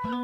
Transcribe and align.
Heil 0.00 0.16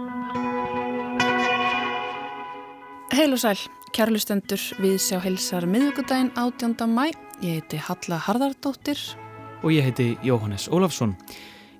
og 3.35 3.41
sæl, 3.43 3.59
kærlustendur 3.93 4.63
við 4.81 4.95
sjá 5.05 5.19
heilsar 5.21 5.67
miðvíkudaginn 5.69 6.31
18. 6.33 6.89
mæ. 6.89 7.13
Ég 7.45 7.59
heiti 7.59 7.77
Halla 7.85 8.17
Harðardóttir. 8.25 8.97
Og 9.61 9.77
ég 9.77 9.85
heiti 9.85 10.17
Jóhannes 10.25 10.65
Ólafsson. 10.73 11.13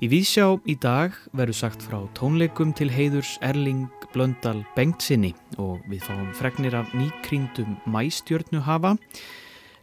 Í 0.05 0.13
Vísjá 0.13 0.61
í 0.69 0.77
dag 0.77 1.17
verður 1.33 1.57
sagt 1.63 1.81
frá 1.89 2.05
tónleikum 2.13 2.77
til 2.77 2.93
heiðurs 2.93 3.41
Erling 3.41 3.89
Blöndal 4.13 4.61
Bengtsinni 4.77 5.33
og 5.57 5.81
við 5.89 6.05
fáum 6.05 6.37
fregnir 6.37 6.77
af 6.77 6.93
nýkringdum 6.93 7.81
mæstjörnu 7.89 8.61
hafa, 8.61 9.01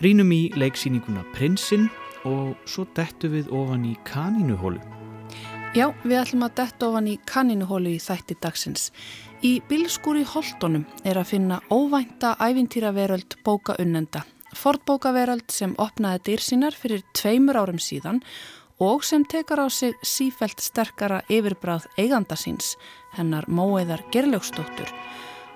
rínum 0.05 0.29
í 0.29 0.53
leiksýninguna 0.53 1.25
Prinsinn 1.33 1.89
og 2.29 2.53
svo 2.69 2.85
dettu 2.93 3.33
við 3.33 3.49
ofan 3.49 3.89
í 3.89 3.97
kanínuhólu. 4.05 5.02
Já, 5.73 5.87
við 6.05 6.19
ætlum 6.19 6.43
að 6.45 6.51
detta 6.59 6.87
ofan 6.91 7.07
í 7.09 7.13
kanínuhólu 7.25 7.95
í 7.95 8.01
þætti 8.01 8.35
dagsins. 8.43 8.91
Í 9.41 9.55
bilskúri 9.65 10.21
Holtonum 10.21 10.83
er 11.01 11.17
að 11.17 11.31
finna 11.31 11.55
óvænta 11.73 12.35
ævintýraveröld 12.37 13.39
bókaunnenda. 13.41 14.21
Fordbókaveröld 14.53 15.49
sem 15.49 15.73
opnaði 15.81 16.21
dyr 16.27 16.43
sínar 16.45 16.77
fyrir 16.77 17.01
tveimur 17.17 17.57
árum 17.57 17.81
síðan 17.81 18.21
og 18.77 19.01
sem 19.01 19.25
tekar 19.25 19.63
á 19.65 19.67
sig 19.73 19.97
sífelt 20.05 20.61
sterkara 20.61 21.23
yfirbráð 21.25 21.89
eiganda 21.97 22.37
síns, 22.37 22.75
hennar 23.17 23.49
Móeðar 23.49 24.05
Gerljóksdóttur. 24.13 24.93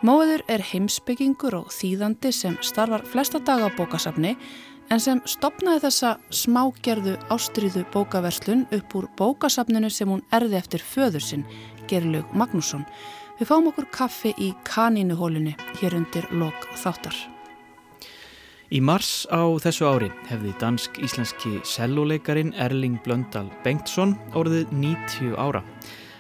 Móeður 0.02 0.42
er 0.50 0.66
heimsbyggingur 0.66 1.60
og 1.62 1.70
þýðandi 1.70 2.34
sem 2.34 2.58
starfar 2.66 3.06
flesta 3.06 3.38
daga 3.38 3.70
á 3.70 3.78
bókasafni 3.78 4.34
en 4.94 5.02
sem 5.04 5.22
stopnaði 5.28 5.84
þessa 5.88 6.14
smágerðu 6.34 7.16
ástriðu 7.34 7.84
bókaverslun 7.94 8.66
upp 8.76 8.96
úr 8.98 9.08
bókasafninu 9.20 9.90
sem 9.92 10.10
hún 10.10 10.24
erði 10.34 10.60
eftir 10.60 10.84
föður 10.84 11.24
sinn, 11.24 11.48
Gerljók 11.88 12.34
Magnússon. 12.36 12.86
Við 13.38 13.52
fáum 13.52 13.70
okkur 13.70 13.88
kaffi 13.94 14.34
í 14.42 14.52
kanínuhólunni 14.68 15.56
hér 15.82 15.98
undir 16.00 16.28
lok 16.34 16.70
þáttar. 16.80 17.16
Í 18.68 18.82
mars 18.84 19.24
á 19.32 19.48
þessu 19.64 19.86
ári 19.88 20.10
hefði 20.28 20.52
dansk-íslenski 20.60 21.62
selluleikarin 21.64 22.52
Erling 22.60 22.98
Blöndal 23.06 23.48
Bengtsson 23.64 24.18
orðið 24.36 24.74
90 24.76 25.38
ára. 25.40 25.64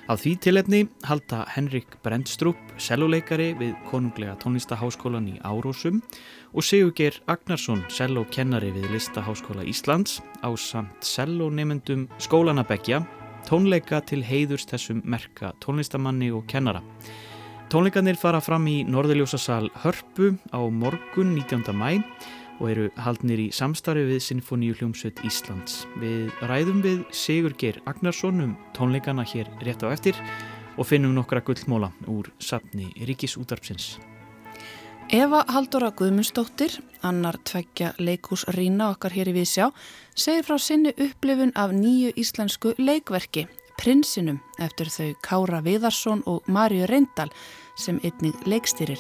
Á 0.08 0.16
því 0.16 0.32
tilefni 0.40 0.86
halda 1.04 1.42
Henrik 1.52 1.98
Brendstrup 2.06 2.60
selluleikari 2.80 3.50
við 3.60 3.74
konunglega 3.90 4.38
tónlistaháskólan 4.40 5.28
í 5.34 5.36
Árósum 5.44 6.00
og 6.54 6.64
Sigurger 6.64 7.18
Agnarsson 7.28 7.84
sellokennari 7.92 8.72
við 8.76 8.90
Listaháskóla 8.94 9.66
Íslands 9.68 10.22
á 10.44 10.50
samt 10.56 11.04
sellónemendum 11.04 12.08
skólanabekja 12.24 13.02
tónleika 13.48 14.02
til 14.04 14.24
heiðurs 14.28 14.68
þessum 14.68 15.02
merka 15.08 15.54
tónlistamanni 15.64 16.32
og 16.36 16.48
kennara. 16.52 16.82
Tónleikanir 17.72 18.16
fara 18.20 18.40
fram 18.44 18.68
í 18.68 18.82
Norðurljósasal 18.88 19.70
Hörpu 19.84 20.34
á 20.56 20.60
morgun 20.72 21.36
19. 21.36 21.72
mæ 21.76 22.04
og 22.58 22.70
eru 22.72 22.90
haldnir 22.98 23.42
í 23.44 23.48
samstarfi 23.54 24.06
við 24.08 24.24
Sinfoníu 24.26 24.76
hljómsveit 24.80 25.22
Íslands. 25.28 25.86
Við 26.02 26.32
ræðum 26.50 26.82
við 26.86 27.04
Sigur 27.14 27.56
Geir 27.60 27.82
Agnarsson 27.86 28.42
um 28.44 28.58
tónleikana 28.76 29.28
hér 29.28 29.52
rétt 29.62 29.86
á 29.86 29.94
eftir 29.94 30.18
og 30.78 30.88
finnum 30.90 31.16
nokkra 31.18 31.44
gullmóla 31.46 31.92
úr 32.08 32.32
safni 32.40 32.92
Ríkis 32.98 33.38
útarpsins. 33.38 33.98
Eva 35.08 35.46
Haldóra 35.48 35.94
Guðmundsdóttir, 35.96 36.74
annar 37.00 37.38
tveggja 37.48 37.94
leikús 37.96 38.42
Rína 38.52 38.90
okkar 38.92 39.14
hér 39.16 39.30
í 39.32 39.38
Vísjá, 39.38 39.70
segir 40.20 40.44
frá 40.44 40.58
sinni 40.60 40.92
upplifun 41.00 41.54
af 41.56 41.72
nýju 41.72 42.12
íslensku 42.20 42.74
leikverki, 42.76 43.46
Prinsinum, 43.80 44.42
eftir 44.60 44.92
þau 44.92 45.16
Kára 45.24 45.62
Viðarsson 45.64 46.26
og 46.28 46.44
Marju 46.52 46.90
Reyndal 46.92 47.32
sem 47.80 48.02
einnig 48.04 48.36
leikstýrir. 48.44 49.00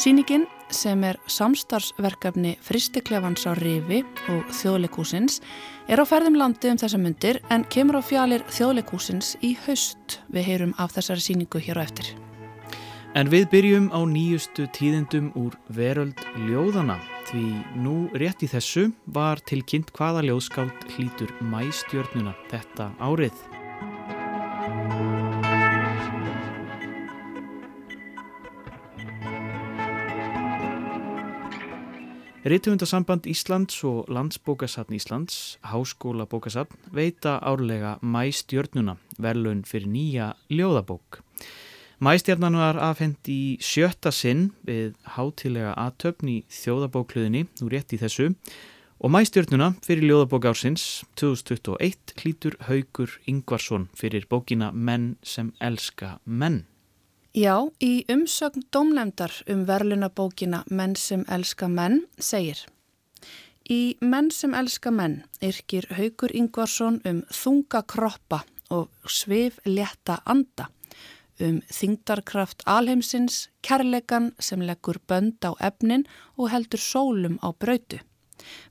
Sýningin, 0.00 0.48
sem 0.72 1.04
er 1.04 1.20
samstarfsverkefni 1.28 2.56
Fristiklefans 2.64 3.44
á 3.44 3.52
Rifi 3.52 4.00
og 4.32 4.48
Þjóðleikúsins, 4.48 5.42
er 5.92 6.00
á 6.00 6.08
ferðum 6.08 6.40
landi 6.40 6.72
um 6.72 6.80
þessa 6.80 6.96
myndir 6.96 7.44
en 7.52 7.68
kemur 7.68 8.00
á 8.00 8.02
fjalir 8.02 8.48
Þjóðleikúsins 8.48 9.36
í 9.44 9.58
haust. 9.66 10.22
Við 10.32 10.48
heyrum 10.48 10.78
af 10.80 10.96
þessari 10.96 11.28
sýningu 11.28 11.60
hér 11.60 11.84
á 11.84 11.84
eftir. 11.84 12.14
En 13.14 13.28
við 13.30 13.44
byrjum 13.46 13.84
á 13.94 14.02
nýjustu 14.10 14.64
tíðendum 14.74 15.28
úr 15.38 15.54
veröld 15.70 16.18
ljóðana 16.48 16.96
því 17.28 17.44
nú 17.78 17.92
rétt 18.18 18.40
í 18.42 18.48
þessu 18.50 18.88
var 19.06 19.38
tilkynnt 19.46 19.92
hvaða 19.94 20.24
ljóðskáld 20.26 20.88
hlítur 20.96 21.30
mæstjörnuna 21.38 22.32
þetta 22.50 22.88
árið. 22.98 23.36
Ritthundasamband 32.44 33.28
Íslands 33.30 33.78
og 33.86 34.10
Landsbókasafn 34.10 34.98
Íslands, 34.98 35.60
Háskóla 35.62 36.26
bókasafn, 36.26 36.74
veita 36.90 37.38
árlega 37.38 37.94
mæstjörnuna 38.02 38.98
verðlun 39.22 39.62
fyrir 39.62 39.86
nýja 39.94 40.32
ljóðabók. 40.50 41.22
Mæstjarnan 42.04 42.56
var 42.58 42.76
afhengt 42.84 43.28
í 43.32 43.56
sjötta 43.64 44.10
sinn 44.12 44.50
við 44.68 44.90
hátilega 45.14 45.70
aðtöfn 45.80 46.28
í 46.28 46.34
þjóðabókluðinni, 46.52 47.46
nú 47.62 47.68
rétt 47.72 47.94
í 47.96 47.98
þessu, 48.02 48.26
og 49.00 49.12
mæstjörnuna 49.14 49.70
fyrir 49.86 50.10
ljóðabók 50.10 50.50
ársins 50.50 50.84
2021 51.16 52.12
hlítur 52.20 52.58
Haugur 52.66 53.14
Ingvarsson 53.30 53.86
fyrir 53.96 54.26
bókina 54.28 54.68
Menn 54.74 55.14
sem 55.24 55.54
elska 55.64 56.18
menn. 56.26 56.66
Já, 57.32 57.56
í 57.80 58.04
umsögn 58.12 58.66
domlemdar 58.74 59.32
um 59.48 59.64
verlunabókina 59.64 60.60
Menn 60.68 60.98
sem 61.00 61.24
elska 61.24 61.70
menn 61.72 62.02
segir 62.20 62.66
Í 63.64 63.96
Menn 64.04 64.28
sem 64.34 64.52
elska 64.52 64.92
menn 64.92 65.22
yrkir 65.40 65.88
Haugur 65.96 66.36
Ingvarsson 66.36 67.00
um 67.08 67.24
þunga 67.32 67.80
kroppa 67.88 68.44
og 68.68 68.92
svif 69.08 69.56
létta 69.64 70.20
anda 70.28 70.68
um 71.40 71.60
þingdarkraft 71.72 72.62
alheimsins, 72.66 73.48
kærleikan 73.62 74.32
sem 74.38 74.62
leggur 74.62 75.00
bönd 75.08 75.42
á 75.42 75.52
efnin 75.60 76.06
og 76.38 76.50
heldur 76.52 76.82
sólum 76.82 77.38
á 77.42 77.50
brautu. 77.52 77.98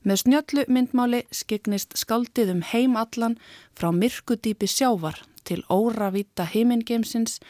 Með 0.04 0.20
snjöllu 0.22 0.64
myndmáli 0.68 1.24
skiknist 1.34 1.96
skaldið 1.98 2.52
um 2.54 2.62
heimallan 2.72 3.38
frá 3.76 3.90
myrkudýpi 3.92 4.68
sjávar 4.70 5.18
til 5.44 5.64
óravita 5.68 6.46
heimingeimsins 6.48 7.40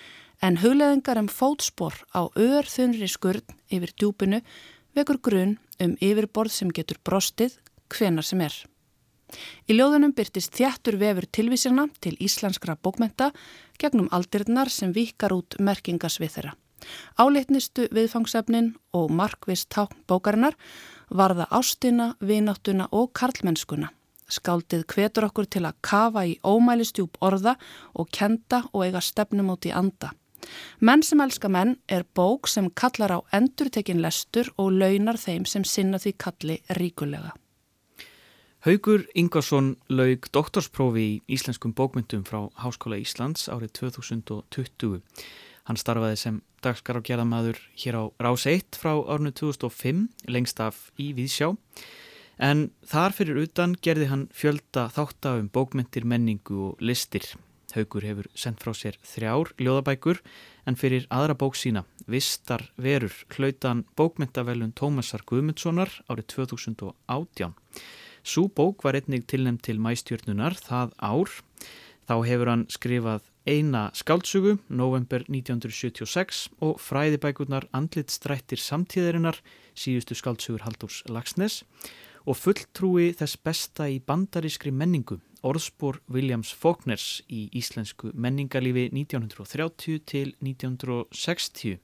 en 0.42 0.60
hugleðingar 0.62 1.20
um 1.20 1.30
fótspor 1.30 1.94
á 2.14 2.26
öðrþunri 2.34 3.08
skurð 3.10 3.44
yfir 3.70 3.94
djúpinu 3.94 4.40
vekur 4.96 5.20
grunn 5.22 5.58
um 5.82 5.96
yfirborð 6.00 6.54
sem 6.54 6.70
getur 6.74 7.00
brostið 7.04 7.58
hvenar 7.90 8.26
sem 8.26 8.42
er. 8.44 8.54
Í 9.66 9.74
ljóðunum 9.74 10.12
byrtist 10.14 10.54
þjættur 10.54 10.98
vefur 11.00 11.26
tilvísina 11.26 11.88
til 12.04 12.14
íslenskra 12.22 12.76
bókmenta 12.76 13.30
gegnum 13.80 14.08
aldirnar 14.12 14.70
sem 14.70 14.92
vikar 14.92 15.34
út 15.36 15.56
merkingasvið 15.58 16.36
þeirra. 16.36 16.54
Áleitnistu 17.18 17.88
viðfangsefnin 17.94 18.74
og 18.92 19.12
markvist 19.12 19.70
tákn 19.72 20.02
bókarinnar 20.08 20.56
varða 21.10 21.46
ástina, 21.50 22.14
vináttuna 22.20 22.88
og 22.92 23.12
karlmennskuna. 23.16 23.90
Skáldið 24.28 24.84
hvetur 24.88 25.28
okkur 25.28 25.46
til 25.46 25.64
að 25.68 25.78
kafa 25.84 26.24
í 26.26 26.38
ómælistjúp 26.44 27.18
orða 27.20 27.56
og 27.94 28.08
kenda 28.10 28.64
og 28.72 28.86
eiga 28.86 29.02
stefnum 29.04 29.52
út 29.52 29.68
í 29.68 29.72
anda. 29.72 30.14
Menn 30.80 31.02
sem 31.04 31.20
elska 31.24 31.48
menn 31.48 31.76
er 31.88 32.04
bók 32.16 32.48
sem 32.48 32.68
kallar 32.70 33.16
á 33.16 33.18
endurtekin 33.32 34.02
lestur 34.04 34.50
og 34.56 34.72
launar 34.80 35.20
þeim 35.20 35.46
sem 35.48 35.64
sinna 35.64 36.00
því 36.00 36.12
kalli 36.20 36.60
ríkulega. 36.80 37.32
Haugur 38.64 39.02
Ingarsson 39.12 39.74
laug 39.92 40.24
doktorsprófi 40.32 41.02
í 41.04 41.16
Íslenskum 41.36 41.74
bókmyndum 41.76 42.22
frá 42.24 42.46
Háskóla 42.62 42.96
Íslands 42.96 43.42
árið 43.52 43.74
2020. 43.76 45.02
Hann 45.68 45.76
starfaði 45.76 46.16
sem 46.16 46.38
dagskar 46.64 46.96
á 46.96 47.04
gerðamadur 47.04 47.58
hér 47.76 47.98
á 48.00 48.04
Rás 48.24 48.46
1 48.48 48.78
frá 48.80 48.94
árnu 48.96 49.34
2005, 49.36 50.06
lengst 50.32 50.62
af 50.64 50.78
í 50.96 51.10
Víðsjá. 51.12 51.50
En 52.40 52.70
þar 52.88 53.12
fyrir 53.12 53.42
utan 53.42 53.74
gerði 53.84 54.08
hann 54.08 54.22
fjölda 54.32 54.86
þátta 54.96 55.34
um 55.42 55.50
bókmyndir, 55.52 56.08
menningu 56.08 56.70
og 56.70 56.80
listir. 56.80 57.34
Haugur 57.76 58.06
hefur 58.08 58.30
sendt 58.32 58.64
frá 58.64 58.72
sér 58.72 58.96
þrjár 59.04 59.52
ljóðabækur 59.60 60.22
en 60.64 60.80
fyrir 60.80 61.04
aðra 61.12 61.36
bók 61.36 61.60
sína, 61.60 61.84
Vistar 62.08 62.64
verur, 62.80 63.12
hlautan 63.36 63.84
bókmyndavelun 63.92 64.72
Tómasar 64.72 65.20
Guðmundssonar 65.28 65.92
árið 66.08 66.30
2018. 66.38 67.52
Sú 68.24 68.48
bók 68.48 68.80
var 68.82 68.96
einnig 68.96 69.26
tilnæmt 69.28 69.66
til 69.66 69.76
mæstjörnunar 69.76 70.56
það 70.56 70.94
ár. 70.96 71.28
Þá 72.08 72.14
hefur 72.24 72.48
hann 72.48 72.64
skrifað 72.72 73.26
eina 73.44 73.90
skáltsugu, 73.92 74.56
november 74.72 75.26
1976 75.28 76.48
og 76.64 76.80
fræðibækurnar 76.80 77.68
Andlit 77.76 78.08
strættir 78.08 78.60
samtíðarinnar, 78.64 79.36
síðustu 79.76 80.16
skáltsugur 80.16 80.64
Haldurs 80.64 81.02
Lagsnes 81.12 81.60
og 82.24 82.40
fulltrúi 82.40 83.10
þess 83.12 83.36
besta 83.44 83.90
í 83.92 84.00
bandarískri 84.00 84.72
menningu, 84.72 85.20
orðspor 85.44 86.00
Williams 86.08 86.54
Faulkners 86.56 87.20
í 87.28 87.50
íslensku 87.52 88.14
menningarlífi 88.16 88.88
1930 88.88 90.00
til 90.08 90.32
1960. 90.40 91.83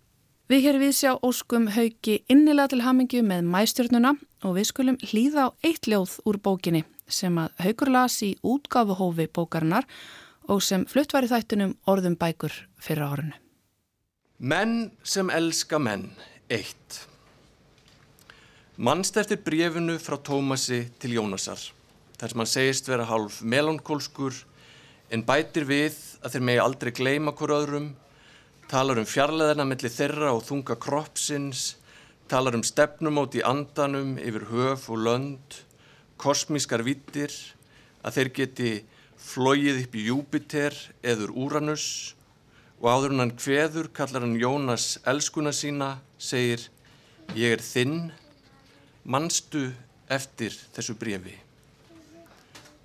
Við 0.50 0.64
hér 0.64 0.76
við 0.82 0.94
sjá 0.98 1.10
óskum 1.22 1.68
haugi 1.70 2.16
innilega 2.26 2.72
til 2.72 2.80
hamingju 2.82 3.20
með 3.22 3.44
mæstjörnuna 3.52 4.10
og 4.42 4.56
við 4.56 4.64
skulum 4.66 4.96
hlýða 4.98 5.44
á 5.46 5.48
eitt 5.62 5.86
ljóð 5.86 6.16
úr 6.26 6.40
bókinni 6.42 6.80
sem 7.06 7.36
að 7.38 7.60
haugur 7.62 7.92
las 7.94 8.16
í 8.26 8.32
útgáfuhófi 8.42 9.28
bókarinnar 9.30 9.86
og 10.50 10.58
sem 10.66 10.88
flutt 10.90 11.14
var 11.14 11.28
í 11.28 11.30
þættunum 11.30 11.76
orðum 11.86 12.18
bækur 12.18 12.56
fyrir 12.82 13.06
árunnu. 13.06 13.38
Menn 14.42 14.90
sem 15.06 15.30
elska 15.30 15.78
menn, 15.78 16.08
eitt. 16.50 16.98
Mannst 18.74 19.22
eftir 19.22 19.38
brefinu 19.46 20.00
frá 20.02 20.18
Tómasi 20.18 20.82
til 20.98 21.14
Jónasar, 21.14 21.62
þar 22.18 22.34
sem 22.34 22.42
hann 22.42 22.54
segist 22.56 22.90
vera 22.90 23.06
hálf 23.06 23.38
melankólskur 23.46 24.42
en 25.14 25.22
bætir 25.22 25.70
við 25.70 25.94
að 26.24 26.34
þeir 26.34 26.48
megi 26.50 26.66
aldrei 26.66 26.96
gleima 26.98 27.38
hver 27.38 27.58
öðrum 27.62 27.92
talar 28.70 29.00
um 29.02 29.06
fjarlæðina 29.08 29.64
melli 29.66 29.90
þeirra 29.90 30.30
og 30.30 30.44
þunga 30.46 30.76
kroppsins, 30.78 31.74
talar 32.30 32.54
um 32.54 32.62
stefnumót 32.62 33.34
í 33.34 33.42
andanum 33.42 34.12
yfir 34.22 34.44
höf 34.52 34.84
og 34.94 35.00
lönd, 35.08 35.56
kosmískar 36.20 36.84
vittir, 36.86 37.34
að 38.06 38.20
þeir 38.20 38.30
geti 38.36 38.70
flóið 39.18 39.80
upp 39.82 39.96
í 39.98 40.04
Júpiter 40.06 40.76
eður 41.02 41.32
Úranus 41.34 41.86
og 42.78 42.86
áður 42.94 43.16
hann 43.18 43.32
hveður 43.42 43.90
kallar 43.96 44.22
hann 44.22 44.38
Jónas 44.38 45.00
elskuna 45.02 45.50
sína, 45.52 45.96
segir 46.16 46.62
ég 47.34 47.56
er 47.56 47.64
þinn, 47.64 48.12
mannstu 49.02 49.66
eftir 50.06 50.54
þessu 50.76 50.94
brefi. 51.00 51.34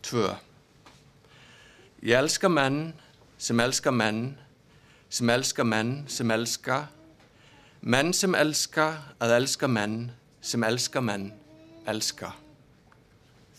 2. 0.09 0.25
Ég 2.09 2.17
elska 2.17 2.49
menn 2.49 2.89
sem 3.37 3.61
elska 3.61 3.93
menn 3.93 4.33
sem 5.09 5.29
elska 5.29 5.63
menn 5.63 6.05
sem 6.07 6.31
elska, 6.31 6.87
menn 7.81 8.13
sem 8.13 8.35
elska 8.35 8.87
að 9.21 9.35
elska 9.39 9.67
menn 9.67 9.99
sem 10.41 10.63
elska 10.63 11.01
menn 11.01 11.29
elska. 11.87 12.33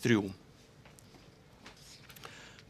Þrjú. 0.02 0.26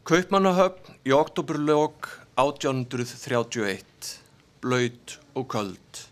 Kaupmannahöfn 0.07 1.01
í 1.03 1.11
oktoberljók 1.11 2.07
1831, 2.39 4.13
blöyt 4.61 5.17
og 5.35 5.49
köld. 5.51 6.03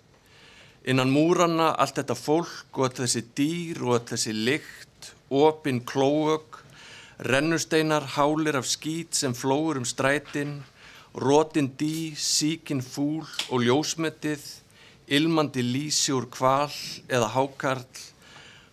Innan 0.85 1.13
múranna 1.13 1.71
allt 1.79 2.01
þetta 2.01 2.17
fólk 2.19 2.79
og 2.81 2.97
þessi 2.97 3.23
dýr 3.37 3.79
og 3.87 4.03
þessi 4.09 4.33
lykt, 4.35 5.13
opinn 5.33 5.79
klóög, 5.87 6.59
rennusteinar 7.25 8.05
hálir 8.17 8.59
af 8.59 8.67
skít 8.69 9.15
sem 9.15 9.33
flóur 9.33 9.79
um 9.79 9.87
strætin, 9.87 10.59
Rótin 11.15 11.69
dí, 11.79 12.11
síkin 12.19 12.81
fúl 12.83 13.23
og 13.47 13.61
ljósmetið, 13.63 14.41
ilmandi 15.07 15.63
lísi 15.63 16.11
úr 16.11 16.25
kval 16.27 16.73
eða 17.07 17.29
hákarl. 17.31 17.85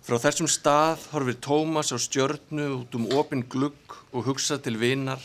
Frá 0.03 0.19
þessum 0.19 0.49
stað 0.51 1.05
horfir 1.13 1.39
Tómas 1.39 1.95
á 1.95 1.99
stjörnu 2.03 2.67
út 2.81 2.99
um 2.99 3.07
opin 3.15 3.47
glugg 3.47 3.95
og 4.11 4.27
hugsa 4.27 4.59
til 4.59 4.75
vinar 4.83 5.23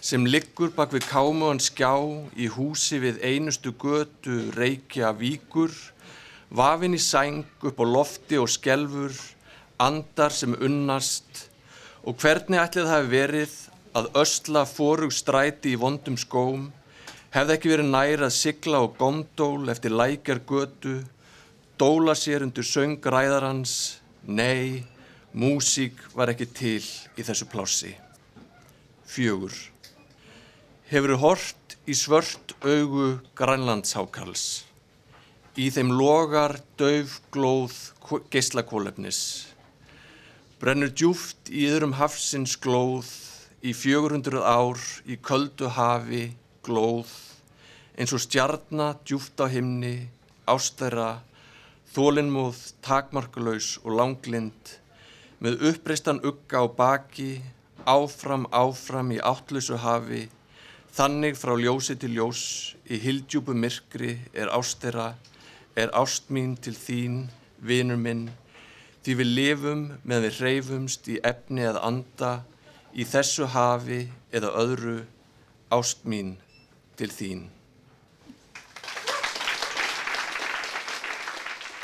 sem 0.00 0.24
liggur 0.24 0.70
bak 0.72 0.94
við 0.96 1.04
kámuðan 1.10 1.60
skjá 1.60 1.92
í 2.32 2.48
húsi 2.54 2.96
við 3.02 3.20
einustu 3.20 3.74
götu 3.76 4.48
reykja 4.56 5.10
víkur, 5.12 5.74
vafin 6.48 6.96
í 6.96 7.02
sæng 7.02 7.44
upp 7.60 7.76
á 7.76 7.84
lofti 7.84 8.40
og 8.40 8.48
skelfur, 8.48 9.12
andar 9.76 10.32
sem 10.32 10.56
unnast 10.56 11.48
og 12.08 12.16
hvernig 12.22 12.62
ætlið 12.62 12.88
það 12.94 13.10
verið 13.12 13.58
að 13.96 14.10
ösla 14.20 14.64
fórug 14.68 15.12
stræti 15.14 15.72
í 15.74 15.78
vondum 15.80 16.18
skóm, 16.20 16.68
hefði 17.34 17.54
ekki 17.54 17.72
verið 17.72 17.90
næra 17.92 18.28
að 18.28 18.36
sigla 18.36 18.82
og 18.84 18.96
gondól 19.00 19.68
eftir 19.72 19.94
lækjar 19.94 20.42
götu, 20.48 20.98
dóla 21.78 22.14
sér 22.18 22.44
undir 22.46 22.66
söngræðarans, 22.66 24.00
nei, 24.26 24.84
músík 25.32 26.00
var 26.16 26.32
ekki 26.32 26.48
til 26.50 26.84
í 27.16 27.24
þessu 27.24 27.48
plássi. 27.52 27.92
Fjögur. 29.08 29.54
Hefur 30.88 31.16
hort 31.20 31.76
í 31.88 31.94
svört 31.96 32.56
augu 32.64 33.18
grænlandshákals. 33.36 34.64
Í 35.58 35.68
þeim 35.74 35.92
logar 35.96 36.58
döf 36.78 37.18
glóð 37.34 37.76
geyslakólefnis. 38.32 39.20
Brennur 40.58 40.90
djúft 40.90 41.50
í 41.50 41.66
yðrum 41.68 41.96
hafsins 41.98 42.56
glóð 42.58 43.10
í 43.58 43.72
400 43.74 44.38
ár 44.46 44.78
í 45.08 45.16
köldu 45.18 45.70
hafi, 45.74 46.30
glóð, 46.62 47.10
eins 47.98 48.14
og 48.14 48.22
stjarnar 48.22 49.00
djúft 49.02 49.40
á 49.42 49.50
himni, 49.50 50.08
ástæra, 50.46 51.18
þólinnmóð, 51.94 52.58
takmarkulegs 52.86 53.76
og 53.82 53.96
langlind, 53.98 54.74
með 55.42 55.62
uppreistan 55.72 56.20
ugga 56.22 56.62
á 56.62 56.66
baki, 56.70 57.40
áfram, 57.82 58.46
áfram 58.54 59.10
í 59.14 59.18
áttlösu 59.18 59.78
hafi, 59.82 60.28
þannig 60.94 61.38
frá 61.38 61.56
ljósi 61.58 61.96
til 61.98 62.14
ljós, 62.14 62.42
í 62.86 63.00
hildjúbu 63.02 63.56
myrkri 63.58 64.18
er 64.34 64.52
ástæra, 64.54 65.16
er 65.74 65.90
ást 65.98 66.30
mín 66.30 66.54
til 66.62 66.76
þín, 66.78 67.18
vinur 67.58 67.98
minn, 67.98 68.28
því 69.02 69.18
við 69.18 69.34
lifum 69.34 69.82
með 70.04 70.28
við 70.28 70.38
hreyfumst 70.42 71.10
í 71.10 71.18
efni 71.26 71.66
eða 71.66 71.82
anda, 71.90 72.32
í 72.98 73.06
þessu 73.06 73.46
hafi 73.54 74.00
eða 74.34 74.50
öðru 74.58 74.96
ást 75.70 76.02
mín 76.02 76.34
til 76.98 77.10
þín. 77.14 77.46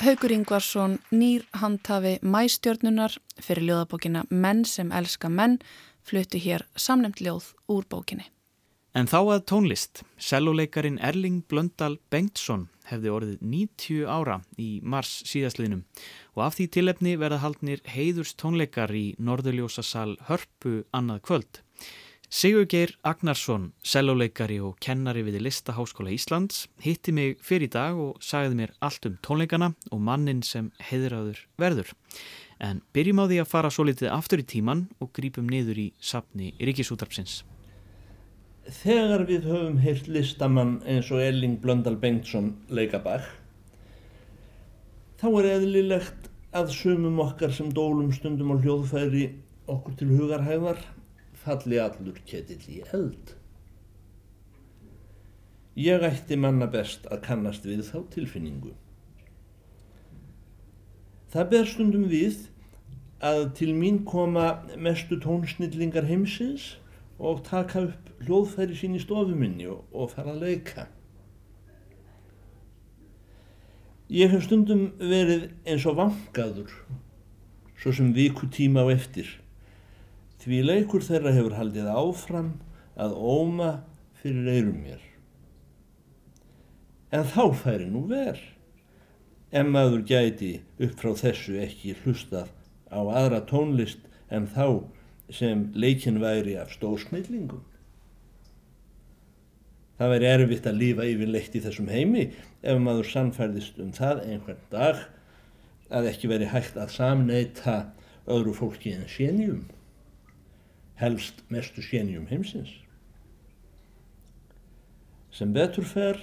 Haugur 0.04 0.34
Ingvarsson, 0.34 0.98
nýr 1.14 1.46
handhafi 1.62 2.18
mæstjörnunar 2.20 3.14
fyrir 3.40 3.70
ljóðabókina 3.70 4.26
Menn 4.28 4.66
sem 4.68 4.90
elska 4.92 5.30
menn, 5.30 5.60
flutti 6.04 6.42
hér 6.42 6.66
samnemt 6.76 7.22
ljóð 7.22 7.54
úr 7.72 7.86
bókinni. 7.88 8.33
En 8.94 9.08
þá 9.10 9.16
að 9.34 9.40
tónlist. 9.50 10.04
Selvoleikarin 10.22 11.00
Erling 11.02 11.40
Blöndal 11.50 11.96
Bengtsson 12.14 12.68
hefði 12.86 13.10
orðið 13.10 13.40
90 13.42 14.04
ára 14.06 14.36
í 14.54 14.68
mars 14.86 15.16
síðastliðnum 15.26 15.80
og 16.36 16.42
af 16.44 16.54
því 16.54 16.66
tilefni 16.76 17.14
verða 17.18 17.40
haldnir 17.42 17.80
heiðurs 17.90 18.36
tónleikar 18.38 18.92
í 18.94 19.16
Norðurljósasal 19.18 20.14
Hörpu 20.28 20.84
annað 20.94 21.24
kvöld. 21.26 21.58
Sigurgeir 22.30 22.92
Agnarsson, 23.02 23.72
selvoleikari 23.82 24.60
og 24.62 24.78
kennari 24.82 25.24
við 25.26 25.40
Listaháskóla 25.42 26.14
Íslands, 26.14 26.68
hitti 26.82 27.10
mig 27.14 27.42
fyrir 27.42 27.66
í 27.66 27.72
dag 27.74 27.98
og 27.98 28.22
sagði 28.22 28.60
mér 28.60 28.74
allt 28.78 29.08
um 29.10 29.16
tónleikana 29.26 29.72
og 29.90 30.04
mannin 30.06 30.44
sem 30.46 30.70
heiðraður 30.90 31.42
verður. 31.58 31.90
En 32.62 32.78
byrjum 32.94 33.22
á 33.22 33.24
því 33.26 33.42
að 33.42 33.50
fara 33.56 33.74
svo 33.74 33.88
litið 33.90 34.14
aftur 34.14 34.42
í 34.42 34.46
tíman 34.54 34.86
og 35.02 35.10
grípum 35.18 35.50
niður 35.50 35.82
í 35.82 35.88
sapni 35.98 36.54
Ríkisútarpsins. 36.62 37.42
Þegar 38.64 39.26
við 39.28 39.44
höfum 39.44 39.74
heilt 39.84 40.06
listamann 40.08 40.78
eins 40.88 41.10
og 41.12 41.20
Elling 41.20 41.58
Blöndal 41.60 41.98
Bengtsson 42.00 42.54
leikabæk, 42.72 43.26
þá 45.20 45.26
er 45.28 45.48
eðlilegt 45.58 46.30
að 46.56 46.70
sumum 46.72 47.18
okkar 47.20 47.52
sem 47.52 47.68
dólum 47.76 48.08
stundum 48.16 48.54
á 48.54 48.56
hljóðfæri 48.62 49.26
okkur 49.68 49.98
til 50.00 50.08
hugarhæðar 50.14 50.80
falli 51.44 51.80
allur 51.82 52.16
ketill 52.24 52.62
í 52.72 52.80
eld. 52.96 53.34
Ég 55.76 56.06
ætti 56.06 56.38
manna 56.40 56.68
best 56.70 57.04
að 57.12 57.20
kannast 57.26 57.66
við 57.68 57.82
þá 57.90 57.98
tilfinningu. 58.14 58.72
Það 61.34 61.50
ber 61.52 61.68
stundum 61.68 62.08
við 62.08 62.46
að 63.20 63.44
til 63.58 63.72
mín 63.76 64.00
koma 64.08 64.62
mestu 64.78 65.18
tónsnillingar 65.20 66.08
heimsins 66.08 66.78
og 67.24 67.40
taka 67.46 67.86
upp 67.88 68.10
hljóðfæri 68.24 68.76
sín 68.76 68.98
í 68.98 69.02
stofuminni 69.02 69.66
og, 69.70 69.84
og 69.92 70.12
fara 70.12 70.34
að 70.34 70.44
leika. 70.44 70.86
Ég 74.12 74.30
hef 74.30 74.44
stundum 74.44 74.90
verið 75.00 75.48
eins 75.64 75.86
og 75.88 75.96
vangaður, 75.96 76.68
svo 77.80 77.92
sem 77.96 78.12
viku 78.16 78.50
tíma 78.52 78.84
á 78.84 78.92
eftir, 78.92 79.30
því 80.44 80.60
leikur 80.68 81.04
þeirra 81.04 81.32
hefur 81.32 81.56
haldið 81.56 81.88
áfram 81.88 82.50
að 83.00 83.16
óma 83.16 83.70
fyrir 84.20 84.50
eirum 84.52 84.82
mér. 84.84 85.00
En 87.14 87.24
þá 87.24 87.54
færi 87.56 87.88
nú 87.88 88.04
verð, 88.10 88.42
en 89.54 89.72
maður 89.72 90.04
gæti 90.04 90.52
upp 90.82 90.98
frá 91.00 91.14
þessu 91.16 91.56
ekki 91.62 91.94
hlustað 92.02 92.50
á 92.92 93.00
aðra 93.00 93.40
tónlist 93.48 94.04
en 94.28 94.48
þá 94.50 94.84
sem 95.32 95.70
leikin 95.74 96.20
væri 96.20 96.56
af 96.60 96.72
stórsnillingum. 96.74 97.62
Það 99.98 100.10
væri 100.10 100.26
erfitt 100.26 100.66
að 100.66 100.80
lífa 100.80 101.06
yfirleitt 101.06 101.54
í 101.54 101.62
þessum 101.62 101.90
heimi 101.92 102.24
ef 102.66 102.80
maður 102.82 103.10
sannfærðist 103.12 103.78
um 103.82 103.92
það 103.94 104.24
einhvern 104.26 104.64
dag 104.72 105.04
að 105.94 106.08
ekki 106.10 106.30
veri 106.32 106.48
hægt 106.50 106.78
að 106.80 106.96
samneita 106.96 107.76
öðru 108.26 108.54
fólki 108.56 108.94
en 108.96 109.06
sénjum, 109.10 109.62
helst 110.98 111.44
mestu 111.52 111.84
sénjum 111.84 112.26
heimsins. 112.30 112.72
Sem 115.34 115.54
betur 115.54 115.86
fer 115.86 116.18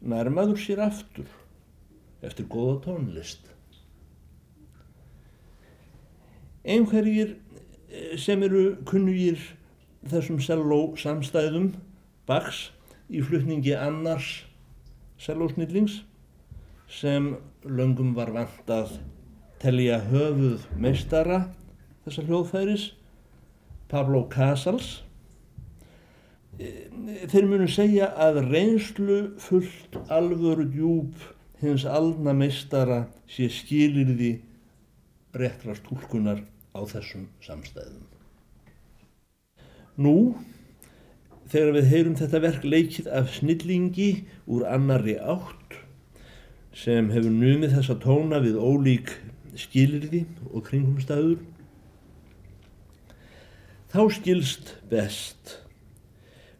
nærmaður 0.00 0.60
sér 0.60 0.82
aftur 0.84 1.28
eftir 2.24 2.48
góða 2.52 2.78
tónlist. 2.86 3.42
Einhverjir 6.66 7.36
sem 8.20 8.42
eru 8.46 8.76
kunnugir 8.88 9.40
þessum 10.06 10.40
selló 10.42 10.80
samstæðum 11.00 11.72
Bachs 12.26 12.70
í 13.10 13.22
flutningi 13.22 13.74
annars 13.78 14.44
sellósnillings 15.22 16.00
sem 16.90 17.34
löngum 17.64 18.14
var 18.16 18.32
vant 18.34 18.70
að 18.70 18.98
telja 19.62 19.98
höfuð 20.10 20.66
meistara 20.78 21.46
þessa 22.04 22.24
hljóðfæris 22.26 22.86
Pablo 23.90 24.24
Casals. 24.30 25.02
Þeir 26.56 27.46
munu 27.46 27.68
segja 27.70 28.10
að 28.22 28.42
reynslu 28.48 29.18
fullt 29.42 29.98
alvöru 30.10 30.66
djúb 30.72 31.26
hins 31.60 31.86
alna 31.88 32.34
meistara 32.36 33.04
sé 33.30 33.48
skilirði 33.52 34.36
réttrast 35.36 35.86
húlkunar 35.90 36.42
á 36.76 36.82
þessum 36.92 37.26
samstæðum. 37.44 38.04
Nú, 39.96 40.36
þegar 41.48 41.76
við 41.78 41.90
heyrum 41.92 42.16
þetta 42.20 42.42
verk 42.44 42.64
leikið 42.66 43.10
af 43.16 43.32
snillingi 43.38 44.10
úr 44.44 44.66
annari 44.68 45.16
átt 45.16 45.78
sem 46.76 47.08
hefur 47.14 47.32
numið 47.32 47.78
þessa 47.78 47.96
tóna 48.02 48.42
við 48.44 48.58
ólík 48.60 49.14
skilirði 49.56 50.26
og 50.50 50.66
kringumstæður, 50.66 51.38
þá 53.88 54.02
skilst 54.12 54.74
best 54.90 55.56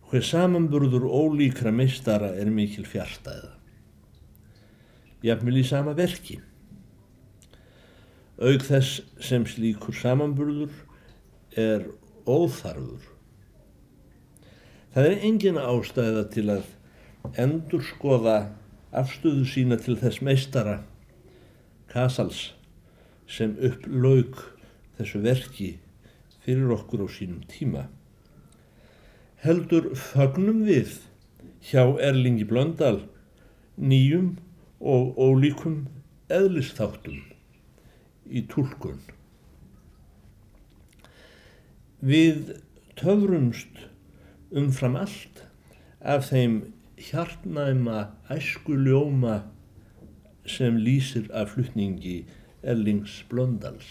hver 0.08 0.24
samanburður 0.24 1.04
ólíkra 1.04 1.72
meistara 1.74 2.30
er 2.38 2.48
mikil 2.54 2.86
fjartæða. 2.88 3.52
Jafnvel 5.26 5.58
í 5.60 5.64
sama 5.66 5.96
verki. 5.98 6.38
Aug 8.36 8.64
þess 8.66 9.00
sem 9.22 9.46
slíkur 9.48 9.96
samanburður 9.96 10.72
er 11.56 11.86
óþarfur. 12.28 13.04
Það 14.92 15.08
er 15.10 15.24
engin 15.28 15.60
ástæða 15.60 16.26
til 16.34 16.46
að 16.52 16.68
endur 17.40 17.84
skoða 17.84 18.36
afstöðu 18.96 19.46
sína 19.48 19.80
til 19.80 19.96
þess 20.00 20.22
meistara 20.24 20.78
Kasals 21.90 22.52
sem 23.28 23.56
upplaug 23.58 24.38
þessu 24.96 25.20
verki 25.24 25.70
fyrir 26.44 26.72
okkur 26.76 27.04
á 27.04 27.08
sínum 27.10 27.42
tíma 27.50 27.88
heldur 29.44 29.92
fagnum 29.98 30.64
við 30.66 30.96
hjá 31.68 31.82
Erlingi 32.02 32.46
Blöndal 32.48 33.02
nýjum 33.76 34.32
og 34.80 35.18
ólíkum 35.20 35.82
eðlistáttum 36.32 37.20
í 38.30 38.44
tólkun. 38.50 39.00
Við 42.00 42.54
töfrumst 42.98 43.86
umfram 44.56 44.96
allt 45.00 45.44
af 46.00 46.28
þeim 46.30 46.60
hjartnæma 46.96 47.98
æskuljóma 48.32 49.38
sem 50.46 50.78
lýsir 50.78 51.30
af 51.34 51.54
flutningi 51.54 52.18
Erlings 52.62 53.22
Blöndals. 53.30 53.88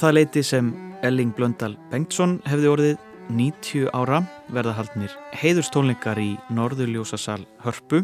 Það 0.00 0.14
leiti 0.14 0.40
sem 0.40 0.68
Elling 1.04 1.34
Blöndal 1.36 1.74
Bengtsson 1.90 2.38
hefði 2.48 2.68
orðið 2.70 3.02
90 3.36 3.90
ára 3.92 4.22
verða 4.48 4.72
haldnir 4.78 5.12
heiðurstónleikar 5.36 6.16
í 6.16 6.30
Norðurljósasal 6.56 7.42
Hörpu 7.60 8.00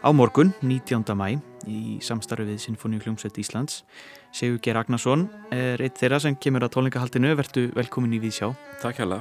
á 0.00 0.08
morgun 0.16 0.54
19. 0.64 1.04
mæ 1.20 1.36
í 1.68 1.98
samstarfi 2.00 2.46
við 2.48 2.62
Sinfoníu 2.62 3.02
hljómsveit 3.04 3.36
Íslands. 3.42 3.82
Sigur 4.32 4.62
Ger 4.64 4.80
Agnarsson 4.80 5.26
er 5.52 5.84
eitt 5.84 6.00
þeirra 6.00 6.22
sem 6.24 6.38
kemur 6.40 6.64
að 6.64 6.78
tónleikahaldinu. 6.78 7.34
Verðu 7.42 7.66
velkomin 7.76 8.16
í 8.16 8.22
Vísjá 8.24 8.54
Takk 8.80 9.02
hjá 9.02 9.20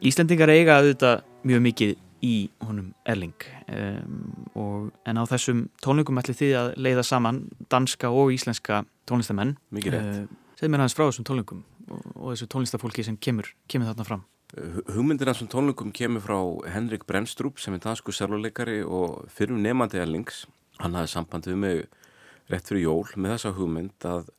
Íslendingar 0.00 0.54
eiga 0.56 0.80
auðvitað 0.80 1.20
mjög 1.44 1.62
mikið 1.68 1.94
í 2.24 2.34
honum 2.64 2.94
Erling 3.04 3.46
um, 3.68 4.24
og, 4.56 4.88
en 5.04 5.20
á 5.20 5.24
þessum 5.28 5.66
tónleikum 5.84 6.16
ætli 6.24 6.38
þið 6.40 6.58
að 6.62 6.74
leiða 6.80 7.04
saman 7.04 7.44
danska 7.68 8.08
og 8.08 8.32
íslenska 8.32 8.86
tónlistamenn 9.04 9.58
Mikið 9.68 9.98
rétt. 9.98 10.20
Uh, 10.24 10.45
Segð 10.56 10.72
mér 10.72 10.86
hans 10.86 10.96
frá 10.96 11.04
þessum 11.04 11.26
tónlingum 11.28 11.60
og, 11.92 12.04
og 12.14 12.30
þessu 12.32 12.48
tónlistafólki 12.48 13.04
sem 13.04 13.18
kemur, 13.20 13.50
kemur 13.68 13.90
þarna 13.90 14.06
fram. 14.08 14.24
Hugmyndir 14.94 15.28
af 15.28 15.36
þessum 15.36 15.50
tónlingum 15.52 15.92
kemur 15.92 16.22
frá 16.24 16.38
Henrik 16.72 17.04
Brennstrup 17.08 17.60
sem 17.60 17.76
er 17.76 17.82
dansku 17.84 18.14
sérluleikari 18.14 18.78
og 18.80 19.26
fyrrum 19.36 19.60
nefandi 19.60 20.00
Erlings. 20.00 20.46
Hann 20.80 20.96
hafði 20.96 21.12
samband 21.12 21.48
við 21.50 21.58
mig 21.60 21.82
rétt 22.48 22.70
fyrir 22.70 22.86
jól 22.86 23.04
með 23.16 23.34
þessa 23.34 23.52
hugmynd 23.58 24.06
að, 24.08 24.30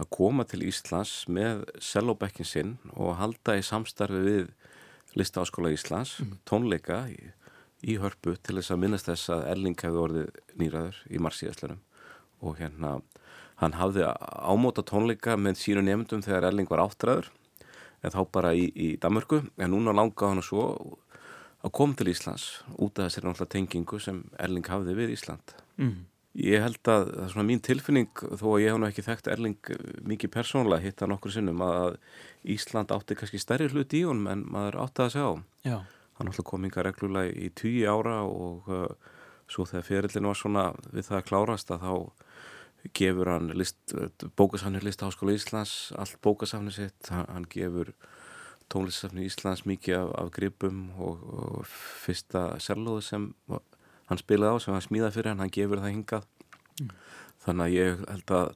að 0.00 0.10
koma 0.16 0.46
til 0.48 0.62
Íslands 0.64 1.12
með 1.28 1.66
sellobekkin 1.82 2.48
sinn 2.48 2.72
og 2.94 3.18
halda 3.20 3.58
í 3.58 3.66
samstarfi 3.66 4.22
við 4.24 4.48
Listaáskóla 5.16 5.72
Íslands, 5.72 6.18
mm. 6.20 6.38
tónleika 6.48 7.02
í, 7.12 7.20
í 7.84 7.98
hörpu 8.00 8.36
til 8.40 8.58
þess 8.58 8.72
að 8.72 8.82
minnast 8.84 9.08
þess 9.08 9.32
að 9.32 9.46
Erling 9.52 9.76
hefði 9.80 10.02
orðið 10.02 10.40
nýraður 10.60 11.04
í 11.08 11.20
marsíðastlunum 11.24 11.84
og 12.44 12.58
hérna 12.60 12.96
hann 13.62 13.76
hafði 13.78 14.04
ámóta 14.44 14.84
tónleika 14.84 15.36
með 15.40 15.60
sínu 15.62 15.84
nefndum 15.84 16.24
þegar 16.24 16.50
Erling 16.50 16.68
var 16.70 16.84
áttræður 16.84 17.30
en 18.04 18.12
þá 18.12 18.20
bara 18.32 18.52
í, 18.56 18.68
í 18.74 18.88
Damörku 19.00 19.42
en 19.56 19.72
núna 19.72 19.94
langaði 19.96 20.34
hann 20.34 20.44
svo 20.44 20.66
að 21.64 21.72
koma 21.76 21.96
til 21.98 22.10
Íslands 22.12 22.44
út 22.76 22.98
af 22.98 23.08
þessari 23.08 23.30
náttúrulega 23.30 23.54
tengingu 23.54 24.02
sem 24.02 24.20
Erling 24.42 24.68
hafði 24.70 24.96
við 24.98 25.14
Ísland 25.16 25.56
mm. 25.80 25.96
ég 26.44 26.62
held 26.66 26.80
að 26.92 27.08
það 27.08 27.24
er 27.24 27.32
svona 27.32 27.48
mín 27.48 27.64
tilfinning 27.64 28.22
þó 28.22 28.46
að 28.52 28.62
ég 28.62 28.70
hef 28.70 28.80
nú 28.82 28.88
ekki 28.90 29.06
þekkt 29.08 29.32
Erling 29.32 29.72
mikið 30.12 30.34
persónulega 30.36 30.84
hitt 30.84 31.02
að 31.02 31.12
nokkur 31.14 31.34
sinnum 31.34 31.64
að 31.66 31.96
Ísland 32.56 32.92
átti 32.94 33.18
kannski 33.18 33.40
stærri 33.42 33.70
hlut 33.72 33.96
í 33.96 34.04
honum 34.06 34.30
en 34.34 34.46
maður 34.52 34.80
átti 34.84 35.06
að 35.06 35.12
segja 35.16 35.32
á 35.32 35.34
Já. 35.64 35.78
hann 36.20 36.28
náttúrulega 36.28 36.50
kom 36.52 36.68
yngar 36.68 36.90
reglulega 36.90 37.32
í 37.32 37.50
tíu 37.56 37.88
ára 37.88 38.20
og 38.28 38.68
uh, 38.68 38.86
svo 39.48 39.66
þegar 39.66 39.88
fyrirlin 39.88 40.28
var 40.28 40.38
svona 40.38 40.68
við 40.92 41.08
það 41.08 41.18
að 41.22 41.28
klárast 41.32 41.72
að 41.72 41.88
þá 41.88 42.25
gefur 42.96 43.30
hann 43.32 43.50
list, 43.58 43.78
bókasafnir 44.38 44.84
Listaháskóla 44.86 45.34
Íslands 45.36 45.92
allt 45.98 46.18
bókasafnir 46.24 46.74
sitt, 46.74 47.10
hann, 47.10 47.26
hann 47.28 47.48
gefur 47.50 47.92
tónlistafnir 48.72 49.26
Íslands 49.26 49.66
mikið 49.66 49.98
af, 50.00 50.12
af 50.20 50.30
gripum 50.34 50.86
og, 50.98 51.26
og 51.26 51.66
fyrsta 51.66 52.48
sérlóðu 52.62 53.02
sem 53.04 53.28
hann 54.06 54.22
spilaði 54.22 54.58
á 54.58 54.62
sem 54.62 54.74
hann 54.74 54.86
smíðaði 54.86 55.18
fyrir 55.18 55.32
hann, 55.32 55.44
hann 55.44 55.54
gefur 55.54 55.82
það 55.82 55.94
hingað. 55.94 56.32
Mm. 56.76 56.90
þannig 57.46 57.64
að 57.66 57.76
ég 57.76 58.00
held 58.10 58.32
að, 58.36 58.48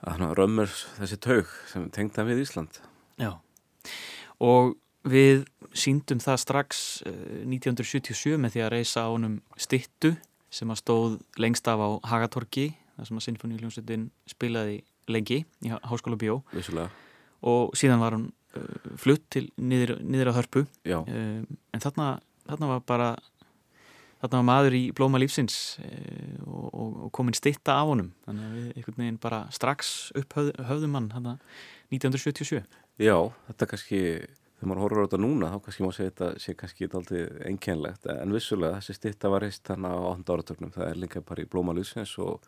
að 0.00 0.14
hann 0.14 0.34
römmur 0.38 0.76
þessi 0.98 1.18
taug 1.20 1.54
sem 1.70 1.88
tengda 1.94 2.24
við 2.28 2.44
Ísland. 2.44 2.80
Já, 3.20 3.32
og 4.40 4.76
við 5.08 5.44
síndum 5.76 6.20
það 6.22 6.42
strax 6.44 6.82
1977 7.06 8.38
með 8.40 8.56
því 8.56 8.64
að 8.64 8.72
reysa 8.74 9.06
á 9.06 9.08
honum 9.12 9.38
stittu 9.60 10.14
sem 10.50 10.70
að 10.72 10.80
stóð 10.82 11.18
lengst 11.40 11.68
af 11.70 11.78
á 11.78 11.88
Hagatorki 12.10 12.72
þar 13.00 13.08
sem 13.08 13.20
að 13.20 13.26
Sinfoníuljónsettin 13.26 14.06
spilaði 14.30 14.80
lengi 15.10 15.42
í 15.64 15.72
Háskóla 15.72 16.18
Bjó 16.20 16.40
Vissulega. 16.52 16.90
og 17.48 17.74
síðan 17.78 18.02
var 18.04 18.16
hann 18.18 18.28
uh, 18.30 18.94
flutt 19.00 19.26
til 19.32 19.48
niður, 19.56 19.96
niður 20.04 20.32
á 20.32 20.38
hörpu. 20.38 20.64
Um, 20.86 21.46
en 21.74 21.82
þarna, 21.82 22.12
þarna 22.46 22.72
var 22.74 22.84
bara 22.86 23.10
þarna 24.20 24.42
var 24.42 24.46
maður 24.50 24.76
í 24.76 24.82
blóma 24.94 25.18
lífsins 25.22 25.80
uh, 25.82 26.36
og, 26.44 26.68
og, 26.68 27.00
og 27.06 27.14
komin 27.16 27.36
stitta 27.36 27.80
af 27.80 27.90
honum. 27.94 28.12
Þannig 28.28 28.46
að 28.46 28.58
við 28.58 28.70
einhvern 28.76 29.02
veginn 29.02 29.22
bara 29.24 29.42
strax 29.54 29.96
upphöð, 30.20 30.52
höfðum 30.68 31.00
hann 31.00 31.10
þarna 31.16 31.38
1977 31.90 32.62
já, 33.00 33.16
þetta 33.48 33.68
kannski 33.70 34.00
þegar 34.60 34.68
maður 34.70 34.82
horfður 34.84 35.00
á 35.00 35.04
þetta 35.06 35.20
núna 35.24 35.50
þá 35.50 35.58
kannski 35.64 35.84
má 35.84 35.90
segja 35.96 36.10
þetta 36.10 36.28
sé 36.44 36.54
kannski 36.58 36.86
eitthvað 36.86 37.12
einkennlegt 37.48 38.08
en 38.12 38.34
vissulega 38.36 38.78
þessi 38.78 38.96
stitta 38.98 39.32
var 39.32 39.44
reist 39.46 39.64
þarna 39.66 39.92
á 39.96 40.00
8. 40.12 40.34
áratögnum 40.34 40.74
það 40.74 40.86
er 40.90 41.00
líka 41.00 41.24
bara 41.24 41.44
í 41.44 41.48
blóma 41.50 41.74
lífsins 41.76 42.12
og, 42.20 42.44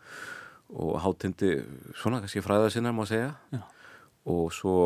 og 0.73 1.01
hátindi 1.03 1.57
svona 1.99 2.21
kannski 2.23 2.41
fræða 2.41 2.71
sinna 2.73 2.91
má 2.91 3.05
segja 3.05 3.33
Já. 3.53 3.61
og 4.25 4.53
svo 4.53 4.77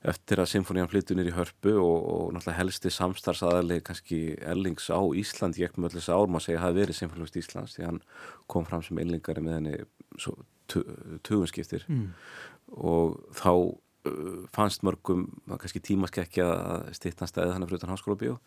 eftir 0.00 0.40
að 0.40 0.48
symfónían 0.54 0.88
flyttunir 0.88 1.28
í 1.28 1.34
hörpu 1.36 1.74
og, 1.76 1.98
og 2.08 2.30
náttúrulega 2.32 2.56
helsti 2.56 2.92
samstarfsaðali 2.94 3.82
kannski 3.84 4.20
Erlings 4.40 4.88
á 4.88 4.96
Ísland 4.96 5.60
ég 5.60 5.68
ekki 5.68 5.82
með 5.82 5.90
allir 5.90 6.00
þess 6.00 6.12
að 6.14 6.22
ár 6.22 6.32
maður 6.32 6.46
segja 6.46 6.56
að 6.56 6.62
það 6.62 6.70
hefði 6.70 6.80
verið 6.80 6.98
symfónlust 7.00 7.36
Íslands 7.36 7.76
því 7.76 7.86
hann 7.86 8.00
kom 8.48 8.66
fram 8.68 8.84
sem 8.86 9.02
einlingari 9.02 9.44
með 9.44 9.58
henni 9.58 9.76
tugunskiptir 11.28 11.84
mm. 11.90 12.06
og 12.80 13.20
þá 13.36 13.52
uh, 13.52 14.40
fannst 14.56 14.86
mörgum 14.88 15.28
kannski 15.52 15.84
tímaskekkja 15.84 16.48
að 16.48 16.88
stittan 16.96 17.28
stæði 17.28 17.52
þannig 17.52 17.70
fyrir 17.70 17.82
utan 17.82 17.92
háskóla 17.92 18.20
bíó 18.24 18.40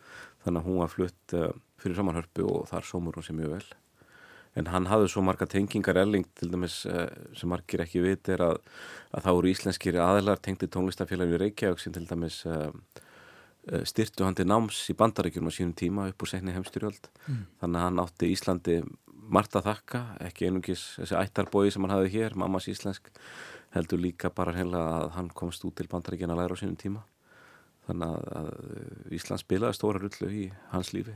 þannig 0.48 0.64
að 0.64 0.68
hún 0.72 0.82
var 0.82 0.94
flutt 0.96 1.38
uh, 1.38 1.50
fyrir 1.84 2.02
samanhörpu 2.02 2.50
og 2.50 2.68
þar 2.72 2.90
sómur 2.90 3.20
hún 3.20 3.30
sér 3.30 3.38
mjög 3.38 3.58
vel 3.60 3.66
en 4.60 4.70
hann 4.70 4.90
hafði 4.92 5.10
svo 5.14 5.24
marga 5.26 5.48
tengingar 5.50 5.98
Erling 5.98 6.26
til 6.38 6.52
dæmis 6.54 6.84
uh, 6.90 7.08
sem 7.38 7.50
margir 7.50 7.82
ekki 7.86 8.04
vit 8.04 8.30
er 8.30 8.44
að, 8.46 8.60
að 9.14 9.26
það 9.26 9.38
voru 9.40 9.54
íslenskir 9.54 9.98
aðilar 10.04 10.42
tengdi 10.44 10.70
tónlistafélagin 10.70 11.38
í 11.38 11.42
Reykjavík 11.42 11.82
sem 11.82 11.96
til 11.96 12.06
dæmis 12.10 12.42
uh, 12.46 12.70
uh, 12.70 13.84
styrtu 13.90 14.28
hann 14.28 14.38
til 14.38 14.46
náms 14.50 14.84
í 14.94 14.98
bandaríkjum 15.00 15.50
á 15.50 15.52
sínum 15.56 15.74
tíma 15.78 16.10
upp 16.12 16.26
úr 16.26 16.34
segni 16.36 16.54
heimstyrjöld 16.56 17.10
Mm. 17.24 17.46
þannig 17.62 17.80
að 17.80 17.86
hann 17.88 18.00
átti 18.04 18.28
Íslandi 18.34 18.74
margt 19.32 19.56
að 19.56 19.70
þakka, 19.70 20.00
ekki 20.28 20.50
einungis 20.50 20.82
þessi 21.00 21.16
ættarbói 21.16 21.72
sem 21.72 21.86
hann 21.86 21.94
hafði 21.96 22.10
hér, 22.18 22.36
mammas 22.36 22.68
íslensk 22.68 23.08
heldur 23.74 24.02
líka 24.04 24.30
bara 24.36 24.52
heila 24.54 24.82
að 25.00 25.10
hann 25.16 25.30
komst 25.34 25.64
út 25.64 25.78
til 25.80 25.88
bandaríkjana 25.88 26.36
læra 26.38 26.54
á 26.54 26.60
sínum 26.60 26.76
tíma. 26.78 27.06
Þannig 27.88 28.12
að, 28.12 28.28
að 28.40 29.16
Ísland 29.18 29.42
spilaði 29.42 29.78
stóra 29.80 30.02
rullu 30.04 30.30
í 30.30 30.44
hans 30.72 30.92
lífi. 30.96 31.16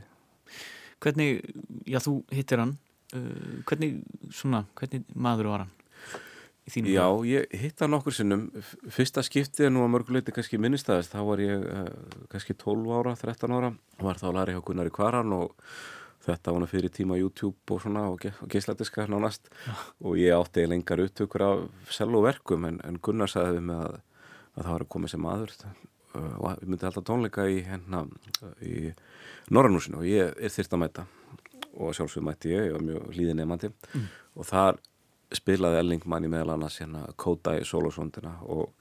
Hvernig, 1.04 1.44
já 1.86 2.00
þú 2.02 2.14
hittir 2.34 2.64
hann 2.64 2.74
uh, 3.16 3.60
hvernig, 3.68 4.00
svona, 4.34 4.64
hvernig 4.78 5.04
maður 5.14 5.52
var 5.54 5.66
hann 5.66 5.74
í 6.76 6.92
Já, 6.92 7.06
ég 7.24 7.46
hitt 7.56 7.80
hann 7.80 7.96
okkur 7.96 8.14
sinnum. 8.14 8.48
Fyrsta 8.92 9.22
skiptið 9.24 9.70
nú 9.72 9.84
að 9.84 9.92
mörguleiti 9.94 10.34
kannski 10.34 10.60
minnistæðist 10.60 11.14
þá 11.14 11.20
var 11.24 11.42
ég 11.42 11.64
uh, 11.64 11.86
kannski 12.32 12.56
12 12.58 12.92
ára 12.98 13.14
13 13.16 13.54
ára, 13.56 13.72
var 14.02 14.20
þá 14.20 14.28
læra 14.36 14.56
hjá 14.56 14.60
Gunnari 14.66 14.92
Kvaran 14.92 15.32
og 15.36 15.54
þetta 16.26 16.52
var 16.52 16.62
nú 16.62 16.68
fyrir 16.68 16.92
tíma 16.92 17.16
YouTube 17.16 17.72
og 17.72 17.82
svona 17.84 18.04
og, 18.10 18.18
ge 18.20 18.34
og 18.44 18.52
geisladiska 18.52 19.08
nánast. 19.08 19.48
Og 20.04 20.18
ég 20.20 20.36
átti 20.36 20.66
lengar 20.68 21.00
upptökur 21.06 21.46
af 21.46 21.92
selvoverkum 21.94 22.68
en, 22.68 22.82
en 22.84 23.00
Gunnar 23.00 23.32
sagði 23.32 23.58
við 23.58 23.70
mig 23.70 23.84
að, 23.86 24.00
að 24.56 24.64
það 24.64 24.74
var 24.74 24.86
að 24.86 24.92
koma 24.96 25.12
sem 25.12 25.24
maður. 25.24 25.54
Uh, 26.16 26.34
og 26.40 26.50
við 26.60 26.66
myndum 26.72 26.90
alltaf 26.90 27.08
tónleika 27.08 27.48
í 27.48 27.62
hérna 27.64 28.04
í 28.64 28.90
Norrannúsinu 29.52 30.02
og 30.02 30.10
ég 30.10 30.36
er 30.36 30.52
þyrst 30.52 30.76
að 30.76 30.84
mæta 30.84 31.08
og 31.76 31.94
sjálfsög 31.94 32.24
mætti 32.24 32.52
ég, 32.54 32.68
ég 32.70 32.76
var 32.76 32.84
mjög 32.86 33.10
hlýðin 33.14 33.40
nefandi 33.42 33.70
og 34.36 34.46
þar 34.48 34.78
spilaði 35.36 35.78
Elling 35.82 36.06
manni 36.08 36.28
meðal 36.32 36.54
annars 36.56 36.78
hérna 36.80 37.04
Kodai 37.16 37.60
solosvondina 37.64 38.38
og 38.48 38.72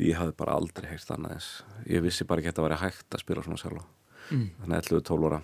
ég 0.00 0.16
hafði 0.16 0.32
bara 0.38 0.54
aldrei 0.56 0.88
heyrt 0.88 1.10
annað 1.12 1.34
eins. 1.36 1.48
Ég 1.86 2.00
vissi 2.02 2.24
bara 2.24 2.40
ekki 2.40 2.48
að 2.48 2.54
þetta 2.54 2.64
væri 2.68 2.78
hægt 2.80 3.14
að 3.14 3.20
spila 3.26 3.42
svona 3.44 3.60
solo 3.60 3.82
Mm. 4.30 4.50
þannig 4.60 4.76
að 4.76 4.88
11-12 5.02 5.24
ára. 5.26 5.38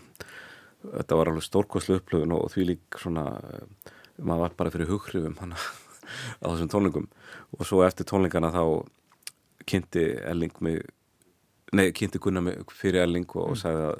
Þetta 0.86 1.16
var 1.18 1.28
alveg 1.32 1.42
stórkoslu 1.42 1.96
upplöfun 1.98 2.32
og 2.36 2.50
því 2.52 2.66
lík 2.68 2.98
svona 3.02 3.24
maður 4.22 4.42
var 4.44 4.52
bara 4.60 4.70
fyrir 4.70 4.86
hughrifum 4.90 5.34
hana 5.40 5.56
á 6.42 6.44
þessum 6.46 6.70
tónlingum 6.70 7.08
og 7.58 7.66
svo 7.66 7.80
eftir 7.82 8.06
tónlingana 8.06 8.52
þá 8.54 8.62
kynnti 9.66 10.04
Elling 10.22 10.54
mig 10.62 10.84
nei, 11.74 11.90
kynnti 11.90 12.20
Gunnar 12.22 12.44
mig 12.46 12.62
fyrir 12.70 13.02
Elling 13.02 13.26
og, 13.34 13.50
og 13.50 13.58
sagði 13.58 13.88
að, 13.88 13.98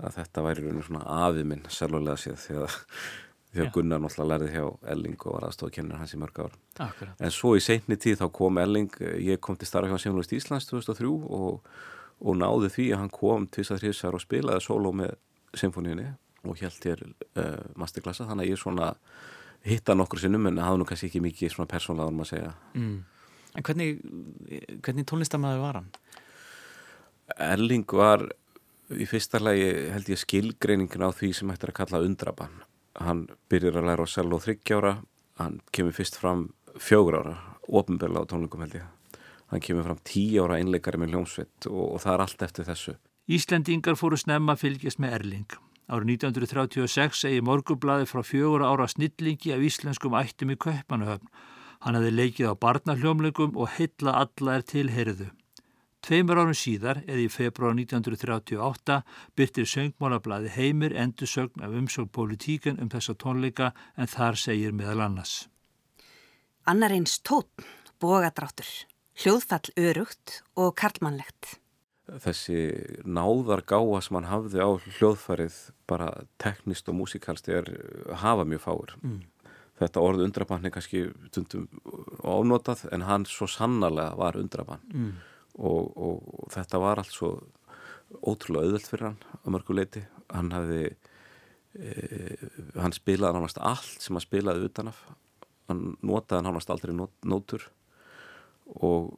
að 0.00 0.16
þetta 0.18 0.46
væri 0.46 0.64
rauninu 0.64 0.86
svona 0.86 1.04
afið 1.26 1.48
minn 1.50 1.66
sérlulega 1.70 2.20
séð 2.20 2.38
því 2.42 2.58
að, 2.62 2.76
því 3.52 3.64
að. 3.64 3.70
Gunnar 3.76 4.02
náttúrulega 4.02 4.30
lærði 4.32 4.50
hjá 4.54 4.66
Elling 4.94 5.18
og 5.20 5.36
var 5.36 5.48
aðstofkennir 5.48 6.00
hans 6.00 6.14
í 6.16 6.20
mörg 6.22 6.40
ár 6.40 6.56
Akkurat 6.86 7.20
En 7.20 7.34
svo 7.34 7.54
í 7.58 7.64
seinni 7.64 7.98
tíð 8.00 8.22
þá 8.22 8.26
kom 8.38 8.62
Elling, 8.62 8.96
ég 9.20 9.42
kom 9.44 9.58
til 9.60 9.68
starfa 9.68 9.92
hjá 9.92 10.06
Sjónlust 10.06 10.32
Íslands 10.36 10.70
2003 10.70 11.12
og, 11.12 11.60
og 12.22 12.40
náði 12.40 12.72
því 12.72 12.88
að 12.94 13.04
hann 13.04 13.12
kom 13.12 13.46
tvisað 13.52 13.84
þrjusar 13.84 14.18
og 14.18 14.24
spilaði 14.24 14.64
sóló 14.64 14.94
með 14.96 15.16
symfóníunni 15.58 16.08
og 16.48 16.58
held 16.58 16.88
hér 16.88 17.04
uh, 17.06 17.62
masterklassa 17.78 18.26
þannig 18.26 18.48
að 18.48 18.54
ég 18.54 18.60
svona 18.60 18.92
hitta 19.66 19.94
nokkur 19.94 20.22
sinnum 20.22 20.48
en 20.50 20.60
hafði 20.62 20.80
nú 20.80 20.86
kannski 20.88 21.08
ekki 21.10 21.22
mikið 21.22 21.54
svona 21.54 21.70
persónlega 21.70 22.10
um 22.10 22.22
að 22.24 22.32
segja. 22.32 22.52
mm. 22.74 23.00
En 23.52 23.64
hvernig, 23.66 23.98
hvernig 24.80 25.04
tónlistamæður 25.04 25.58
var 25.60 25.76
hann? 25.76 25.88
Erling 27.36 27.84
var 27.84 28.24
í 28.96 29.06
fyrsta 29.08 29.40
lagi 29.42 29.68
held 29.92 30.10
ég 30.12 30.20
skilgreiningin 30.20 31.04
á 31.04 31.10
því 31.14 31.32
sem 31.36 31.52
hættir 31.52 31.72
að 31.72 31.78
kalla 31.80 32.02
undrabann. 32.06 32.62
Hann 33.00 33.26
byrjar 33.50 33.80
að 33.80 33.88
læra 33.88 34.06
á 34.06 34.08
sel 34.10 34.28
og 34.32 34.42
þryggjára, 34.44 34.96
hann 35.40 35.60
kemur 35.72 35.96
fyrst 35.96 36.18
fram 36.20 36.50
fjögur 36.76 37.18
ára, 37.20 37.36
ofinbegla 37.68 38.24
á 38.24 38.28
tónlingum 38.28 38.64
held 38.64 38.78
ég. 38.80 39.18
Hann 39.52 39.64
kemur 39.64 39.88
fram 39.88 40.00
tíu 40.08 40.44
ára 40.44 40.60
einleikari 40.60 41.00
með 41.00 41.14
hljómsveit 41.14 41.68
og, 41.70 41.84
og 41.94 42.04
það 42.04 42.14
er 42.14 42.24
allt 42.26 42.46
eftir 42.48 42.68
þessu. 42.68 42.96
Íslendingar 43.32 43.98
fóru 44.00 44.18
snemma 44.18 44.56
fylgjast 44.58 45.00
með 45.02 45.18
Erling. 45.18 45.58
Árið 45.92 46.14
1936 46.16 47.24
segi 47.24 47.42
morgublaði 47.44 48.06
frá 48.08 48.22
fjögur 48.24 48.64
ára 48.64 48.86
snillingi 48.88 49.52
af 49.52 49.64
íslenskum 49.66 50.16
ættum 50.18 50.54
í 50.54 50.58
Kaupanahöfn. 50.60 51.28
Hann 51.82 51.98
hefði 51.98 52.12
leikið 52.14 52.52
á 52.52 52.54
barnahljómleikum 52.62 53.56
og 53.58 53.72
heilla 53.76 54.14
alla 54.22 54.58
er 54.58 54.66
tilheriðu. 54.72 55.28
Tveimur 56.02 56.40
árum 56.42 56.56
síðar, 56.58 56.98
eða 57.06 57.22
í 57.22 57.28
februar 57.30 57.76
1938, 57.78 58.96
byrtir 59.38 59.68
söngmálablaði 59.70 60.50
heimir 60.56 60.96
endursögn 60.98 61.62
af 61.62 61.76
umsögn 61.78 62.10
politíkan 62.10 62.80
um 62.82 62.90
þessa 62.90 63.14
tónleika 63.22 63.68
en 63.94 64.10
þar 64.10 64.34
segir 64.40 64.74
meðal 64.74 65.04
annars. 65.06 65.46
Annar 66.66 66.90
eins 66.94 67.20
tótn, 67.22 67.62
bogadráttur, 68.02 68.66
hljóðfall 69.22 69.70
örugt 69.78 70.40
og 70.58 70.74
karlmannlegt. 70.82 71.58
þessi 72.22 72.56
náðargáa 73.06 74.00
sem 74.02 74.16
hann 74.18 74.26
hafði 74.28 74.58
á 74.58 74.68
hljóðfærið 74.98 75.54
bara 75.88 76.08
teknist 76.42 76.88
og 76.90 76.96
músikalst 76.98 77.46
er 77.48 77.64
hafa 78.20 78.42
mjög 78.44 78.60
fáir 78.66 78.90
Mm. 79.00 79.20
þetta 79.78 80.02
orð 80.02 80.24
undrabann 80.26 80.66
er 80.66 80.70
kannski 80.74 81.12
tundum 81.30 81.68
ánotað 82.26 82.88
en 82.92 83.02
hann 83.06 83.24
svo 83.24 83.46
sannarlega 83.46 84.16
var 84.18 84.34
undrabann 84.36 84.80
Mm. 84.92 85.12
Og, 85.58 85.92
og, 85.96 86.46
þetta 86.52 86.80
var 86.82 87.02
allt 87.02 87.12
svo 87.12 87.34
ótrúlega 88.22 88.68
auðvöld 88.68 88.88
fyrir 88.88 89.08
hann 89.08 89.18
á 89.44 89.46
mörgu 89.52 89.76
leiti 89.76 90.02
hann 90.32 90.52
hafði 90.52 90.82
e, 91.76 91.92
hann 92.76 92.92
spilaði 92.92 93.38
nánast 93.38 93.60
allt 93.60 94.04
sem 94.04 94.16
hann 94.16 94.24
spilaði 94.24 94.68
utanaf 94.68 95.00
hann 95.70 95.94
notaði 96.04 96.46
nánast 96.46 96.72
aldrei 96.72 96.94
nót, 96.96 97.14
nótur. 97.24 97.68
Og 98.78 99.12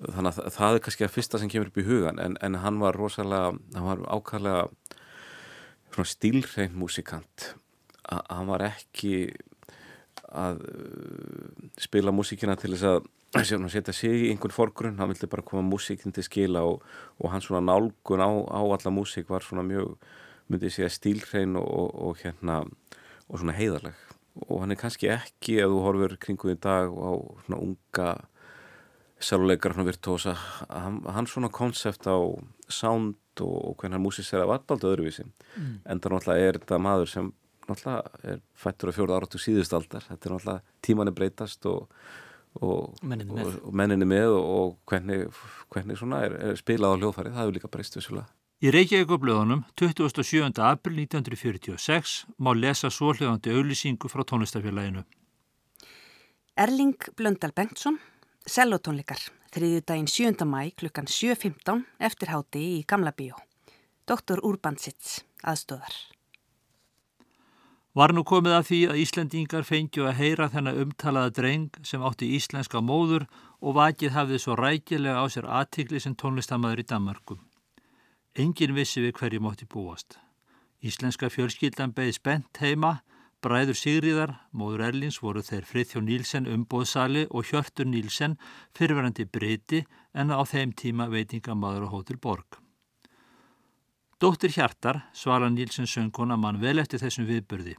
þannig 0.00 0.38
að 0.40 0.54
það 0.56 0.76
er 0.76 0.84
kannski 0.84 1.06
að 1.06 1.14
fyrsta 1.14 1.40
sem 1.40 1.50
kemur 1.52 1.70
upp 1.70 1.80
í 1.80 1.86
hugan 1.86 2.20
en, 2.22 2.36
en 2.40 2.58
hann 2.62 2.80
var 2.80 2.96
rosalega 2.96 3.52
hann 3.76 3.88
var 3.88 4.70
svona 5.90 6.08
stílrein 6.08 6.76
músikant. 6.78 7.52
Hann 8.10 8.48
var 8.50 8.64
ekki 8.70 9.30
að 10.30 10.60
uh, 10.66 11.68
spila 11.80 12.14
músíkina 12.14 12.56
til 12.60 12.74
þess 12.74 12.86
að 12.86 13.70
setja 13.70 13.94
sig 13.94 14.26
í 14.26 14.30
einhvern 14.30 14.54
forgrunn. 14.54 14.98
Hann 15.00 15.10
vildi 15.12 15.30
bara 15.30 15.46
koma 15.46 15.64
músíkin 15.66 16.14
til 16.14 16.26
skila 16.26 16.64
og, 16.66 16.84
og 17.18 17.32
hann 17.34 17.44
svona 17.44 17.62
nálgun 17.66 18.22
á, 18.22 18.30
á 18.30 18.60
alla 18.62 18.94
músík 18.94 19.30
var 19.30 19.46
svona 19.46 19.66
mjög, 19.66 19.96
myndi 20.48 20.70
ég 20.70 20.76
segja 20.76 20.90
stílrein 20.94 21.58
og, 21.58 21.66
og, 21.66 21.90
og 22.06 22.22
hérna 22.22 22.62
og 23.30 23.38
svona 23.38 23.56
heiðarleg. 23.58 23.98
Og 24.48 24.62
hann 24.62 24.74
er 24.74 24.80
kannski 24.80 25.10
ekki 25.12 25.58
ef 25.62 25.70
þú 25.70 25.80
horfur 25.84 26.16
kringu 26.22 26.52
í 26.54 26.58
dag 26.58 26.90
á 26.90 27.10
svona 27.46 27.58
unga 27.60 28.10
sæluleikar 29.20 29.74
svona 29.74 29.90
virtuosa 29.90 30.34
hann, 30.68 31.02
hann 31.04 31.28
svona 31.28 31.50
konsept 31.52 32.06
á 32.08 32.16
sound 32.70 33.18
og, 33.40 33.76
hvernig 33.78 33.98
hann 33.98 34.04
músisera 34.04 34.46
var 34.48 34.60
alltaf 34.60 34.84
öðruvísi. 34.84 35.26
Mm. 35.56 35.80
enda 35.84 36.12
náttúrulega 36.12 36.48
er 36.48 36.58
þetta 36.60 36.78
maður 36.80 37.12
sem 37.12 37.32
náttúrulega 37.70 38.32
er 38.34 38.42
fættur 38.58 38.92
á 38.92 38.96
fjóruð 38.96 39.16
áratu 39.18 39.40
síðustaldar 39.42 40.04
þetta 40.08 40.28
er 40.28 40.34
náttúrulega 40.34 40.76
tímanni 40.86 41.14
breytast 41.16 41.70
og, 41.70 41.86
og 42.60 43.00
menninni 43.02 43.38
með 43.38 43.46
og, 43.46 43.56
og, 43.62 43.72
menninni 43.82 44.10
með 44.10 44.36
og 44.40 44.76
hvernig, 44.90 45.24
hvernig 45.72 46.00
svona 46.00 46.24
er, 46.26 46.36
er 46.50 46.60
spilað 46.60 46.94
á 46.94 46.98
hljóðfærið, 47.00 47.34
það 47.36 47.42
hefur 47.44 47.58
líka 47.58 47.72
breyst 47.72 47.98
vissulega. 47.98 48.28
Í 48.60 48.68
Reykjavíkublöðunum 48.74 49.62
27. 49.80 50.50
april 50.60 50.98
1946 51.06 52.26
má 52.36 52.50
lesa 52.52 52.90
svohljóðandi 52.92 53.54
auðlýsingu 53.56 54.10
frá 54.12 54.20
tónlistafélaginu. 54.28 55.06
Erling 56.60 57.06
Blöndal 57.16 57.54
Bengtsson, 57.56 57.96
sellotónleikar, 58.44 59.22
þriðju 59.54 59.80
daginn 59.88 60.10
7. 60.12 60.44
mæ 60.44 60.74
klukkan 60.76 61.08
7.15 61.08 61.86
eftir 62.04 62.34
háti 62.34 62.66
í 62.74 62.82
Gamla 62.84 63.14
bíó. 63.16 63.40
Doktor 64.04 64.44
Urbansits, 64.44 65.22
aðstóðar. 65.40 65.96
Var 67.90 68.12
nú 68.14 68.22
komið 68.22 68.52
að 68.54 68.66
því 68.68 68.76
að 68.86 68.98
Íslandingar 69.02 69.64
fengju 69.66 70.04
að 70.06 70.18
heyra 70.20 70.46
þennan 70.52 70.76
umtalaða 70.84 71.32
dreng 71.34 71.78
sem 71.82 72.04
átti 72.06 72.28
íslenska 72.36 72.78
móður 72.78 73.24
og 73.58 73.74
vakið 73.80 74.14
hafði 74.14 74.38
svo 74.38 74.54
rækilega 74.60 75.18
á 75.18 75.26
sér 75.26 75.48
aðtikli 75.50 75.98
sem 75.98 76.14
tónlistamæður 76.14 76.84
í 76.84 76.86
Danmarkum. 76.86 77.40
Engin 78.38 78.76
vissi 78.78 79.02
við 79.02 79.16
hverju 79.18 79.42
mótti 79.42 79.66
búast. 79.66 80.20
Íslenska 80.86 81.32
fjölskyldan 81.34 81.90
beði 81.90 82.14
spennt 82.14 82.62
heima, 82.62 83.00
bræður 83.42 83.82
Sigriðar, 83.82 84.36
móður 84.54 84.86
Erlins 84.92 85.18
voru 85.18 85.42
þeir 85.42 85.66
Frithjó 85.66 85.98
Nílsen 86.06 86.46
umbóðsali 86.46 87.26
og 87.26 87.50
Hjörtur 87.50 87.90
Nílsen 87.90 88.38
fyrirverandi 88.70 89.26
breyti 89.26 89.82
en 90.14 90.30
á 90.30 90.38
þeim 90.46 90.78
tíma 90.78 91.10
veitingamaður 91.10 91.90
á 91.90 91.92
Hótel 91.98 92.22
Borg. 92.22 92.62
Dóttir 94.20 94.50
Hjartar, 94.52 95.06
Svala 95.14 95.48
Nílsson 95.48 95.86
söngkona, 95.88 96.36
mann 96.36 96.58
vel 96.60 96.76
eftir 96.82 97.00
þessum 97.00 97.24
viðbörði. 97.24 97.72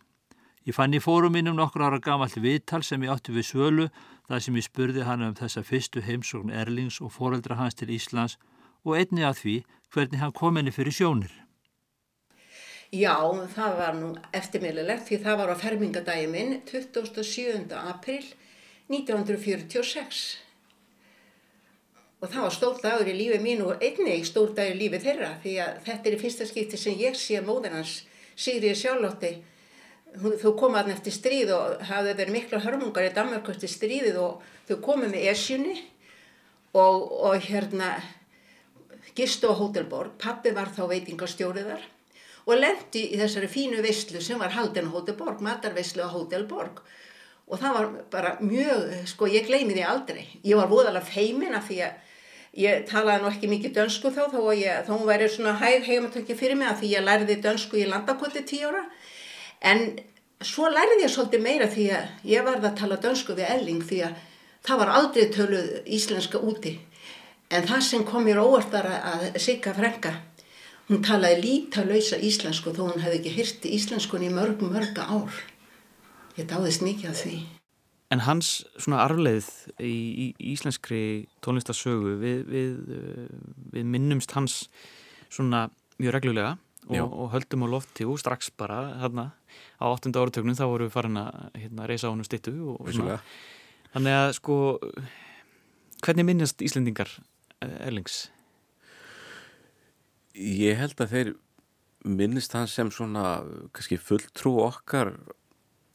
Ég 0.66 0.74
fann 0.74 0.96
í 0.98 1.02
fóruminum 1.02 1.54
nokkur 1.54 1.84
ára 1.86 2.00
gamalt 2.02 2.40
viðtal 2.42 2.80
sem 2.82 3.04
ég 3.06 3.12
átti 3.14 3.36
við 3.36 3.46
svölu 3.46 3.86
þar 4.26 4.42
sem 4.42 4.58
ég 4.58 4.66
spurði 4.66 5.06
hann 5.06 5.22
um 5.28 5.36
þessa 5.38 5.62
fyrstu 5.62 6.02
heimsókn 6.02 6.50
Erlings 6.50 6.98
og 7.06 7.14
foreldra 7.14 7.60
hans 7.60 7.78
til 7.78 7.92
Íslands 7.94 8.40
og 8.82 8.98
einni 8.98 9.22
að 9.22 9.38
því 9.44 9.56
hvernig 9.94 10.24
hann 10.24 10.34
kom 10.34 10.58
henni 10.58 10.74
fyrir 10.74 10.98
sjónir. 10.98 11.36
Já, 12.90 13.14
það 13.54 13.78
var 13.78 14.02
nú 14.02 14.10
eftirmiðlilegt 14.34 15.12
því 15.12 15.22
það 15.22 15.42
var 15.44 15.54
á 15.54 15.62
fermingadagi 15.62 16.26
minn 16.34 16.58
27. 16.66 17.70
april 17.78 18.26
1946 18.90 20.26
og 22.22 22.30
það 22.30 22.44
var 22.46 22.54
stór 22.54 22.82
dagur 22.84 23.10
í 23.10 23.16
lífi 23.18 23.40
mín 23.42 23.64
og 23.66 23.82
einnig 23.82 24.26
stór 24.30 24.54
dagur 24.58 24.76
í 24.76 24.82
lífi 24.84 25.02
þeirra 25.02 25.32
því 25.42 25.56
að 25.64 25.80
þetta 25.88 26.10
er 26.10 26.18
í 26.18 26.20
fyrsta 26.22 26.48
skipti 26.50 26.78
sem 26.78 27.00
ég 27.02 27.18
sé 27.18 27.42
móðin 27.46 27.80
hans 27.80 28.02
Sigriði 28.38 28.78
Sjálflótti 28.78 29.32
þú 30.42 30.54
komaðan 30.60 30.94
eftir 30.96 31.16
stríð 31.16 31.54
og 31.56 31.86
hafði 31.88 32.16
verið 32.20 32.36
mikla 32.36 32.62
hörmungar 32.62 33.08
í 33.08 33.14
Danmark 33.16 33.50
eftir 33.50 33.72
stríðið 33.72 34.20
og 34.22 34.46
þau 34.70 34.78
komið 34.86 35.16
með 35.16 35.28
esjunni 35.32 35.78
og, 36.78 37.10
og 37.32 37.48
hérna 37.48 37.96
gistu 39.18 39.50
á 39.50 39.58
Hótelborg 39.58 40.18
pappi 40.22 40.54
var 40.56 40.70
þá 40.76 40.86
veitingastjóriðar 40.92 41.84
og 42.46 42.58
lendi 42.58 43.08
í 43.14 43.20
þessari 43.20 43.50
fínu 43.52 43.82
veistlu 43.86 44.22
sem 44.22 44.40
var 44.42 44.54
haldin 44.54 44.92
Hótelborg 44.94 45.42
matarveistlu 45.46 46.06
á 46.06 46.14
Hótelborg 46.14 46.84
og 47.52 47.60
það 47.60 47.76
var 47.76 47.90
bara 48.12 48.32
mjög, 48.40 48.94
sko 49.12 49.28
ég 49.28 49.48
gleymi 49.50 49.76
því 49.76 49.84
aldrei. 49.84 50.24
Ég 50.48 50.56
var 50.56 50.70
voðalega 50.72 51.04
feimin 51.04 51.58
af 51.58 51.68
því 51.68 51.82
að 51.84 52.11
Ég 52.60 52.84
talaði 52.90 53.24
nú 53.24 53.30
ekki 53.32 53.48
mikið 53.48 53.76
dönsku 53.78 54.10
þá, 54.12 54.26
þá, 54.34 54.40
ég, 54.60 54.80
þá 54.84 54.92
hún 54.92 55.08
væri 55.08 55.28
svona 55.32 55.54
hæg 55.62 55.86
heimatökki 55.88 56.36
fyrir 56.36 56.58
mig 56.60 56.68
að 56.68 56.82
því 56.82 56.90
ég 56.92 57.06
læriði 57.06 57.38
dönsku 57.46 57.80
í 57.80 57.86
landakoti 57.88 58.44
tíu 58.44 58.68
ára. 58.68 58.82
En 59.64 59.86
svo 60.44 60.68
læriði 60.68 61.06
ég 61.06 61.14
svolítið 61.14 61.46
meira 61.46 61.70
því 61.72 61.86
að 61.96 62.28
ég 62.28 62.44
varði 62.44 62.68
að 62.68 62.76
tala 62.82 62.98
dönsku 63.06 63.38
við 63.38 63.54
Elling 63.56 63.86
því 63.88 64.02
að 64.10 64.18
það 64.68 64.82
var 64.84 64.92
aldrei 64.98 65.30
töluð 65.32 65.72
íslenska 65.86 66.44
úti. 66.44 66.76
En 67.52 67.64
það 67.72 67.88
sem 67.88 68.04
kom 68.08 68.28
mér 68.28 68.44
óvart 68.44 68.76
var 68.76 68.90
að 69.00 69.26
Sigga 69.40 69.72
Frenka, 69.78 70.14
hún 70.92 71.02
talaði 71.08 71.40
lítalauðsa 71.46 72.20
íslensku 72.20 72.76
þó 72.76 72.84
hún 72.90 73.04
hefði 73.04 73.22
ekki 73.22 73.36
hyrti 73.38 73.74
íslenskun 73.80 74.28
í 74.28 74.36
mörg, 74.36 74.60
mörga 74.60 75.08
ár. 75.08 75.42
Ég 76.36 76.52
dáðist 76.52 76.84
mikið 76.84 77.12
af 77.12 77.24
því. 77.24 77.40
En 78.12 78.24
hans 78.26 78.66
svona 78.76 79.06
arfleið 79.06 79.48
í, 79.80 79.94
í 79.94 80.26
íslenskri 80.52 81.30
tónlistasögu 81.46 82.18
við, 82.20 82.42
við, 82.52 82.74
eh, 82.98 83.30
við 83.78 83.88
minnumst 83.94 84.36
hans 84.36 84.66
svona 85.32 85.70
mjög 86.02 86.18
reglulega 86.18 86.58
og, 86.90 87.08
og 87.08 87.32
höldum 87.36 87.64
á 87.64 87.68
lofti 87.72 88.08
og 88.08 88.20
strax 88.20 88.52
bara 88.58 88.82
hérna 89.00 89.30
á 89.80 89.86
8. 89.88 90.12
áratögnum 90.12 90.58
þá 90.58 90.66
vorum 90.66 90.90
við 90.90 90.96
farin 90.96 91.22
að 91.22 91.32
hérna, 91.56 91.88
reysa 91.88 92.10
á 92.10 92.12
húnum 92.12 92.28
stittu 92.28 92.54
og, 92.60 92.82
og 92.82 92.92
svona. 92.96 93.20
Þannig 93.94 94.18
að 94.18 94.30
sko 94.40 94.58
hvernig 96.02 96.28
minnast 96.28 96.64
Íslendingar 96.66 97.12
eh, 97.62 97.88
Erlings? 97.88 98.26
Ég 100.36 100.80
held 100.80 101.00
að 101.04 101.16
þeir 101.16 101.34
minnist 102.08 102.56
hans 102.58 102.74
sem 102.76 102.90
svona 102.94 103.42
kannski 103.76 104.00
fulltrú 104.02 104.56
okkar 104.66 105.14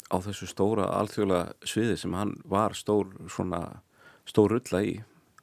á 0.06 0.16
þessu 0.22 0.48
stóra 0.50 0.86
alþjóðlega 1.00 1.66
sviði 1.66 1.96
sem 1.98 2.14
hann 2.14 2.36
var 2.46 2.76
stór 2.78 3.10
svona 3.32 3.62
stór 4.26 4.56
rulla 4.56 4.82
í. 4.82 4.96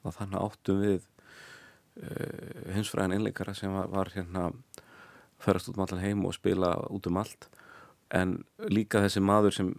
Og 0.04 0.12
þannig 0.16 0.40
áttum 0.40 0.80
við 0.84 1.00
uh, 1.00 2.04
eh, 2.04 2.74
hinsfræðin 2.76 3.16
einleikara 3.18 3.54
sem 3.56 3.72
var, 3.72 3.88
var 3.92 4.12
hérna 4.12 4.50
ferast 5.40 5.70
út 5.70 5.78
um 5.78 5.84
allan 5.84 6.04
heim 6.04 6.24
og 6.28 6.36
spila 6.36 6.74
út 6.92 7.08
um 7.08 7.20
allt. 7.20 7.48
En 8.12 8.42
líka 8.68 9.02
þessi 9.04 9.24
maður 9.24 9.56
sem 9.56 9.72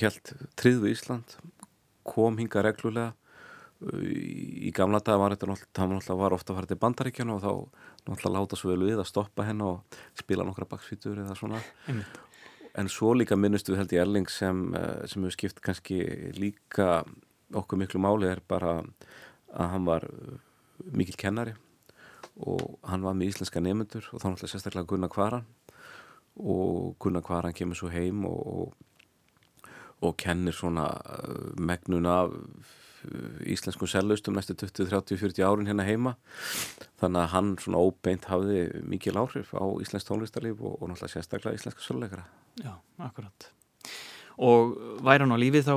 helt 0.00 0.34
triðu 0.60 0.92
Ísland 0.92 1.36
kom 2.08 2.38
hinga 2.40 2.64
reglulega. 2.64 3.12
Í 3.82 4.70
gamla 4.76 5.00
dag 5.02 5.18
var 5.18 5.34
þetta 5.34 5.48
náttúrulega 5.50 6.18
var 6.20 6.36
ofta 6.36 6.52
að 6.52 6.60
fara 6.60 6.70
til 6.70 6.78
bandaríkjana 6.84 7.34
og 7.34 7.40
þá 7.42 7.52
náttúrulega 8.06 8.34
láta 8.36 8.58
svo 8.60 8.70
vel 8.70 8.84
við 8.84 9.00
að 9.02 9.08
stoppa 9.10 9.46
henn 9.48 9.64
og 9.66 9.96
spila 10.18 10.46
nokkra 10.46 10.68
baksvítur 10.70 11.18
eða 11.24 11.34
svona. 11.38 11.58
Einmitt 11.90 12.20
en 12.74 12.88
svo 12.88 13.12
líka 13.14 13.36
minnustu 13.36 13.76
held 13.76 13.92
ég 13.92 14.02
Erling 14.02 14.28
sem, 14.30 14.74
eh, 14.74 15.06
sem 15.06 15.22
hefur 15.22 15.36
skipt 15.36 15.60
kannski 15.60 15.98
líka 16.38 17.04
okkur 17.52 17.78
miklu 17.78 18.00
máli 18.00 18.30
er 18.30 18.40
bara 18.48 18.82
að 19.52 19.68
hann 19.74 19.84
var 19.84 20.04
eh, 20.04 20.38
mikil 20.92 21.16
kennari 21.16 21.54
og 22.40 22.78
hann 22.88 23.04
var 23.04 23.14
með 23.14 23.32
íslenska 23.32 23.60
nefnendur 23.60 24.08
og 24.12 24.20
þá 24.20 24.26
náttúrulega 24.30 24.52
sérstaklega 24.54 24.88
Gunnar 24.88 25.12
Kvaran 25.12 25.44
og 26.40 26.96
Gunnar 26.98 27.22
Kvaran 27.22 27.52
kemur 27.52 27.76
svo 27.76 27.90
heim 27.92 28.24
og, 28.24 28.40
og, 28.46 29.68
og 30.00 30.16
kennir 30.16 30.56
svona 30.56 30.88
eh, 30.88 31.52
megnun 31.60 32.08
af 32.08 32.38
íslenskum 33.52 33.88
seljaustum 33.90 34.36
næstu 34.36 34.56
20, 34.58 34.88
30, 34.90 35.18
40 35.20 35.46
árin 35.46 35.70
hérna 35.70 35.86
heima. 35.86 36.14
Þannig 37.02 37.22
að 37.22 37.32
hann 37.34 37.50
svona 37.62 37.82
óbeint 37.82 38.28
hafði 38.30 38.66
mikil 38.88 39.16
áhrif 39.20 39.54
á 39.54 39.64
íslensk 39.82 40.08
tónlistarlíf 40.08 40.60
og, 40.60 40.78
og 40.78 40.90
náttúrulega 40.90 41.16
sérstaklega 41.16 41.58
íslenska 41.58 41.84
sölleikara 41.86 42.26
Já, 42.60 42.76
akkurat. 43.00 43.48
Og 44.42 44.76
væri 45.04 45.24
hann 45.24 45.34
á 45.34 45.38
lífið 45.40 45.68
þá 45.68 45.76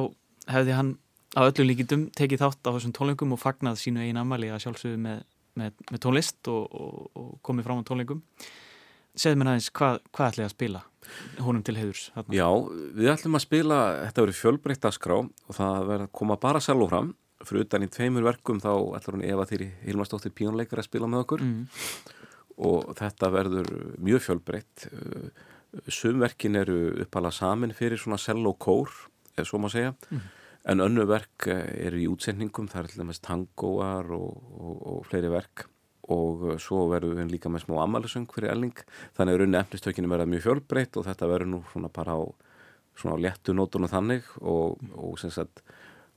hefði 0.56 0.76
hann 0.78 0.92
að 1.36 1.50
öllu 1.52 1.70
líkitum 1.70 2.06
tekið 2.16 2.44
þátt 2.44 2.68
á 2.68 2.76
þessum 2.76 2.94
tónleikum 2.96 3.34
og 3.36 3.42
fagnað 3.42 3.80
sínu 3.82 4.04
einn 4.04 4.20
amali 4.20 4.52
að 4.52 4.62
sjálfsögðu 4.66 5.00
með, 5.04 5.26
með, 5.60 5.82
með 5.92 6.04
tónlist 6.06 6.52
og, 6.52 6.70
og, 6.72 7.10
og 7.20 7.34
komið 7.46 7.68
fram 7.68 7.82
á 7.84 7.88
tónleikum 7.88 8.22
segð 9.20 9.40
mér 9.40 9.54
aðeins 9.54 9.72
hvað, 9.76 10.00
hvað 10.12 10.32
ætlaði 10.32 10.48
að 10.48 10.56
spila 10.56 10.84
honum 11.46 11.64
til 11.66 11.76
heiðurs? 11.78 12.08
Þarna? 12.16 12.36
Já, 12.36 12.48
við 12.98 13.12
ætlum 13.12 13.38
að 13.38 13.44
spila, 13.46 13.80
þetta 14.08 14.26
verið 14.26 14.40
fjölbreytt 14.40 14.88
að 14.88 14.96
skrá 14.98 15.16
og 15.20 15.58
það 15.58 15.88
verið 15.92 16.08
að 16.08 16.16
koma 16.22 16.40
bara 16.42 16.64
selvo 16.64 16.90
fram 16.92 17.14
fyrir 17.46 17.66
utan 17.66 17.86
í 17.86 17.90
tveimur 17.92 18.26
verkum 18.26 18.62
þá 18.64 18.72
ætlur 18.98 19.18
hún 19.18 19.26
Eva 19.28 19.46
Þýri 19.48 19.68
Hilmarsdóttir 19.84 20.34
píónleikar 20.36 20.82
að 20.82 20.88
spila 20.88 21.10
með 21.12 21.26
okkur 21.26 21.44
mm. 21.46 21.60
og 22.70 22.96
þetta 22.98 23.32
verður 23.34 23.70
mjög 24.02 24.24
fjölbreytt 24.30 24.88
sumverkin 25.92 26.56
eru 26.62 26.80
uppala 27.04 27.34
samin 27.36 27.76
fyrir 27.76 28.00
svona 28.00 28.20
sell 28.22 28.42
og 28.48 28.58
kór 28.64 28.94
eða 29.36 29.48
svo 29.50 29.60
má 29.62 29.70
segja 29.72 29.94
mm. 30.10 30.26
en 30.72 30.86
önnu 30.88 31.06
verk 31.10 31.50
eru 31.52 32.02
í 32.02 32.10
útsendingum 32.12 32.70
það 32.72 32.82
er 32.82 32.92
til 32.92 33.04
dæmis 33.04 33.24
tangoar 33.26 34.12
og, 34.16 34.44
og, 34.56 34.76
og 34.94 35.08
fleiri 35.10 35.32
verk 35.34 35.68
og 36.12 36.44
uh, 36.46 36.56
svo 36.62 36.86
verður 36.92 37.20
við 37.20 37.34
líka 37.36 37.52
með 37.52 37.66
smá 37.66 37.80
amalisöng 37.84 38.28
fyrir 38.34 38.54
elling. 38.54 38.76
Þannig 39.18 39.36
að 39.36 39.42
raunni 39.42 39.60
efnistökinu 39.62 40.12
verða 40.12 40.30
mjög 40.30 40.46
fjölbreytt 40.46 41.00
og 41.00 41.08
þetta 41.08 41.30
verður 41.32 41.52
nú 41.54 41.62
svona 41.72 41.92
bara 41.94 42.18
á 42.18 42.22
svona 42.96 43.18
á 43.20 43.24
léttu 43.26 43.56
nótunum 43.56 43.92
þannig 43.92 44.28
og, 44.40 44.80
og 44.96 45.18
sem 45.20 45.34
sagt 45.34 45.64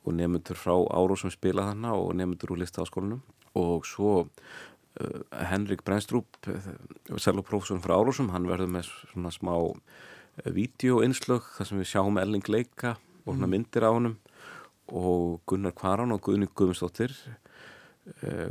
og 0.06 0.14
nefndur 0.14 0.58
frá 0.58 0.76
Áró 0.94 1.16
sem 1.18 1.32
spila 1.32 1.66
þannig 1.72 2.04
og 2.04 2.12
nefndur 2.20 2.54
úr 2.54 2.62
listafaskólinum 2.62 3.24
og 3.58 3.88
svo 3.88 4.12
uh, 4.22 5.22
Henrik 5.50 5.82
Brennstrúp 5.86 6.38
uh, 6.52 6.70
seloprófsson 7.18 7.82
frá 7.82 7.96
Árósum, 7.98 8.30
hann 8.34 8.46
verður 8.50 8.76
með 8.78 8.92
svona 9.10 9.34
smá 9.34 9.54
vídeoinslög 10.46 11.48
þar 11.56 11.66
sem 11.66 11.80
við 11.80 11.90
sjáum 11.90 12.20
Elling 12.20 12.46
leika 12.46 12.94
og 13.24 13.32
svona 13.32 13.48
mm. 13.48 13.54
myndir 13.56 13.86
á 13.88 13.90
honum. 13.90 14.18
Og 14.88 15.42
Gunnar 15.50 15.74
Kvaran 15.76 16.14
og 16.14 16.22
Guðni 16.24 16.46
Guðmundsdóttir 16.48 17.12
Eh, 17.18 17.47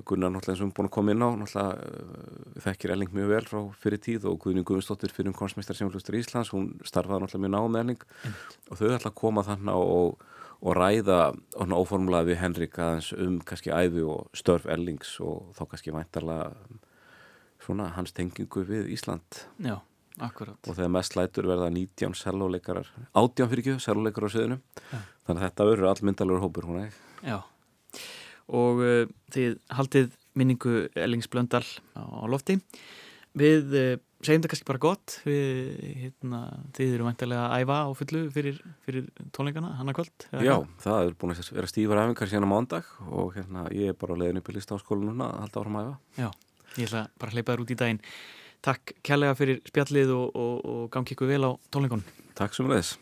Gunnar 0.08 0.32
náttúrulega 0.32 0.54
við 0.54 0.62
erum 0.62 0.72
búin 0.78 0.88
að 0.90 0.94
koma 0.96 1.14
inn 1.14 1.26
á 1.26 1.30
náttúrulega 1.34 1.74
uh, 1.76 2.62
þekkir 2.64 2.94
Elling 2.94 3.14
mjög 3.16 3.32
vel 3.32 3.44
frá 3.50 3.60
fyrir 3.82 4.02
tíð 4.06 4.28
og 4.30 4.40
Guðni 4.44 4.64
Guðmundsdóttir 4.68 5.14
fyrir 5.16 5.32
um 5.32 5.38
konstmestar 5.38 5.78
Sjónflustur 5.80 6.18
Íslands, 6.20 6.54
hún 6.54 6.70
starfaði 6.88 7.26
náttúrulega 7.26 7.44
mjög 7.46 7.54
náðu 7.56 7.72
með 7.74 7.86
Elling 7.86 8.06
mm. 8.06 8.38
og 8.70 8.82
þau 8.82 8.88
ætla 8.92 9.12
að 9.12 9.18
koma 9.22 9.46
þannig 9.48 9.82
og, 9.98 10.24
og 10.62 10.78
ræða 10.78 11.20
óformulega 11.58 12.30
við 12.30 12.40
Henrik 12.44 12.80
aðeins 12.82 13.12
um 13.18 13.42
kannski 13.48 13.74
æfi 13.74 14.06
og 14.06 14.30
störf 14.38 14.70
Ellings 14.70 15.18
og 15.26 15.52
þá 15.58 15.64
kannski 15.74 15.96
væntarlega 15.96 16.52
svona 17.68 17.92
hans 17.98 18.14
tengingu 18.16 18.64
við 18.68 18.88
Ísland. 18.94 19.44
Já, 19.64 19.80
akkurat. 20.24 20.60
Og 20.64 20.78
þegar 20.78 20.94
mest 20.94 21.18
lætur 21.18 21.50
verða 21.50 21.68
19 21.74 22.16
selvoleikarar, 22.16 22.90
18 23.12 23.52
fyrir 23.52 23.64
ekki 23.64 23.84
selvoleikarar 23.84 24.32
á 24.32 24.36
söðunum, 24.38 24.64
þannig 25.28 25.42
að 25.42 25.46
þetta 25.50 25.70
verður 25.72 25.92
allmyndalur 25.92 26.44
hópur 26.46 26.70
hún 26.70 26.84
og 28.48 28.82
uh, 28.84 29.04
þið 29.34 29.58
haldið 29.78 30.16
minningu 30.38 30.88
Ellingsblöndal 30.96 31.66
á, 31.98 32.04
á 32.04 32.26
lofti. 32.30 32.58
Við 33.38 33.76
uh, 33.76 33.92
segjum 34.24 34.42
þetta 34.42 34.52
kannski 34.54 34.70
bara 34.70 34.84
gott. 34.88 35.18
Við, 35.28 35.76
hérna, 36.06 36.42
þið 36.78 36.96
eru 36.96 37.08
vantilega 37.10 37.44
að 37.50 37.66
æfa 37.66 37.78
á 37.84 37.90
fullu 38.02 38.24
fyrir, 38.34 38.64
fyrir 38.88 39.12
tónleikana, 39.36 39.76
hann 39.78 39.94
að 39.94 40.00
kvöld 40.00 40.28
Já, 40.46 40.56
það 40.84 41.04
er 41.04 41.14
búin 41.20 41.36
að 41.36 41.54
vera 41.60 41.72
stífur 41.74 42.02
æfingar 42.02 42.32
síðan 42.32 42.50
á 42.50 42.54
mándag 42.54 42.90
og 43.08 43.38
hérna, 43.38 43.68
ég 43.76 43.94
er 43.94 44.00
bara 44.00 44.18
leðin 44.18 44.42
upp 44.42 44.52
í 44.52 44.58
listáskólu 44.58 45.06
núna 45.12 45.30
að 45.36 45.46
halda 45.46 45.64
áfram 45.64 45.80
að 45.82 45.88
æfa. 45.92 46.02
Já, 46.18 46.30
ég 46.78 46.90
ætla 46.90 47.06
bara 47.20 47.32
að 47.32 47.38
hleypa 47.38 47.54
þér 47.54 47.66
út 47.66 47.76
í 47.76 47.80
daginn. 47.84 48.04
Takk 48.66 48.96
kærlega 49.06 49.38
fyrir 49.38 49.62
spjallið 49.70 50.16
og, 50.16 50.32
og, 50.36 50.56
og 50.66 50.88
gangi 50.94 51.16
ykkur 51.16 51.30
vel 51.30 51.44
á 51.46 51.52
tónleikonum 51.74 52.34
Takk 52.38 52.58
sem 52.58 52.70
leðis 52.72 52.98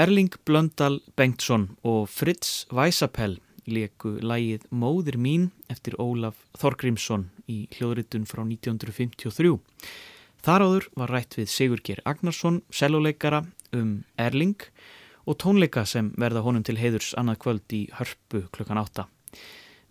Erling 0.00 0.32
Blöndal 0.46 1.02
Bengtsson 1.16 1.74
og 1.84 2.06
Fritz 2.08 2.64
Weisapell 2.72 3.34
leku 3.68 4.14
lægið 4.24 4.62
Móðir 4.72 5.18
mín 5.20 5.50
eftir 5.68 5.98
Ólaf 6.00 6.38
Þorgrímsson 6.56 7.26
í 7.44 7.66
hljóðritun 7.74 8.24
frá 8.24 8.40
1953. 8.46 9.52
Þar 10.40 10.64
áður 10.64 10.88
var 11.02 11.12
rætt 11.12 11.36
við 11.36 11.52
Sigurger 11.52 12.00
Agnarsson, 12.08 12.62
seljuleikara 12.72 13.42
um 13.76 14.06
Erling 14.16 14.56
og 15.28 15.36
tónleika 15.42 15.84
sem 15.84 16.14
verða 16.16 16.46
honum 16.48 16.64
til 16.64 16.78
heiðurs 16.80 17.12
annað 17.20 17.42
kvöld 17.44 17.76
í 17.76 17.82
hörpu 17.98 18.46
klukkan 18.56 18.80
átta. 18.80 19.04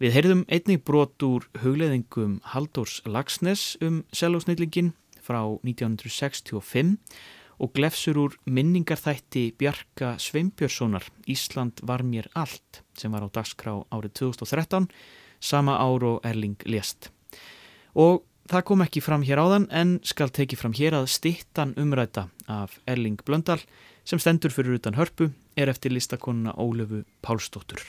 Við 0.02 0.16
heyrðum 0.18 0.48
einnig 0.50 0.82
brot 0.90 1.22
úr 1.22 1.46
hugleðingum 1.62 2.40
Haldórs 2.56 3.04
Lagsnes 3.06 3.76
um 3.86 4.02
seljósnýllingin 4.10 4.96
frá 5.22 5.44
1965 5.62 6.98
og 7.60 7.74
glefsur 7.76 8.18
úr 8.18 8.36
minningarþætti 8.48 9.52
Bjarka 9.60 10.16
Sveimbjörnssonar 10.18 11.06
Ísland 11.28 11.84
var 11.84 12.04
mér 12.04 12.30
allt 12.34 12.82
sem 12.98 13.12
var 13.12 13.28
á 13.28 13.30
dagskrá 13.30 13.76
árið 13.92 14.16
2013 14.24 14.88
sama 15.40 15.78
ár 15.80 16.04
og 16.04 16.26
Erling 16.26 16.58
lést. 16.66 17.12
Og 17.96 18.24
það 18.50 18.66
kom 18.66 18.84
ekki 18.84 19.04
fram 19.04 19.24
hér 19.28 19.42
áðan 19.44 19.68
en 19.72 19.98
skal 20.04 20.32
teki 20.32 20.58
fram 20.60 20.74
hér 20.74 20.98
að 20.98 21.12
stittan 21.12 21.76
umræta 21.78 22.30
af 22.48 22.80
Erling 22.88 23.20
Blöndal 23.28 23.62
sem 24.08 24.20
stendur 24.20 24.54
fyrir 24.56 24.80
utan 24.80 24.98
hörpu 24.98 25.32
er 25.56 25.70
eftir 25.70 25.94
listakonuna 25.94 26.56
Ólöfu 26.58 27.04
Pálsdóttur. 27.22 27.84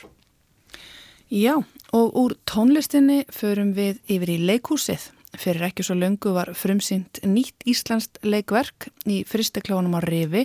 Já, 1.31 1.63
og 1.93 2.15
úr 2.19 2.35
tónlistinni 2.45 3.23
förum 3.31 3.71
við 3.71 4.01
yfir 4.11 4.33
í 4.35 4.37
leikúsið 4.43 5.11
Fyrir 5.39 5.63
ekki 5.69 5.83
svo 5.85 5.95
löngu 5.95 6.33
var 6.35 6.51
frumsýnt 6.57 7.21
nýtt 7.23 7.63
Íslandst 7.69 8.19
leikverk 8.25 8.89
í 9.07 9.21
fristekljónum 9.27 9.95
á 9.95 10.03
Rifi 10.03 10.43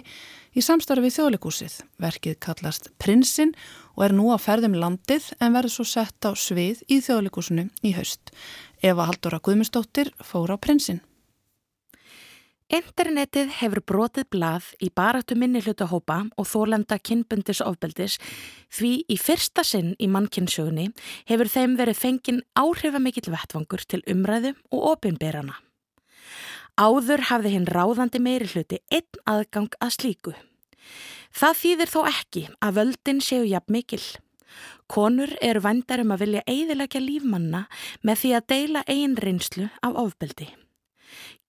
í 0.54 0.62
samstarfi 0.62 1.10
þjóðleikúsið. 1.10 1.80
Verkið 1.98 2.38
kallast 2.46 2.92
Prinsinn 3.02 3.56
og 3.96 4.06
er 4.06 4.14
nú 4.14 4.30
á 4.30 4.38
ferðum 4.38 4.78
landið 4.78 5.32
en 5.40 5.58
verður 5.58 5.74
svo 5.74 5.88
sett 5.90 6.22
á 6.22 6.30
svið 6.38 6.84
í 6.86 7.00
þjóðleikúsinu 7.02 7.66
í 7.82 7.96
haust. 7.98 8.30
Eva 8.78 9.08
Haldóra 9.10 9.42
Guðmustóttir 9.42 10.14
fór 10.22 10.54
á 10.54 10.56
Prinsinn. 10.56 11.02
Internetið 12.66 13.52
hefur 13.60 13.78
brotið 13.86 14.24
blað 14.34 14.72
í 14.82 14.88
baratu 14.90 15.36
minni 15.38 15.60
hlutahópa 15.62 16.16
og 16.34 16.48
þólenda 16.50 16.96
kynbundis 16.98 17.60
ofbeldis 17.62 18.16
því 18.74 18.90
í 19.06 19.18
fyrsta 19.22 19.62
sinn 19.62 19.92
í 20.02 20.08
mannkynsjögunni 20.10 20.88
hefur 21.30 21.52
þeim 21.52 21.76
verið 21.78 22.00
fengin 22.00 22.42
áhrifamikill 22.58 23.30
vettvangur 23.30 23.86
til 23.86 24.02
umræðu 24.10 24.56
og 24.74 24.88
opinberana. 24.96 25.60
Áður 26.74 27.28
hafði 27.30 27.54
hinn 27.54 27.70
ráðandi 27.70 28.18
meiri 28.18 28.50
hluti 28.50 28.82
einn 28.90 29.22
aðgang 29.30 29.70
að 29.78 29.94
slíku. 30.00 30.34
Það 31.30 31.58
þýðir 31.62 31.94
þó 31.94 32.00
ekki 32.10 32.46
að 32.58 32.78
völdin 32.82 33.22
séu 33.22 33.46
jafn 33.46 33.78
mikil. 33.78 34.02
Konur 34.90 35.38
eru 35.38 35.62
vandarum 35.62 36.10
að 36.10 36.26
vilja 36.26 36.46
eidilegja 36.50 36.98
lífmanna 36.98 37.66
með 38.02 38.24
því 38.24 38.36
að 38.36 38.46
deila 38.50 38.86
einn 38.90 39.18
reynslu 39.22 39.70
af 39.86 40.00
ofbeldi. 40.02 40.50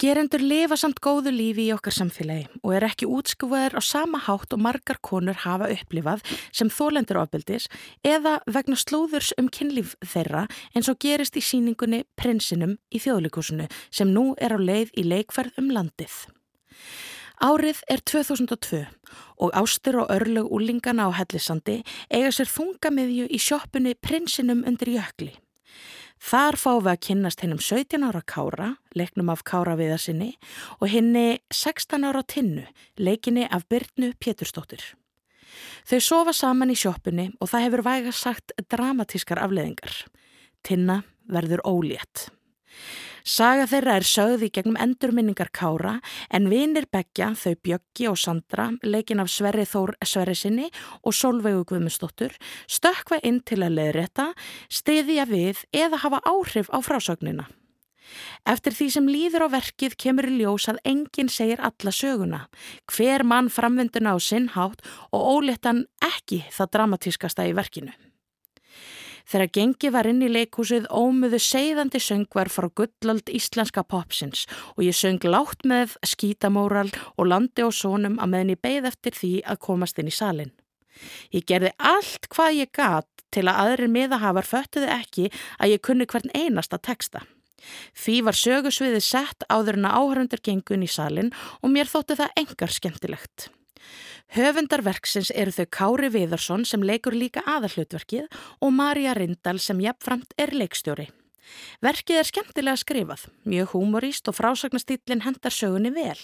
Gerendur 0.02 0.44
lifa 0.44 0.78
samt 0.78 1.00
góðu 1.02 1.32
lífi 1.34 1.68
í 1.68 1.74
okkar 1.74 1.96
samfélagi 1.96 2.46
og 2.62 2.76
er 2.78 2.86
ekki 2.86 3.10
útskufaður 3.10 3.78
á 3.78 3.82
sama 3.82 4.22
hátt 4.22 4.54
og 4.54 4.62
margar 4.62 5.00
konur 5.02 5.40
hafa 5.44 5.72
upplifað 5.74 6.22
sem 6.52 6.70
þólendur 6.70 7.22
ofbildis 7.24 7.66
eða 8.06 8.38
vegna 8.46 8.78
slóðurs 8.78 9.34
um 9.42 9.50
kynlíf 9.50 9.96
þeirra 10.06 10.46
eins 10.76 10.90
og 10.92 11.00
gerist 11.02 11.38
í 11.40 11.44
síningunni 11.44 12.04
Prinsinum 12.20 12.78
í 12.94 13.02
þjóðlíkusinu 13.02 13.66
sem 13.90 14.14
nú 14.14 14.34
er 14.38 14.54
á 14.54 14.60
leið 14.62 14.94
í 14.98 15.08
leikferð 15.08 15.58
um 15.62 15.74
landið. 15.74 16.28
Árið 17.38 17.84
er 17.90 18.02
2002 18.02 18.86
og 19.46 19.52
ástur 19.54 20.00
og 20.02 20.14
örlög 20.14 20.50
úlingana 20.50 21.06
á 21.06 21.14
Hellisandi 21.14 21.84
eiga 22.10 22.32
sér 22.34 22.50
þungamiðju 22.50 23.28
í 23.30 23.42
sjóppunni 23.42 23.94
Prinsinum 24.02 24.64
undir 24.66 24.96
jökli. 24.98 25.36
Þar 26.18 26.58
fáum 26.58 26.84
við 26.86 26.92
að 26.92 27.02
kynnast 27.08 27.44
hennum 27.44 27.60
17 27.62 28.06
ára 28.08 28.22
Kára, 28.26 28.70
leiknum 28.98 29.30
af 29.30 29.44
Kára 29.48 29.76
viðarsinni 29.78 30.32
og 30.80 30.90
henni 30.92 31.40
16 31.54 32.08
ára 32.08 32.24
Tinnu, 32.26 32.66
leikinni 32.98 33.46
af 33.46 33.68
Byrnu 33.70 34.14
Péturstóttir. 34.18 34.82
Þau 35.88 36.00
sofa 36.04 36.34
saman 36.36 36.74
í 36.74 36.78
sjóppunni 36.78 37.30
og 37.40 37.52
það 37.52 37.68
hefur 37.68 37.86
vægast 37.86 38.26
sagt 38.26 38.56
dramatískar 38.70 39.40
afleðingar. 39.42 39.94
Tinna 40.66 41.04
verður 41.30 41.64
ólétt. 41.68 42.28
Saga 43.28 43.66
þeirra 43.68 43.98
er 44.00 44.06
sögði 44.08 44.48
gegnum 44.56 44.78
endurminningar 44.80 45.50
Kára 45.52 45.98
en 46.32 46.46
vinir 46.48 46.86
begja 46.88 47.34
þau 47.36 47.58
Bjöggi 47.60 48.08
og 48.08 48.16
Sandra, 48.22 48.70
leikin 48.88 49.20
af 49.20 49.28
Sverri 49.34 49.66
Þór 49.68 49.98
Sverri 50.00 50.36
sinni 50.40 50.70
og 51.04 51.12
Solveigu 51.12 51.66
Guðmustóttur, 51.68 52.32
stökva 52.72 53.20
inn 53.28 53.42
til 53.44 53.60
að 53.68 53.76
leðrætta, 53.82 54.30
stiðja 54.72 55.28
við 55.28 55.66
eða 55.76 56.00
hafa 56.06 56.24
áhrif 56.24 56.72
á 56.72 56.80
frásögnina. 56.80 57.50
Eftir 58.48 58.72
því 58.72 58.90
sem 58.96 59.12
líður 59.12 59.50
á 59.52 59.60
verkið 59.60 60.00
kemur 60.00 60.32
í 60.32 60.40
ljós 60.40 60.72
að 60.72 60.80
enginn 60.88 61.28
segir 61.28 61.60
alla 61.60 61.92
söguna, 61.92 62.46
hver 62.88 63.28
mann 63.28 63.52
framvenduna 63.52 64.16
á 64.16 64.18
sinnhátt 64.24 64.88
og 65.12 65.32
óléttan 65.36 65.84
ekki 66.00 66.46
það 66.48 66.78
dramatískasta 66.78 67.52
í 67.52 67.58
verkinu. 67.60 67.92
Þegar 69.28 69.52
gengi 69.58 69.90
var 69.92 70.08
inn 70.08 70.24
í 70.24 70.30
leikúsið 70.32 70.86
ómuðu 70.88 71.40
seiðandi 71.44 72.00
söngvar 72.00 72.48
frá 72.52 72.70
gullald 72.80 73.28
íslenska 73.28 73.84
popsins 73.84 74.46
og 74.78 74.86
ég 74.86 74.96
söng 74.96 75.20
látt 75.28 75.68
með 75.68 75.98
skítamóral 76.08 76.88
og 77.18 77.28
landi 77.28 77.66
og 77.66 77.76
sónum 77.76 78.16
að 78.24 78.32
meðin 78.34 78.54
ég 78.56 78.64
beigð 78.64 78.90
eftir 78.94 79.18
því 79.20 79.34
að 79.44 79.62
komast 79.68 80.00
inn 80.00 80.08
í 80.08 80.16
salin. 80.16 80.54
Ég 81.36 81.44
gerði 81.44 81.74
allt 81.78 82.30
hvað 82.32 82.62
ég 82.62 82.72
gat 82.72 83.10
til 83.36 83.44
að 83.52 83.60
aðrir 83.66 83.92
miðahafar 83.92 84.48
föttuði 84.48 84.94
ekki 84.96 85.28
að 85.60 85.76
ég 85.76 85.84
kunni 85.84 86.08
hvern 86.08 86.32
einasta 86.32 86.80
texta. 86.80 87.26
Því 87.98 88.22
var 88.30 88.38
sögusviði 88.38 89.02
sett 89.04 89.44
áður 89.52 89.82
en 89.82 89.90
að 89.90 90.00
áhörundur 90.00 90.44
gengun 90.46 90.86
í 90.86 90.90
salin 90.92 91.34
og 91.60 91.74
mér 91.74 91.90
þótti 91.92 92.16
það 92.22 92.44
engar 92.44 92.74
skemmtilegt. 92.74 93.50
Höfundarverksins 94.36 95.30
eru 95.32 95.54
þau 95.56 95.68
Kári 95.72 96.10
Viðarsson 96.12 96.66
sem 96.68 96.84
leikur 96.84 97.16
líka 97.16 97.46
aðallutverkið 97.48 98.28
og 98.60 98.74
Marja 98.76 99.16
Rindal 99.16 99.58
sem 99.64 99.80
jafnframt 99.80 100.36
er 100.38 100.52
leikstjóri. 100.52 101.08
Verkið 101.80 102.20
er 102.20 102.28
skemmtilega 102.28 102.82
skrifað, 102.82 103.28
mjög 103.48 103.72
humoríst 103.78 104.28
og 104.28 104.36
frásagnastýtlinn 104.36 105.24
hendar 105.24 105.56
sögunni 105.56 105.94
vel. 105.96 106.20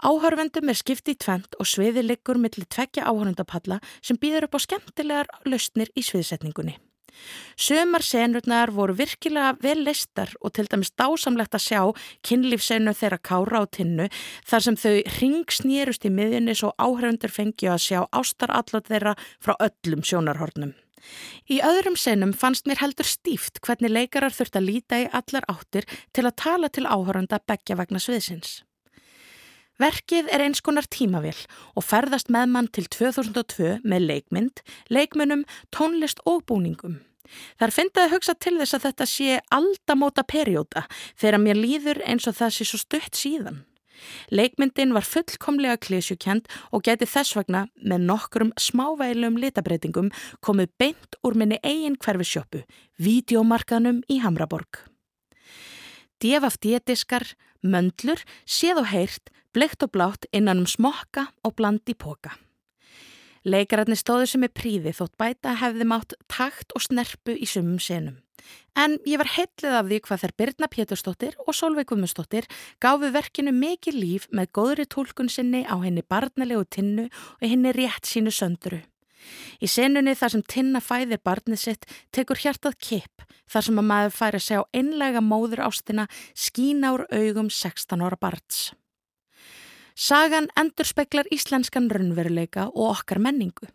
Áhörvendum 0.00 0.72
er 0.72 0.78
skiptið 0.80 1.12
í 1.12 1.20
tvent 1.20 1.58
og 1.60 1.68
sviði 1.68 2.06
liggur 2.06 2.40
millir 2.40 2.64
tveggja 2.64 3.04
áhörvendapalla 3.04 3.82
sem 4.00 4.16
býður 4.16 4.48
upp 4.48 4.56
á 4.56 4.60
skemmtilegar 4.64 5.28
lausnir 5.44 5.92
í 5.92 6.06
sviðsetningunni. 6.06 6.78
Sömar 7.60 8.04
senurnar 8.06 8.72
voru 8.74 8.94
virkilega 8.98 9.56
vel 9.62 9.84
listar 9.86 10.32
og 10.40 10.54
til 10.56 10.68
dæmis 10.70 10.92
dásamlegt 10.98 11.56
að 11.56 11.66
sjá 11.66 11.80
kynlífsenu 12.26 12.94
þeirra 12.96 13.20
kára 13.30 13.62
á 13.62 13.64
tinnu 13.66 14.10
þar 14.48 14.66
sem 14.66 14.78
þau 14.80 14.94
ringsnýrust 15.18 16.06
í 16.06 16.14
miðjunni 16.14 16.56
svo 16.56 16.72
áhraundur 16.78 17.32
fengju 17.34 17.72
að 17.72 17.84
sjá 17.88 18.00
ástarallat 18.10 18.88
þeirra 18.92 19.16
frá 19.42 19.56
öllum 19.58 20.06
sjónarhornum. 20.06 20.72
Í 21.48 21.60
öðrum 21.64 21.96
senum 21.96 22.32
fannst 22.36 22.66
mér 22.68 22.82
heldur 22.82 23.08
stíft 23.08 23.60
hvernig 23.64 23.92
leikarar 23.92 24.34
þurft 24.36 24.58
að 24.60 24.68
líta 24.68 25.00
í 25.00 25.06
allar 25.08 25.46
áttir 25.48 25.88
til 26.12 26.26
að 26.26 26.36
tala 26.44 26.68
til 26.68 26.84
áhörunda 26.86 27.40
begja 27.48 27.78
vegna 27.80 28.02
sviðsins. 28.02 28.60
Verkið 29.80 30.28
er 30.28 30.42
eins 30.44 30.60
konar 30.60 30.84
tímavill 30.92 31.38
og 31.72 31.86
ferðast 31.86 32.28
með 32.32 32.50
mann 32.52 32.68
til 32.68 32.84
2002 32.92 33.78
með 33.80 34.04
leikmynd, 34.10 34.60
leikmunum, 34.92 35.46
tónlist 35.72 36.20
og 36.28 36.42
búningum. 36.50 36.98
Þar 37.56 37.72
fintaði 37.72 38.12
hugsa 38.12 38.34
til 38.34 38.56
þess 38.58 38.76
að 38.76 38.84
þetta 38.88 39.06
sé 39.08 39.38
aldamóta 39.54 40.24
perjóta 40.26 40.84
þegar 41.14 41.40
mér 41.40 41.60
líður 41.60 42.02
eins 42.04 42.28
og 42.28 42.36
það 42.36 42.56
sé 42.56 42.66
svo 42.68 42.80
stutt 42.82 43.16
síðan. 43.16 43.62
Leikmyndin 44.32 44.94
var 44.96 45.04
fullkomlega 45.04 45.76
klísjukend 45.84 46.48
og 46.72 46.84
geti 46.88 47.08
þess 47.08 47.36
vegna 47.36 47.66
með 47.80 48.06
nokkrum 48.08 48.52
smávælum 48.60 49.36
litabreitingum 49.40 50.08
komið 50.44 50.72
beint 50.80 51.18
úr 51.24 51.36
minni 51.36 51.60
eigin 51.64 51.98
hverfisjöpu, 52.00 52.64
videomarkaðnum 53.00 54.00
í 54.08 54.20
Hamraborg. 54.24 54.80
Djefafdíetiskar, 56.20 57.24
möndlur, 57.64 58.20
séð 58.44 58.82
og 58.82 58.90
heyrt, 58.92 59.30
bleikt 59.54 59.82
og 59.86 59.92
blátt 59.94 60.28
innan 60.32 60.62
um 60.62 60.68
smokka 60.68 61.28
og 61.44 61.56
blandi 61.58 61.94
póka. 61.94 62.36
Leikararnir 63.44 63.96
stóðu 63.96 64.26
sem 64.28 64.44
er 64.44 64.52
príði 64.52 64.92
þótt 64.92 65.16
bæta 65.20 65.54
hefði 65.56 65.86
mátt 65.88 66.12
takt 66.28 66.74
og 66.76 66.84
snerpu 66.84 67.32
í 67.32 67.46
sumum 67.48 67.78
senum. 67.80 68.18
En 68.76 68.98
ég 69.08 69.20
var 69.20 69.32
heitlið 69.34 69.76
af 69.76 69.88
því 69.88 69.98
hvað 70.04 70.22
þær 70.22 70.34
Birna 70.40 70.68
Péturstóttir 70.72 71.34
og 71.46 71.56
Solveig 71.56 71.88
Gummustóttir 71.90 72.46
gáfi 72.80 73.10
verkinu 73.12 73.52
mikið 73.56 73.96
líf 73.96 74.28
með 74.32 74.52
góðri 74.56 74.86
tólkun 74.88 75.32
sinni 75.32 75.64
á 75.64 75.76
henni 75.82 76.04
barnalegu 76.04 76.64
tinnu 76.68 77.08
og 77.08 77.44
henni 77.44 77.72
rétt 77.76 78.08
sínu 78.08 78.32
söndru. 78.32 78.80
Í 79.60 79.68
senunni 79.68 80.14
þar 80.16 80.34
sem 80.34 80.44
tinna 80.48 80.80
fæðir 80.80 81.20
barnið 81.24 81.60
sitt 81.64 81.88
tekur 82.14 82.40
hjartað 82.40 82.78
kipp 82.80 83.24
þar 83.50 83.66
sem 83.66 83.80
að 83.82 83.88
maður 83.90 84.16
færi 84.16 84.40
að 84.40 84.46
segja 84.46 84.68
einlega 84.76 85.24
móður 85.24 85.64
ástina 85.66 86.06
skína 86.32 86.94
úr 86.96 87.06
augum 87.10 87.50
16 87.52 88.00
ára 88.00 88.20
barns. 88.20 88.70
Sagan 90.00 90.46
endur 90.56 90.88
speklar 90.88 91.28
íslenskan 91.28 91.90
raunveruleika 91.92 92.70
og 92.70 92.86
okkar 92.94 93.18
menningu. 93.20 93.66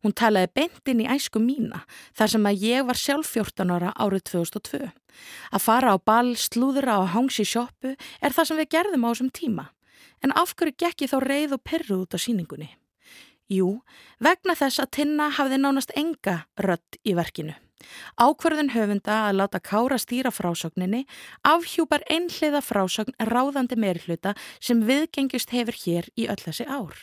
Hún 0.00 0.14
talaði 0.16 0.48
beintinn 0.56 1.02
í 1.04 1.08
æsku 1.12 1.42
mína 1.44 1.82
þar 2.16 2.30
sem 2.32 2.46
að 2.48 2.62
ég 2.64 2.86
var 2.88 2.96
sjálf 2.96 3.34
14 3.34 3.74
ára 3.74 3.90
árið 3.92 4.24
2002. 4.30 4.80
Að 5.52 5.60
fara 5.60 5.92
á 5.92 5.96
ball, 6.00 6.32
slúðra 6.40 6.96
og 7.02 7.12
hangsi 7.12 7.44
sjoppu 7.44 7.92
er 8.00 8.32
það 8.32 8.48
sem 8.48 8.62
við 8.62 8.70
gerðum 8.78 9.04
á 9.04 9.08
þessum 9.12 9.30
tíma. 9.36 9.66
En 10.24 10.32
af 10.32 10.56
hverju 10.56 10.78
gekk 10.80 11.04
ég 11.04 11.12
þá 11.12 11.18
reið 11.20 11.58
og 11.58 11.64
perruð 11.68 12.06
út 12.06 12.16
á 12.16 12.18
síningunni? 12.24 12.70
Jú, 13.52 13.68
vegna 14.24 14.56
þess 14.56 14.80
að 14.80 14.92
Tinna 14.96 15.28
hafði 15.36 15.60
nánast 15.60 15.92
enga 16.00 16.46
rött 16.56 16.96
í 17.04 17.12
verkinu. 17.12 17.52
Ákverðin 18.20 18.72
höfunda 18.74 19.16
að 19.28 19.40
láta 19.40 19.60
kára 19.60 19.98
stýra 19.98 20.32
frásögninni 20.34 21.04
afhjúpar 21.46 22.04
einhliða 22.10 22.62
frásögn 22.64 23.16
ráðandi 23.30 23.78
meirhluta 23.80 24.34
sem 24.60 24.84
viðgengist 24.86 25.54
hefur 25.54 25.80
hér 25.84 26.10
í 26.16 26.28
öll 26.28 26.40
þessi 26.42 26.68
ár. 26.68 26.94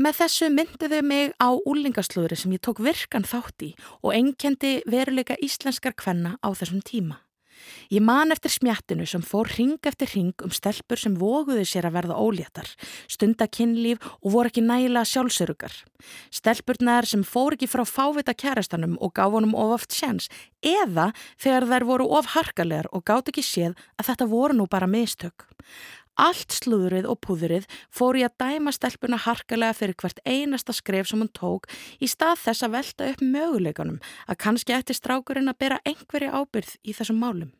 Með 0.00 0.20
þessu 0.22 0.50
myndiðu 0.52 1.00
mig 1.04 1.34
á 1.36 1.52
úlingaslúðri 1.52 2.38
sem 2.38 2.54
ég 2.56 2.62
tók 2.64 2.80
virkan 2.84 3.26
þátt 3.28 3.66
í 3.66 3.72
og 4.00 4.14
enkendi 4.16 4.78
veruleika 4.88 5.36
íslenskar 5.44 5.96
kvenna 5.96 6.38
á 6.40 6.48
þessum 6.52 6.80
tíma. 6.80 7.20
Ég 7.90 8.02
man 8.04 8.32
eftir 8.34 8.52
smjattinu 8.54 9.06
sem 9.08 9.22
fór 9.22 9.50
ring 9.56 9.78
eftir 9.86 10.10
ring 10.14 10.44
um 10.44 10.52
stelpur 10.54 11.00
sem 11.00 11.16
voguðu 11.18 11.64
sér 11.66 11.88
að 11.88 11.96
verða 11.98 12.18
óléttar, 12.20 12.68
stunda 13.10 13.48
kynlíf 13.48 14.02
og 14.20 14.34
voru 14.34 14.50
ekki 14.52 14.64
nægilega 14.64 15.08
sjálfsörugar. 15.08 15.74
Stelpurnar 16.32 17.08
sem 17.08 17.24
fór 17.26 17.56
ekki 17.56 17.68
frá 17.70 17.84
fávita 17.88 18.34
kærastanum 18.34 18.96
og 19.00 19.14
gaf 19.18 19.32
honum 19.34 19.54
of 19.54 19.76
oft 19.78 19.94
sjans 19.96 20.30
eða 20.64 21.10
þegar 21.40 21.68
þær 21.70 21.88
voru 21.88 22.10
of 22.18 22.34
harkalegar 22.34 22.90
og 22.92 23.04
gátt 23.08 23.32
ekki 23.32 23.44
séð 23.44 23.78
að 23.98 24.12
þetta 24.12 24.30
voru 24.30 24.60
nú 24.60 24.68
bara 24.70 24.90
mistök. 24.90 25.48
Allt 26.20 26.52
slúðrið 26.52 27.06
og 27.08 27.20
púðrið 27.24 27.68
fór 27.94 28.18
ég 28.20 28.28
að 28.28 28.42
dæma 28.42 28.74
stelpuna 28.76 29.16
harkalega 29.24 29.76
fyrir 29.78 29.96
hvert 30.02 30.20
einasta 30.26 30.74
skref 30.76 31.08
sem 31.08 31.22
hún 31.22 31.30
tók 31.32 31.70
í 32.02 32.10
stað 32.10 32.42
þess 32.42 32.66
að 32.66 32.74
velta 32.74 33.08
upp 33.12 33.22
möguleikunum 33.24 34.02
að 34.26 34.40
kannski 34.44 34.76
eftir 34.76 34.98
strákurinn 34.98 35.48
að 35.48 35.60
bera 35.64 35.80
einhverja 35.86 36.34
ábyrð 36.36 36.76
í 36.84 36.96
þessum 36.98 37.22
málum. 37.22 37.54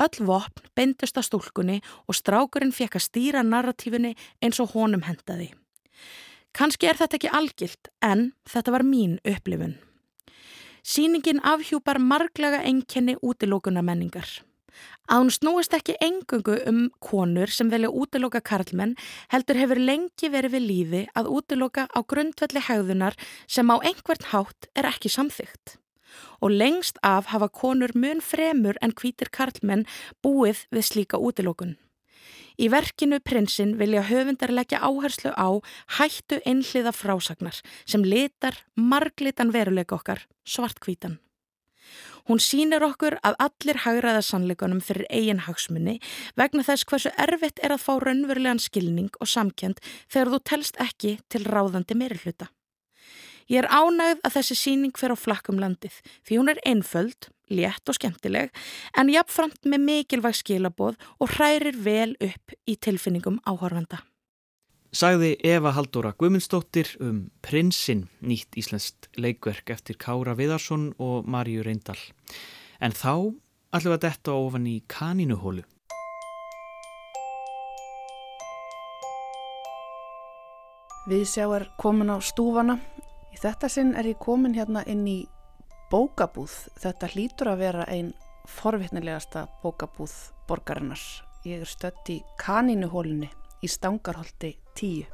Öll 0.00 0.26
vopn 0.26 0.70
beindust 0.74 1.18
að 1.18 1.28
stúlkunni 1.28 1.80
og 2.08 2.16
strákurinn 2.18 2.74
fekk 2.74 2.98
að 2.98 3.06
stýra 3.06 3.42
narratífinni 3.46 4.14
eins 4.42 4.58
og 4.62 4.74
honum 4.74 5.04
hendaði. 5.06 5.52
Kannski 6.54 6.86
er 6.90 6.98
þetta 6.98 7.18
ekki 7.18 7.34
algilt 7.34 7.90
en 8.02 8.32
þetta 8.50 8.74
var 8.74 8.84
mín 8.86 9.18
upplifun. 9.26 9.76
Sýningin 10.84 11.40
afhjúpar 11.42 11.98
marglaga 11.98 12.60
enkenni 12.66 13.14
útilókuna 13.22 13.82
menningar. 13.82 14.26
Að 15.06 15.20
hún 15.22 15.32
snúist 15.34 15.74
ekki 15.76 15.94
engungu 16.02 16.56
um 16.68 16.80
konur 17.02 17.50
sem 17.52 17.70
velja 17.70 17.90
útiloka 17.90 18.42
karlmenn 18.42 18.96
heldur 19.32 19.60
hefur 19.60 19.80
lengi 19.80 20.30
verið 20.32 20.56
við 20.56 20.66
líði 20.68 21.02
að 21.14 21.30
útiloka 21.38 21.86
á 21.86 21.98
grundvelli 22.02 22.62
hegðunar 22.68 23.16
sem 23.46 23.70
á 23.70 23.76
einhvern 23.78 24.30
hátt 24.32 24.70
er 24.74 24.90
ekki 24.90 25.12
samþygt. 25.12 25.78
Og 26.40 26.50
lengst 26.50 26.98
af 27.02 27.30
hafa 27.32 27.48
konur 27.48 27.94
mun 27.94 28.20
fremur 28.20 28.78
en 28.82 28.92
hvítir 28.92 29.30
karlmenn 29.30 29.86
búið 30.22 30.66
við 30.70 30.88
slíka 30.90 31.18
útilokun. 31.18 31.76
Í 32.54 32.68
verkinu 32.70 33.18
Prinsinn 33.18 33.74
vilja 33.80 34.04
höfundar 34.06 34.52
leggja 34.54 34.78
áherslu 34.78 35.32
á 35.34 35.58
hættu 35.98 36.38
einhliða 36.46 36.92
frásagnar 36.94 37.58
sem 37.84 38.04
litar 38.06 38.60
marglitan 38.76 39.50
veruleika 39.50 39.96
okkar 39.98 40.22
svartkvítan. 40.46 41.18
Hún 42.24 42.40
sínir 42.40 42.84
okkur 42.86 43.18
að 43.26 43.34
allir 43.46 43.82
hagraða 43.84 44.22
sannleikunum 44.24 44.80
fyrir 44.80 45.10
eigin 45.10 45.42
hagsmunni 45.44 45.98
vegna 46.40 46.64
þess 46.64 46.86
hversu 46.88 47.12
erfitt 47.20 47.60
er 47.60 47.74
að 47.74 47.84
fá 47.84 47.92
raunverulegan 48.00 48.62
skilning 48.62 49.10
og 49.20 49.28
samkjönd 49.28 49.82
þegar 50.08 50.32
þú 50.32 50.40
telst 50.50 50.80
ekki 50.80 51.18
til 51.28 51.44
ráðandi 51.44 51.98
meirihluta. 52.00 52.48
Ég 53.50 53.60
er 53.62 53.68
ánægð 53.68 54.24
að 54.24 54.36
þessi 54.38 54.56
síning 54.56 54.96
fer 54.96 55.12
á 55.12 55.16
flakkum 55.18 55.60
landið 55.60 56.00
því 56.24 56.40
hún 56.40 56.52
er 56.52 56.62
einföld, 56.64 57.28
létt 57.52 57.88
og 57.88 57.98
skemmtileg 57.98 58.54
en 58.96 59.12
jafnframt 59.12 59.68
með 59.68 59.84
mikilvæg 59.90 60.40
skilaboð 60.40 60.96
og 61.20 61.36
hrærir 61.36 61.76
vel 61.76 62.14
upp 62.24 62.56
í 62.64 62.78
tilfinningum 62.80 63.42
áhorfanda 63.44 64.00
sagði 64.94 65.34
Eva 65.42 65.72
Haldóra 65.74 66.12
Guðmundsdóttir 66.14 66.92
um 67.02 67.24
Prinsinn, 67.42 68.06
nýtt 68.22 68.54
íslenskt 68.58 69.08
leikverk 69.18 69.72
eftir 69.74 69.98
Kára 69.98 70.36
Viðarsson 70.38 70.92
og 71.02 71.26
Marju 71.26 71.64
Reyndal. 71.66 71.98
En 72.78 72.94
þá 72.94 73.34
ætlum 73.74 73.90
við 73.90 73.96
að 73.98 74.04
detta 74.06 74.36
ofan 74.38 74.68
í 74.70 74.76
kanínuhólu. 74.90 75.64
Við 81.10 81.26
sjáum 81.28 81.66
komin 81.76 82.14
á 82.14 82.16
stúfana. 82.22 82.78
Þetta 83.44 83.68
sinn 83.68 83.90
er 83.92 84.06
ég 84.08 84.16
komin 84.16 84.54
hérna 84.56 84.80
inn 84.88 85.02
í 85.04 85.18
bókabúð. 85.92 86.52
Þetta 86.80 87.10
hlýtur 87.12 87.50
að 87.52 87.58
vera 87.60 87.84
einn 87.92 88.14
forvittnilegasta 88.48 89.42
bókabúð 89.60 90.14
borgarinnar. 90.48 91.02
Ég 91.44 91.60
er 91.60 91.68
stött 91.68 92.08
í 92.08 92.16
kanínuhólunni 92.40 93.28
í 93.60 93.68
Stangarholti 93.68 94.54
10. 94.80 95.04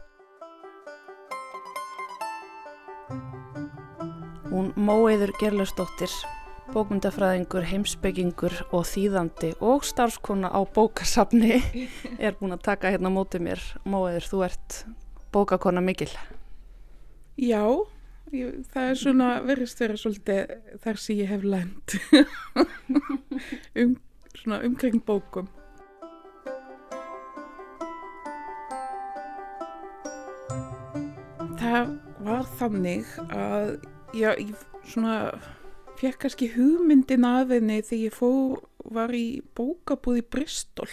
Hún 4.54 4.70
Móiður 4.78 5.34
Gerlastóttir, 5.42 6.14
bókmyndafræðingur, 6.70 7.66
heimsbyggingur 7.66 8.54
og 8.70 8.86
þýðandi 8.94 9.56
og 9.58 9.82
starfskona 9.82 10.54
á 10.54 10.62
bókasafni 10.70 11.56
er 12.24 12.38
búin 12.38 12.54
að 12.54 12.68
taka 12.70 12.94
hérna 12.94 13.10
mótið 13.10 13.48
mér. 13.50 13.70
Móiður, 13.82 14.30
þú 14.30 14.50
ert 14.52 14.84
bókakona 15.34 15.82
mikil. 15.82 16.12
Já, 17.34 17.66
ég, 18.34 18.60
það 18.72 18.90
er 18.90 19.00
svona 19.02 19.30
verist 19.46 19.80
verið 19.82 20.02
svolítið 20.02 20.52
þar 20.84 21.00
sem 21.04 21.20
ég 21.20 21.32
hef 21.32 21.46
lend 21.46 21.96
um, 23.80 23.96
umkring 24.60 25.00
bókum. 25.06 25.50
það 31.60 31.90
var 32.24 32.46
þannig 32.58 33.08
að 33.36 33.70
já, 34.16 34.30
ég 34.32 34.54
svona 34.90 35.16
fekk 36.00 36.22
kannski 36.24 36.48
hugmyndin 36.54 37.26
af 37.28 37.52
henni 37.52 37.80
þegar 37.84 38.04
ég 38.06 38.16
fó, 38.16 38.30
var 38.88 39.12
í 39.14 39.42
bókabúð 39.56 40.22
í 40.22 40.28
Bristol 40.32 40.88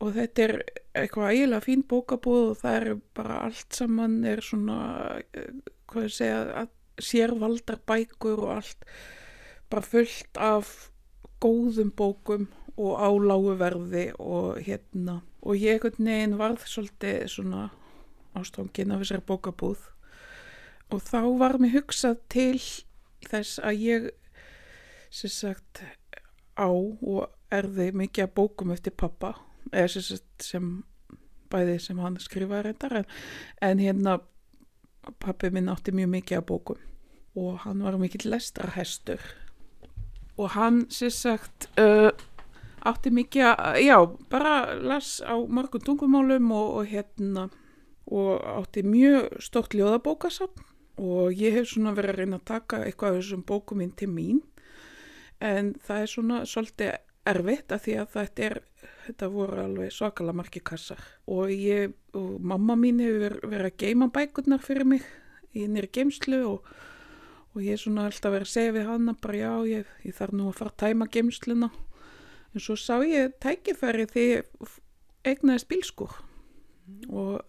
og 0.00 0.14
þetta 0.16 0.44
er 0.46 0.54
eitthvað 0.96 1.32
eiginlega 1.34 1.64
fín 1.66 1.82
bókabúð 1.88 2.44
og 2.50 2.60
það 2.62 2.76
er 2.76 2.92
bara 3.16 3.40
allt 3.46 3.76
saman 3.76 4.20
er 4.24 4.40
svona, 4.44 4.78
hvað 5.90 6.06
ég 6.06 6.14
segja, 6.16 6.66
sérvaldar 7.00 7.80
bækur 7.88 8.46
og 8.46 8.54
allt 8.58 8.86
bara 9.70 9.84
fullt 9.84 10.40
af 10.40 10.70
góðum 11.40 11.92
bókum 11.96 12.48
og 12.80 12.96
áláguverði 12.96 14.06
og 14.18 14.60
hérna. 14.64 15.20
Og 15.44 15.56
ég 15.56 15.78
ekkert 15.78 16.00
neginn 16.00 16.38
varð 16.40 16.64
svolítið 16.68 17.26
svona 17.32 17.68
ástofngin 18.36 18.92
af 18.92 19.04
þessari 19.04 19.26
bókabúð. 19.28 19.84
Og 20.90 21.04
þá 21.04 21.20
var 21.40 21.58
mér 21.60 21.76
hugsað 21.76 22.18
til 22.32 22.58
þess 23.28 23.60
að 23.62 23.84
ég 23.84 24.08
sem 25.12 25.32
sagt 25.32 25.84
á 26.56 26.68
og 26.68 27.28
erði 27.52 27.90
mikið 27.96 28.26
að 28.26 28.34
bókum 28.36 28.72
eftir 28.74 28.96
pappa 28.96 29.34
sem, 29.72 30.20
sem 30.40 30.70
bæði 31.50 31.78
sem 31.82 31.98
hann 32.02 32.18
skrifaði 32.22 32.70
reyndar 32.70 33.00
en, 33.02 33.82
hérna 33.82 34.20
pappi 35.22 35.50
minn 35.50 35.70
átti 35.72 35.94
mjög 35.96 36.12
mikið 36.14 36.38
að 36.38 36.48
bókum 36.50 36.86
og 37.38 37.62
hann 37.64 37.82
var 37.84 37.96
mikill 37.98 38.30
lestrarhestur. 38.30 39.20
Og 40.40 40.50
hann 40.56 40.82
sem 40.90 41.12
sagt 41.14 41.68
uh, 41.78 42.10
átti 42.86 43.12
mikið 43.14 43.46
að, 43.52 43.78
já, 43.84 43.96
bara 44.32 44.54
las 44.74 45.18
á 45.22 45.36
margum 45.48 45.82
tungumálum 45.84 46.50
og, 46.56 46.68
og 46.80 46.90
hérna 46.90 47.48
og 48.10 48.42
átti 48.42 48.82
mjög 48.82 49.38
stort 49.42 49.76
ljóðabókasafn. 49.76 50.66
Og 51.00 51.32
ég 51.32 51.54
hef 51.56 51.70
svona 51.70 51.94
verið 51.96 52.12
að 52.12 52.18
reyna 52.18 52.40
að 52.40 52.48
taka 52.50 52.82
eitthvað 52.84 53.14
af 53.14 53.20
þessum 53.20 53.44
bókum 53.48 53.80
inn 53.80 53.94
til 53.96 54.10
mín. 54.12 54.42
En 55.40 55.72
það 55.86 56.02
er 56.02 56.10
svona 56.12 56.40
svolítið 56.48 56.90
erfitt 57.30 57.72
að 57.72 57.86
því 57.86 57.94
að 58.02 58.10
þetta 58.16 58.44
er 58.48 58.60
þetta 59.10 59.30
voru 59.34 59.60
alveg 59.64 59.92
svakalega 59.94 60.38
margi 60.40 60.62
kassar. 60.64 61.02
Og 61.30 61.50
ég 61.52 61.92
og 62.16 62.40
mamma 62.40 62.76
mín 62.78 63.02
hefur 63.02 63.38
verið 63.44 63.68
að 63.70 63.78
geima 63.82 64.10
bækurnar 64.14 64.62
fyrir 64.64 64.88
mig 64.88 65.04
í 65.54 65.66
nýri 65.66 65.90
geimslu 65.92 66.40
og, 66.46 66.68
og 67.54 67.62
ég 67.64 67.74
er 67.74 67.82
svona 67.82 68.06
alltaf 68.08 68.34
verið 68.34 68.48
að 68.48 68.54
segja 68.54 68.74
við 68.78 68.90
hana 68.90 69.16
bara 69.22 69.40
já 69.40 69.52
ég, 69.70 69.94
ég 70.06 70.16
þarf 70.16 70.36
nú 70.38 70.50
að 70.50 70.58
fara 70.60 70.72
að 70.72 70.80
tæma 70.84 71.08
geimsluna 71.10 71.70
en 72.50 72.62
svo 72.62 72.76
sá 72.78 73.00
ég 73.06 73.34
tækifæri 73.42 74.06
því 74.10 74.26
eignaðist 75.26 75.68
bílskur 75.70 76.14
og 77.10 77.42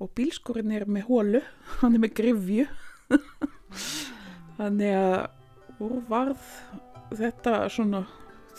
og 0.00 0.08
bílskurinn 0.16 0.72
er 0.72 0.86
með 0.88 1.10
hólu, 1.10 1.42
hann 1.80 1.96
er 1.96 2.04
með 2.04 2.14
grifju 2.20 2.66
þannig 4.58 4.96
að 4.96 5.84
úr 5.84 6.00
varð 6.08 6.48
þetta 7.16 7.62
svona 7.72 8.04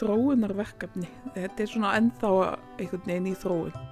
þróunarverkefni 0.02 1.08
þetta 1.38 1.64
er 1.64 1.72
svona 1.72 1.96
ennþá 2.02 2.36
einhvern 2.82 3.08
veginn 3.08 3.32
í 3.32 3.40
þróun 3.46 3.90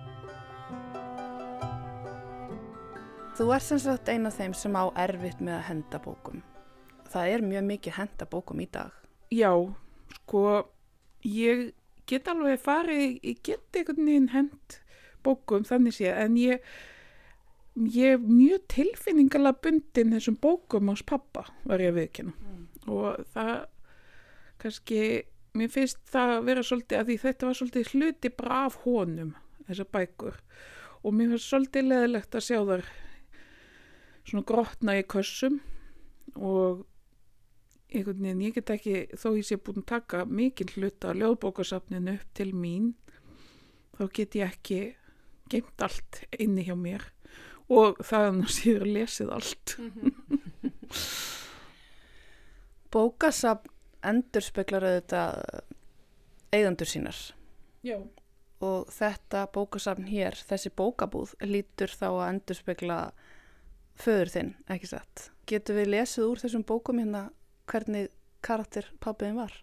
Þú 3.39 3.53
ert 3.55 3.63
sem 3.63 3.79
sagt 3.79 4.09
eina 4.11 4.27
af 4.27 4.35
þeim 4.35 4.53
sem 4.57 4.73
á 4.75 4.83
erfitt 4.99 5.39
með 5.39 5.53
að 5.55 5.67
henda 5.69 5.99
bókum. 6.03 6.41
Það 7.07 7.29
er 7.31 7.43
mjög 7.47 7.61
mikið 7.69 7.93
henda 7.95 8.25
bókum 8.27 8.59
í 8.59 8.65
dag. 8.67 8.97
Já, 9.31 9.53
sko, 10.11 10.41
ég 11.23 11.69
get 12.11 12.27
alveg 12.27 12.59
farið, 12.59 13.15
ég 13.23 13.39
get 13.47 13.79
einhvern 13.79 14.09
veginn 14.09 14.27
hend 14.33 14.75
bókum 15.23 15.63
þannig 15.69 15.95
séð, 15.95 16.19
en 16.19 16.35
ég, 16.41 16.67
ég 17.95 18.17
er 18.17 18.27
mjög 18.27 18.67
tilfinningalega 18.75 19.61
bundin 19.63 20.11
þessum 20.17 20.35
bókum 20.43 20.91
ás 20.91 21.05
pappa, 21.07 21.45
var 21.63 21.79
ég 21.79 21.93
að 21.93 22.01
viðkynna. 22.01 22.35
Mm. 22.43 22.69
Og 22.91 23.23
það, 23.37 23.55
kannski, 24.65 25.01
mér 25.57 25.71
finnst 25.73 26.01
það 26.09 26.35
að 26.35 26.45
vera 26.49 26.65
svolítið, 26.65 26.99
að 26.99 27.09
því 27.09 27.17
þetta 27.23 27.47
var 27.47 27.59
svolítið 27.59 27.93
hluti 27.93 28.31
bara 28.41 28.59
af 28.67 28.77
honum, 28.85 29.33
þessar 29.67 29.89
bækur. 29.95 30.37
Og 30.99 31.15
mér 31.15 31.33
finnst 31.33 31.49
svolítið 31.49 31.89
leðilegt 31.89 32.37
að 32.37 32.45
sjá 32.45 32.59
þar 32.69 32.85
svona 34.29 34.47
grotna 34.51 34.97
í 34.99 35.03
kössum 35.09 35.59
og 36.35 36.85
einhvern 37.89 38.21
veginn, 38.21 38.45
ég 38.45 38.57
get 38.59 38.73
ekki, 38.75 38.97
þó 39.17 39.29
ég 39.33 39.47
sé 39.47 39.57
búin 39.57 39.81
að 39.81 39.91
taka 39.95 40.25
mikið 40.29 40.75
hluta 40.77 41.15
ljóðbókarsafninu 41.17 42.19
upp 42.19 42.33
til 42.37 42.51
mín, 42.53 42.91
þá 43.97 44.03
get 44.13 44.37
ég 44.37 44.53
ekki 44.53 44.81
geimt 45.49 45.81
allt 45.81 46.21
inni 46.37 46.67
hjá 46.67 46.75
mér 46.77 47.07
og 47.69 47.99
það 48.05 48.27
er 48.27 48.37
nú 48.37 48.47
síður 48.49 48.87
lesið 48.89 49.33
allt. 49.33 49.75
Bókasafn 52.93 53.78
endur 54.05 54.45
speklar 54.45 54.85
auðvitað 54.87 55.39
eigðandur 56.55 56.89
sínar. 56.89 57.19
Já. 57.85 57.97
Og 58.59 58.89
þetta 58.91 59.45
bókasafn 59.55 60.07
hér, 60.09 60.35
þessi 60.49 60.71
bókabúð, 60.75 61.35
lítur 61.47 61.91
þá 61.95 62.07
að 62.09 62.25
endur 62.27 62.59
spekla 62.59 62.99
föður 63.99 64.33
þinn, 64.33 64.51
ekki 64.71 64.91
satt. 64.91 65.29
Getur 65.47 65.79
við 65.79 65.93
lesið 65.95 66.27
úr 66.27 66.43
þessum 66.43 66.65
bókum 66.67 66.99
hérna 67.01 67.29
hvernig 67.69 68.09
karakter 68.45 68.87
pabbiðin 69.03 69.39
var? 69.39 69.53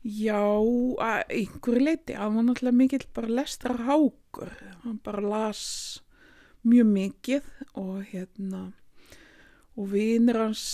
Já, 0.00 0.40
að 0.40 1.34
einhverju 1.34 1.84
leiti. 1.84 2.14
Það 2.16 2.36
var 2.36 2.46
náttúrulega 2.46 2.78
mikill 2.78 3.06
bara 3.14 3.34
lestra 3.40 3.74
hákur. 3.84 4.52
Hann 4.84 5.00
bara 5.04 5.24
las 5.24 5.64
mjög 6.64 6.88
mikið 6.94 7.50
og 7.80 8.06
hérna 8.08 8.62
og 9.76 9.90
vinir 9.92 10.38
hans 10.40 10.64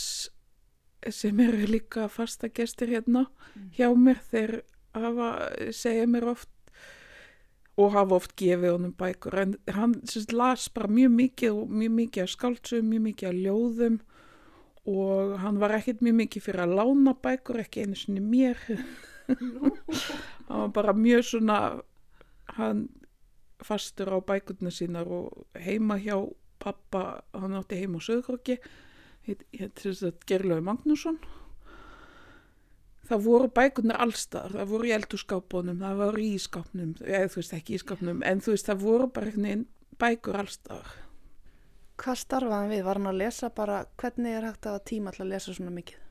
sem 1.15 1.41
eru 1.41 1.67
líka 1.71 2.09
fasta 2.09 2.49
gestur 2.49 2.91
hérna 2.91 3.27
mm. 3.27 3.71
hjá 3.79 3.89
mér. 3.95 4.21
Þeir 4.31 4.53
hafa, 4.97 5.31
segja 5.75 6.07
mér 6.11 6.29
oft 6.33 6.51
og 7.77 7.93
hafa 7.93 8.17
oft 8.17 8.37
gefið 8.41 8.77
honum 8.77 8.95
bækur. 8.97 9.37
En 9.43 9.57
hann 9.77 9.99
sérst, 10.09 10.33
las 10.33 10.69
bara 10.73 10.89
mjög 10.89 11.13
mikið 11.17 11.59
og 11.59 11.75
mjög 11.77 11.97
mikið 12.01 12.25
að 12.25 12.33
skáltsum, 12.33 12.87
mjög 12.93 13.05
mikið 13.11 13.31
að 13.31 13.43
ljóðum. 13.45 13.99
Og 14.87 15.35
hann 15.43 15.59
var 15.61 15.75
ekkert 15.77 16.01
mjög 16.07 16.17
mikið 16.23 16.47
fyrir 16.47 16.65
að 16.65 16.77
lána 16.79 17.17
bækur, 17.27 17.61
ekki 17.65 17.85
einu 17.85 17.99
sinni 17.99 18.23
mér. 18.23 18.61
Hann 20.47 20.61
var 20.61 20.69
bara 20.71 20.93
mjög 20.95 21.25
svona 21.27 21.57
hann 22.55 22.85
fastur 23.65 24.13
á 24.15 24.19
bækurna 24.23 24.71
sínar 24.71 25.09
og 25.11 25.47
heima 25.59 25.97
hjá 25.99 26.15
pappa, 26.63 27.23
hann 27.35 27.57
átti 27.59 27.81
heima 27.81 27.99
á 27.99 28.07
Söðgróki 28.07 28.61
hér 29.27 30.15
Gerlaug 30.27 30.65
Magnússon 30.65 31.19
það 33.07 33.25
voru 33.27 33.51
bækunar 33.55 34.01
allstar, 34.03 34.53
það 34.55 34.71
voru 34.73 34.89
í 34.89 34.95
eldurskapunum, 34.97 35.83
það 35.83 36.01
voru 36.03 36.23
í 36.23 36.31
ískapnum, 36.37 36.95
eða 37.05 37.31
þú 37.31 37.41
veist 37.41 37.57
ekki 37.57 37.75
í 37.75 37.81
ískapnum, 37.81 38.23
en 38.27 38.43
þú 38.43 38.55
veist 38.55 38.71
það 38.71 38.83
voru 38.83 39.09
bara 39.15 39.31
einhvern 39.31 39.67
bækur 40.01 40.41
allstar. 40.43 40.95
Hvað 41.97 42.19
starfaði 42.21 42.75
við? 42.75 42.83
Var 42.85 43.01
hann 43.01 43.11
að 43.13 43.23
lesa 43.23 43.53
bara, 43.57 43.79
hvernig 44.01 44.37
er 44.37 44.49
hægt 44.51 44.69
að 44.69 44.83
tíma 44.91 45.13
alltaf 45.13 45.25
að 45.25 45.33
lesa 45.33 45.55
svona 45.57 45.77
mikið? 45.77 46.03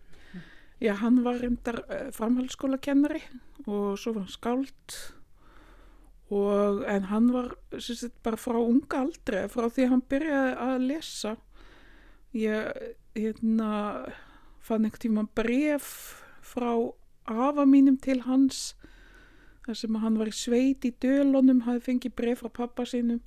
Já, 0.84 0.92
hann 1.00 1.22
var 1.24 1.38
reyndar 1.40 1.78
uh, 1.86 2.08
framhaldsskóla 2.16 2.80
kennari 2.84 3.22
og 3.64 3.94
svo 4.00 4.12
var 4.18 4.26
hann 4.26 4.34
skáld 4.34 4.96
og 6.36 6.82
en 6.90 7.06
hann 7.08 7.30
var 7.32 7.54
sagt, 7.80 8.18
bara 8.26 8.40
frá 8.40 8.58
unga 8.60 9.06
aldrei, 9.06 9.46
frá 9.48 9.70
því 9.70 9.86
að 9.86 9.92
hann 9.94 10.04
byrjaði 10.12 10.56
að 10.66 10.88
lesa. 10.90 11.36
Ég 12.36 12.96
hérna, 13.16 14.06
fann 14.60 14.86
einhvern 14.86 15.02
tíma 15.02 15.26
bref 15.38 15.88
frá 16.46 16.72
afa 17.26 17.66
mínum 17.66 17.98
til 18.02 18.22
hans 18.26 18.76
þar 19.66 19.80
sem 19.80 19.96
hann 20.02 20.20
var 20.20 20.30
í 20.30 20.36
sveit 20.36 20.86
í 20.86 20.92
dölunum, 21.02 21.64
hafði 21.66 21.86
fengið 21.88 22.16
bref 22.20 22.44
frá 22.44 22.52
pappa 22.62 22.86
sínum 22.90 23.22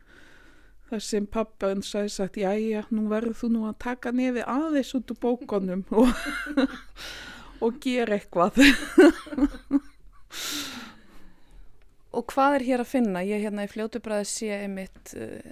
þar 0.88 1.04
sem 1.04 1.26
pappa 1.26 1.72
hann 1.72 1.84
sagði 1.84 2.14
sagt, 2.14 2.38
já 2.40 2.52
já, 2.56 2.84
nú 2.94 3.08
verður 3.10 3.36
þú 3.42 3.52
nú 3.54 3.66
að 3.68 3.78
taka 3.84 4.12
nefi 4.14 4.44
aðeins 4.46 4.94
út 4.96 5.12
úr 5.12 5.20
bókonum 5.24 5.84
og, 6.00 6.12
og 7.64 7.80
gera 7.84 8.18
eitthvað 8.18 8.60
Og 12.18 12.24
hvað 12.32 12.56
er 12.56 12.64
hér 12.66 12.82
að 12.82 12.90
finna? 12.90 13.20
Ég 13.22 13.44
hérna 13.44 13.66
í 13.66 13.70
fljótubræði 13.70 14.26
sé 14.26 14.48
einmitt 14.56 15.12
uh, 15.14 15.50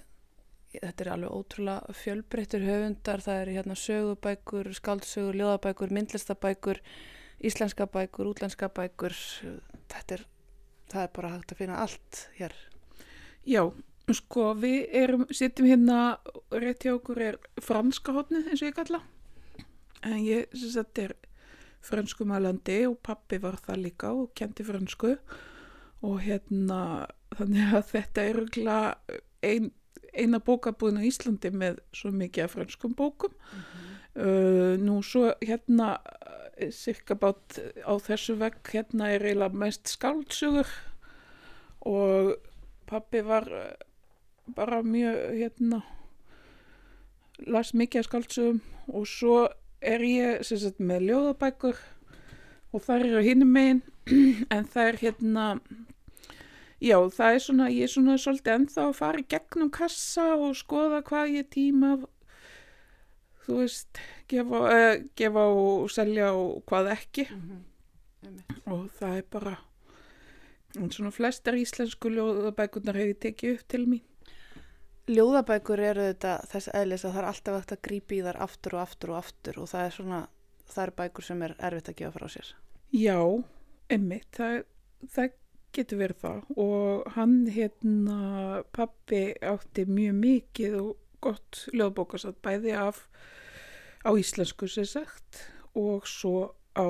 þetta 0.82 1.04
er 1.04 1.12
alveg 1.12 1.34
ótrúlega 1.36 1.96
fjölbreyttur 2.00 2.64
höfundar, 2.66 3.22
það 3.24 3.42
er 3.42 3.52
hérna 3.56 3.76
sögubækur, 3.80 4.72
skaldsögur, 4.76 5.38
ljóðabækur, 5.40 5.94
myndlistabækur 5.96 6.82
íslenska 7.44 7.86
bækur, 7.86 8.30
útlenska 8.32 8.68
bækur. 8.72 9.14
Þetta 9.92 10.18
er, 10.18 10.24
það 10.92 11.02
er 11.02 11.12
bara 11.18 11.32
hægt 11.34 11.52
að 11.52 11.60
finna 11.60 11.82
allt 11.84 12.22
hér. 12.38 12.54
Já, 13.46 13.62
sko 14.16 14.52
við 14.58 14.86
erum 15.02 15.26
sittum 15.34 15.68
hérna, 15.68 16.18
rétt 16.54 16.86
hjá 16.86 16.94
okkur 16.96 17.22
er 17.22 17.38
franska 17.62 18.14
hotnið 18.16 18.50
eins 18.50 18.62
og 18.62 18.70
ég 18.70 18.78
kalla. 18.78 19.02
En 20.06 20.20
ég 20.22 20.52
syns 20.54 20.76
að 20.76 20.88
þetta 20.88 21.06
er 21.06 21.16
franskumælandi 21.86 22.80
og 22.88 22.98
pappi 23.04 23.38
var 23.42 23.60
það 23.62 23.82
líka 23.84 24.10
og 24.14 24.32
kendi 24.34 24.64
fransku 24.66 25.12
og 26.06 26.16
hérna 26.24 27.06
þannig 27.36 27.74
að 27.76 27.84
þetta 27.92 28.24
er 28.30 28.40
ein, 29.46 29.70
eina 30.12 30.38
bókabúðin 30.38 31.00
á 31.00 31.08
Íslandi 31.08 31.50
með 31.50 31.80
svo 31.92 32.10
mikið 32.10 32.44
af 32.44 32.56
franskum 32.56 32.94
bókum 32.94 33.32
mm 33.32 33.60
-hmm. 33.60 34.26
uh, 34.26 34.74
nú 34.78 35.02
svo 35.02 35.32
hérna 35.40 35.98
cirka 36.72 37.14
bát 37.14 37.58
á 37.84 37.92
þessu 38.00 38.36
vegg 38.40 38.70
hérna 38.72 39.10
er 39.12 39.24
eiginlega 39.24 39.54
mest 39.54 39.88
skáltsugur 39.88 40.68
og 41.86 42.36
pappi 42.86 43.20
var 43.20 43.48
eh, 43.52 43.74
bara 44.56 44.82
mjög 44.82 45.36
hérna 45.36 45.82
las 47.46 47.74
mikið 47.74 47.98
af 47.98 48.08
skáltsugum 48.08 48.60
og 48.88 49.06
svo 49.06 49.48
er 49.82 50.00
ég 50.00 50.42
sagt, 50.46 50.80
með 50.80 51.10
ljóðabækur 51.10 51.76
og 52.72 52.82
það 52.82 53.04
eru 53.06 53.24
hinnum 53.26 53.52
megin 53.52 53.82
en 54.54 54.64
það 54.64 54.88
er 54.88 55.00
hérna 55.02 55.46
já 56.80 56.98
það 57.18 57.34
er 57.34 57.42
svona 57.46 57.70
ég 57.72 57.86
er 57.86 57.92
svona 57.94 58.18
svolítið 58.20 58.54
ennþá 58.54 58.82
að 58.88 58.98
fara 58.98 59.22
í 59.22 59.28
gegnum 59.28 59.70
kassa 59.70 60.34
og 60.36 60.56
skoða 60.58 61.02
hvað 61.06 61.34
ég 61.38 61.48
tíma 61.54 61.96
þú 63.46 63.60
veist, 63.60 64.00
gefa, 64.30 64.62
uh, 64.66 65.06
gefa 65.18 65.46
og 65.54 65.86
selja 65.92 66.32
og 66.34 66.64
hvað 66.66 66.92
ekki. 66.96 67.28
Mm 67.30 67.46
-hmm. 67.46 68.72
og 68.72 68.90
það 68.98 69.16
er 69.16 69.24
bara 69.30 69.56
svona 70.90 71.10
flestar 71.10 71.54
íslensku 71.54 72.10
ljóðabækunar 72.10 72.96
hefur 72.96 73.20
tekið 73.20 73.54
upp 73.54 73.68
til 73.68 73.86
mín. 73.86 74.02
Ljóðabækur 75.06 75.80
eru 75.80 76.00
þetta 76.00 76.46
þess 76.50 76.68
aðlis 76.68 77.04
að 77.04 77.12
það 77.12 77.18
er 77.18 77.28
alltaf 77.28 77.58
eftir 77.58 77.76
að 77.76 77.82
grípi 77.82 78.16
í 78.18 78.22
þar 78.22 78.36
aftur 78.42 78.74
og 78.74 78.80
aftur 78.80 79.10
og 79.10 79.16
aftur 79.16 79.58
og 79.58 79.68
það 79.68 79.86
er 79.86 79.90
svona, 79.90 80.28
það 80.66 80.86
er 80.86 80.90
bækur 80.90 81.24
sem 81.24 81.42
er 81.42 81.54
erfitt 81.58 81.88
að 81.88 81.96
gefa 81.96 82.18
frá 82.18 82.28
sér. 82.28 82.54
Já, 82.92 83.44
emmitt, 83.88 84.28
það, 84.32 84.64
það 85.08 85.30
getur 85.76 86.00
verið 86.00 86.22
það. 86.22 86.40
Og 86.62 87.10
hann 87.16 87.36
hérna 87.52 88.62
pappi 88.76 89.22
átti 89.44 89.86
mjög 89.88 90.16
mikið 90.22 90.78
og 90.80 90.94
gott 91.24 91.62
ljóðbókasat 91.74 92.40
bæði 92.44 92.74
af 92.80 93.04
á 94.06 94.10
íslensku 94.14 94.68
sér 94.70 94.88
sagt 94.90 95.44
og 95.76 96.08
svo 96.08 96.54
á 96.76 96.88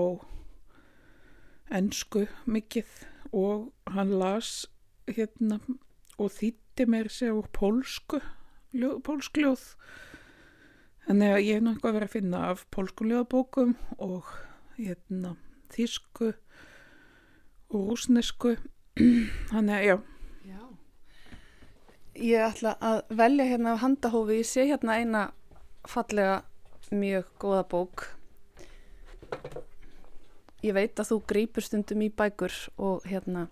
ennsku 1.75 2.27
mikið. 2.47 2.89
Og 3.37 3.73
hann 3.91 4.15
las 4.21 4.67
hérna 5.11 5.61
og 6.17 6.33
þýtti 6.33 6.87
mér 6.89 7.11
sér 7.13 7.35
úr 7.37 7.49
pólsku 7.53 8.21
ljóð, 8.77 9.01
pólskljóð 9.07 9.65
þannig 11.07 11.33
að 11.33 11.45
ég 11.45 11.59
hef 11.59 11.65
náttúrulega 11.67 11.97
verið 11.97 12.09
að 12.09 12.15
finna 12.17 12.41
af 12.51 12.65
pólskuljóðabókum 12.75 13.75
og 14.03 14.33
hérna 14.77 15.37
þísku 15.75 16.33
og 17.71 17.91
rúsnesku 17.91 18.57
þannig 19.53 19.75
að 19.77 19.87
já 19.87 19.97
Já 20.47 20.61
Ég 22.17 22.45
ætla 22.47 22.77
að 22.81 23.01
velja 23.19 23.45
hérna 23.45 23.75
af 23.75 23.83
handahófi, 23.85 24.41
ég 24.41 24.49
sé 24.49 24.67
hérna 24.71 24.97
eina 24.97 25.23
fallega 25.87 26.43
mjög 26.91 27.29
góða 27.43 27.63
bók 27.69 28.07
ég 30.65 30.75
veit 30.75 30.99
að 30.99 31.11
þú 31.13 31.23
grýpur 31.29 31.67
stundum 31.67 32.05
í 32.07 32.11
bækur 32.11 32.55
og 32.79 33.07
hérna 33.07 33.49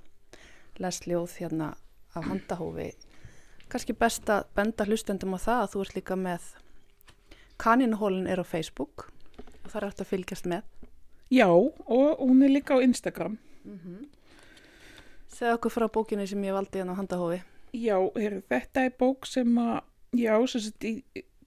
les 0.80 1.02
ljóð 1.06 1.38
hérna 1.42 1.74
af 2.14 2.28
handahófi 2.30 2.92
kannski 3.68 3.96
best 3.98 4.30
að 4.30 4.46
benda 4.54 4.86
hlustendum 4.86 5.34
á 5.34 5.38
það 5.42 5.62
að 5.62 5.72
þú 5.72 5.84
ert 5.84 5.98
líka 5.98 6.18
með 6.18 6.52
Kaninhólinn 7.60 8.26
er 8.26 8.42
á 8.42 8.46
Facebook 8.46 9.08
og 9.64 9.70
það 9.70 9.78
er 9.80 9.86
hægt 9.88 10.02
að 10.02 10.10
fylgjast 10.10 10.48
með. 10.50 10.64
Já, 11.32 11.48
og 11.48 12.20
hún 12.20 12.42
er 12.44 12.52
líka 12.52 12.76
á 12.76 12.82
Instagram. 12.82 13.38
Mm 13.64 13.78
-hmm. 13.78 14.06
Segð 15.34 15.56
okkur 15.56 15.72
frá 15.74 15.88
bókinni 15.90 16.26
sem 16.30 16.42
ég 16.46 16.54
valdi 16.54 16.78
hérna 16.78 16.94
á 16.94 17.00
handahófi. 17.00 17.40
Já, 17.74 17.96
er, 18.14 18.38
þetta 18.46 18.84
er 18.86 18.92
bók 19.00 19.26
sem 19.26 19.56
að, 19.58 19.80
já, 20.14 20.34
sem 20.46 20.62
sagt 20.62 20.86
í 20.86 20.92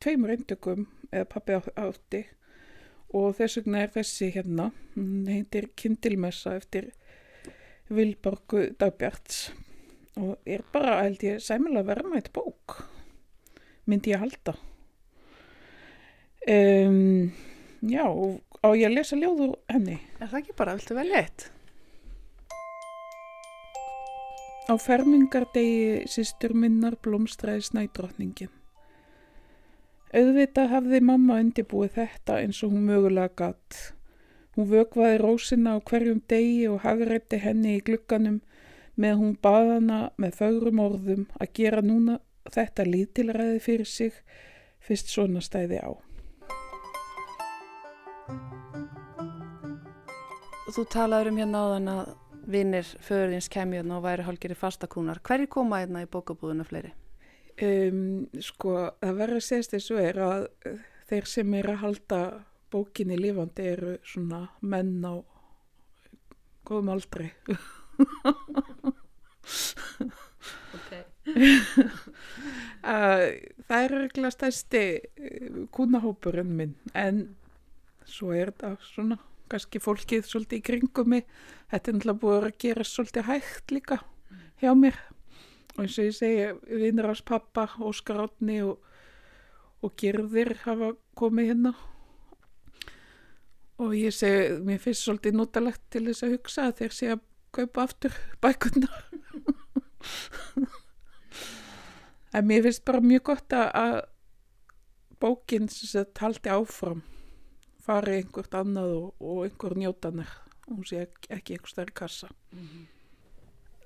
tveimur 0.04 0.34
eindökum 0.34 0.88
eða 1.08 1.30
pappi 1.32 1.56
átti 1.56 2.26
og 3.16 3.38
þess 3.38 3.62
vegna 3.62 3.86
er 3.86 3.94
þessi 3.96 4.28
hérna, 4.36 4.72
hún 4.98 5.30
heitir 5.32 5.70
Kindilmessa 5.80 6.58
eftir 6.60 6.92
Vilborgu 7.88 8.68
Dagbjarts 8.76 9.54
og 10.20 10.36
er 10.50 10.66
bara, 10.74 11.00
held 11.06 11.24
ég, 11.24 11.40
sæmulega 11.44 11.88
verðmætt 11.88 12.32
bók, 12.36 12.82
myndi 13.88 14.12
ég 14.12 14.20
halda. 14.20 14.58
Um, 16.48 17.30
já, 17.86 18.04
og 18.04 18.42
á 18.66 18.68
ég 18.76 18.90
að 18.90 18.98
lesa 18.98 19.20
ljóður 19.20 19.56
henni. 19.72 20.02
Er 20.18 20.28
það 20.32 20.42
ekki 20.42 20.58
bara, 20.58 20.76
viltu 20.76 20.98
velja 20.98 21.22
eitt? 21.22 21.52
Á 24.68 24.76
fermingardegi 24.76 26.08
sýstur 26.12 26.52
minnar 26.52 26.98
blómstræði 27.00 27.62
snædrottningin. 27.70 28.50
Auðvitað 30.12 30.74
hafði 30.74 31.00
mamma 31.08 31.38
undirbúið 31.40 31.94
þetta 31.96 32.42
eins 32.42 32.60
og 32.68 32.74
hún 32.74 32.84
mögulega 32.90 33.32
gatt. 33.40 33.78
Hún 34.58 34.68
vögvaði 34.74 35.22
rósina 35.22 35.78
á 35.78 35.84
hverjum 35.88 36.20
degi 36.28 36.68
og 36.68 36.82
hagrætti 36.84 37.40
henni 37.40 37.78
í 37.78 37.86
glugganum 37.88 38.42
með 39.00 39.16
hún 39.22 39.34
baðana 39.40 40.02
með 40.20 40.38
fögrum 40.42 40.84
orðum 40.84 41.26
að 41.40 41.54
gera 41.62 41.82
núna 41.86 42.20
þetta 42.52 42.90
lítilræði 42.92 43.64
fyrir 43.64 43.88
sig 43.88 44.22
fyrst 44.84 45.16
svona 45.16 45.40
stæði 45.44 45.80
á. 45.80 45.92
Þú 50.76 50.90
talaður 50.92 51.32
um 51.32 51.38
hérna 51.40 51.68
áðan 51.68 51.94
að 51.96 52.16
vinnir 52.48 52.88
föðurins 53.04 53.50
kemjörn 53.52 53.86
hérna 53.86 53.98
og 54.00 54.06
væri 54.06 54.26
hálgeri 54.28 54.56
fastakúnar. 54.58 55.20
Hverju 55.24 55.50
koma 55.52 55.82
hérna 55.84 56.04
í 56.06 56.10
bókabúðuna 56.12 56.66
fleiri? 56.68 56.94
Um, 57.58 58.28
sko, 58.44 58.76
það 59.02 59.18
verður 59.22 59.42
að 59.42 59.48
segja 59.48 59.72
þessu 59.74 59.98
er 60.02 60.20
að 60.22 60.44
þeir 61.10 61.30
sem 61.32 61.56
er 61.58 61.72
að 61.74 61.82
halda 61.84 62.22
bókinni 62.72 63.18
lífandi 63.18 63.66
eru 63.72 63.94
svona 64.06 64.44
menn 64.62 65.00
á 65.02 65.16
góðum 66.68 66.92
aldrei. 66.94 67.32
okay. 70.78 71.04
það 73.68 73.82
er 73.82 73.96
regla 73.96 74.32
stæsti 74.32 74.84
kúnahópurinn 75.74 76.54
minn 76.60 76.76
en 76.94 77.24
svo 78.08 78.32
er 78.36 78.52
þetta 78.54 78.76
svona 78.92 79.18
kannski 79.52 79.82
fólkið 79.84 80.26
svolítið 80.28 80.60
í 80.60 80.66
kringum 80.70 81.12
mig. 81.14 81.28
Þetta 81.72 81.92
er 81.92 81.98
náttúrulega 81.98 82.22
búið 82.24 82.48
að 82.48 82.58
gera 82.64 82.88
svolítið 82.88 83.30
hægt 83.30 83.74
líka 83.76 84.00
hjá 84.62 84.72
mér. 84.78 84.98
Og 85.76 85.84
eins 85.84 85.98
og 86.00 86.08
ég 86.08 86.18
segi 86.18 86.80
vinnur 86.82 87.12
ás 87.12 87.22
pappa, 87.22 87.68
Óskar 87.86 88.24
Átni 88.24 88.62
og, 88.66 88.82
og 89.86 89.94
Gerðir 90.00 90.56
hafa 90.64 90.94
komið 91.18 91.52
hérna. 91.52 91.74
Og 93.78 93.94
ég 93.94 94.16
segi 94.16 94.58
mér 94.66 94.82
finnst 94.82 95.06
svolítið 95.06 95.38
notalegt 95.38 95.84
til 95.94 96.08
þess 96.10 96.26
að 96.26 96.38
hugsa 96.38 96.70
að 96.70 96.78
þeir 96.82 96.98
sé 96.98 97.12
að 97.14 97.26
kaupa 97.58 97.86
aftur 97.88 98.14
bækuna 98.44 98.90
en 102.36 102.48
mér 102.48 102.66
finnst 102.66 102.86
bara 102.86 103.02
mjög 103.02 103.24
gott 103.32 103.56
að 103.58 104.00
bókinn 105.22 105.70
sem 105.72 105.90
þetta 105.94 106.26
haldi 106.26 106.54
áfram 106.54 107.02
fari 107.88 108.20
einhvert 108.20 108.60
annað 108.60 108.94
og, 108.98 109.08
og 109.24 109.42
einhver 109.48 109.78
njótanir 109.80 110.36
og 110.68 110.76
hún 110.76 110.88
sé 110.88 111.06
ekki, 111.06 111.32
ekki 111.38 111.56
einhver 111.56 111.74
stærri 111.74 111.96
kassa. 111.96 112.30
Mm 112.52 112.60
-hmm. 112.68 112.86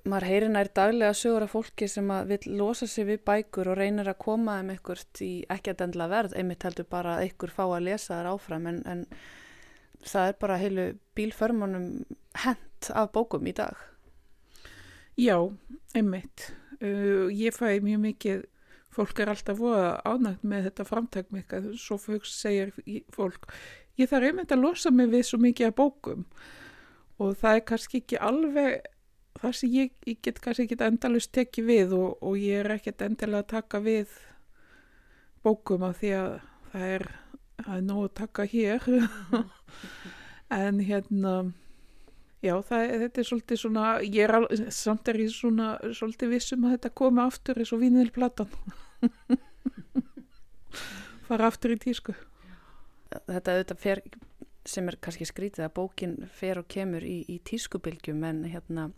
Maður 0.01 0.25
heyrir 0.25 0.49
nær 0.49 0.69
daglega 0.73 1.13
sögur 1.13 1.43
af 1.45 1.51
fólki 1.53 1.87
sem 1.87 2.07
vil 2.27 2.39
losa 2.57 2.87
sig 2.87 3.05
við 3.05 3.19
bækur 3.25 3.67
og 3.67 3.77
reynir 3.77 4.07
að 4.09 4.17
koma 4.17 4.59
um 4.59 4.69
einhvert 4.69 5.21
í 5.21 5.45
ekki 5.49 5.71
að 5.71 5.77
dendla 5.77 6.07
verð, 6.07 6.33
einmitt 6.35 6.63
heldur 6.63 6.85
bara 6.89 7.15
að 7.15 7.21
einhver 7.21 7.49
fá 7.49 7.63
að 7.63 7.83
lesa 7.83 8.15
þar 8.15 8.31
áfram 8.33 8.67
en, 8.67 8.81
en 8.85 9.05
það 10.03 10.27
er 10.27 10.33
bara 10.39 10.57
heilu 10.57 10.97
bílförmónum 11.15 12.05
hent 12.33 12.89
af 12.89 13.11
bókum 13.11 13.47
í 13.47 13.53
dag. 13.53 13.77
Já, 15.17 15.37
einmitt. 15.93 16.53
Uh, 16.81 17.29
ég 17.29 17.53
fæ 17.53 17.77
mjög 17.79 17.99
mikið 17.99 18.45
fólk 18.91 19.19
er 19.19 19.31
alltaf 19.31 19.59
voða 19.59 19.91
ánægt 20.03 20.43
með 20.43 20.67
þetta 20.67 20.85
framtækmikað, 20.87 21.69
svo 21.79 21.97
fyrst 22.01 22.41
segir 22.41 22.73
fólk 23.13 23.47
ég 24.01 24.09
þarf 24.11 24.29
einmitt 24.29 24.55
að 24.55 24.65
losa 24.65 24.91
mig 24.93 25.11
við 25.11 25.27
svo 25.27 25.39
mikið 25.41 25.69
af 25.69 25.77
bókum. 25.77 26.25
Og 27.21 27.37
það 27.37 27.59
er 27.59 27.63
kannski 27.69 28.01
ekki 28.01 28.19
alveg 28.21 28.89
það 29.41 29.55
sem 29.57 29.73
ég, 29.75 29.93
ég 30.09 30.19
get 30.25 30.41
kannski 30.43 30.67
ekki 30.67 30.79
endalust 30.85 31.31
tekið 31.35 31.69
við 31.69 31.95
og, 31.97 32.09
og 32.21 32.37
ég 32.41 32.61
er 32.61 32.75
ekkert 32.75 33.05
endilega 33.05 33.45
að 33.45 33.51
taka 33.55 33.81
við 33.85 34.19
bókum 35.45 35.87
af 35.87 36.01
því 36.01 36.13
að 36.19 36.35
það 36.73 36.93
er, 36.97 37.07
það 37.61 37.73
er 37.77 37.87
nóg 37.87 38.03
að 38.05 38.13
taka 38.21 38.47
hér. 38.51 38.91
En 40.51 40.81
hérna 40.83 41.33
já 42.41 42.55
það, 42.65 42.87
þetta 43.03 43.21
er 43.21 43.27
svolítið 43.29 43.59
svona 43.61 43.85
ég 44.01 44.23
er 44.25 44.33
al, 44.35 44.47
samt 44.73 45.11
er 45.11 45.19
ég 45.21 45.33
svona 45.33 45.75
svolítið 45.93 46.33
vissum 46.33 46.65
að 46.65 46.75
þetta 46.75 46.93
komi 47.01 47.21
aftur 47.23 47.61
eins 47.61 47.73
og 47.75 47.81
vinilplatan 47.83 48.49
fara 51.27 51.51
aftur 51.51 51.75
í 51.75 51.79
tísku 51.81 52.15
þetta 53.28 53.55
auðvitað 53.55 53.82
fer 53.82 54.01
sem 54.66 54.89
er 54.89 54.97
kannski 55.01 55.26
skrítið 55.26 55.66
að 55.66 55.76
bókin 55.80 56.18
fer 56.30 56.62
og 56.62 56.68
kemur 56.70 57.03
í, 57.03 57.24
í 57.28 57.39
tískubilgjum 57.43 58.24
en 58.28 58.43
hérna 58.45 58.91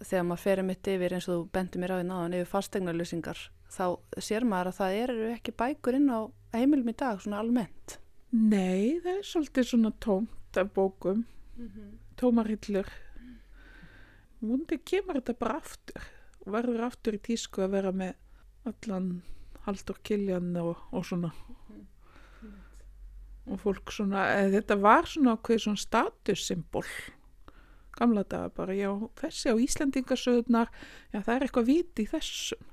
þegar 0.00 0.26
maður 0.28 0.44
ferir 0.44 0.66
mitt 0.66 0.88
yfir 0.88 1.16
eins 1.16 1.28
og 1.28 1.34
þú 1.34 1.48
bendur 1.54 1.82
mér 1.82 1.96
á 1.98 2.02
í 2.02 2.06
náðan 2.06 2.36
yfir 2.38 2.52
fastegnarlusingar 2.52 3.42
þá 3.70 3.86
sér 4.22 4.46
maður 4.48 4.70
að 4.70 4.78
það 4.78 5.00
eru 5.00 5.26
ekki 5.34 5.56
bækur 5.58 5.98
inn 5.98 6.08
á 6.10 6.20
heimilum 6.54 6.90
í 6.90 6.96
dag 6.98 7.20
svona 7.22 7.42
almennt. 7.42 7.98
Nei, 8.30 9.00
það 9.02 9.12
er 9.16 9.26
svolítið 9.26 9.68
svona 9.68 9.92
tómt 10.02 10.58
af 10.58 10.72
bókum. 10.74 11.26
Mm 11.56 11.68
-hmm. 11.68 11.90
tómarillur 12.16 12.88
múndi 14.40 14.78
kemur 14.84 15.20
þetta 15.20 15.38
bara 15.38 15.56
aftur. 15.56 16.02
Og 16.40 16.52
verður 16.52 16.86
aftur 16.86 17.14
í 17.14 17.18
tísku 17.18 17.62
að 17.62 17.70
vera 17.70 17.92
með 17.92 18.14
allan 18.64 19.22
haldur 19.66 19.98
kiljan 20.02 20.56
og, 20.56 20.76
og 20.92 21.04
svona 21.04 21.32
og 23.50 23.60
fólk 23.62 23.92
svona, 23.94 24.26
þetta 24.54 24.78
var 24.80 25.08
svona 25.10 25.34
okkur 25.36 25.60
svona 25.62 25.82
statussymbol. 25.82 26.86
Gamla 27.98 28.22
daga 28.24 28.48
bara, 28.54 28.74
já, 28.78 28.90
þessi 29.20 29.52
á 29.52 29.54
Íslandingasöðunar, 29.60 30.70
já, 31.10 31.18
það 31.18 31.34
er 31.34 31.46
eitthvað 31.46 31.72
viti 31.72 32.06
í 32.06 32.10
þessum 32.10 32.70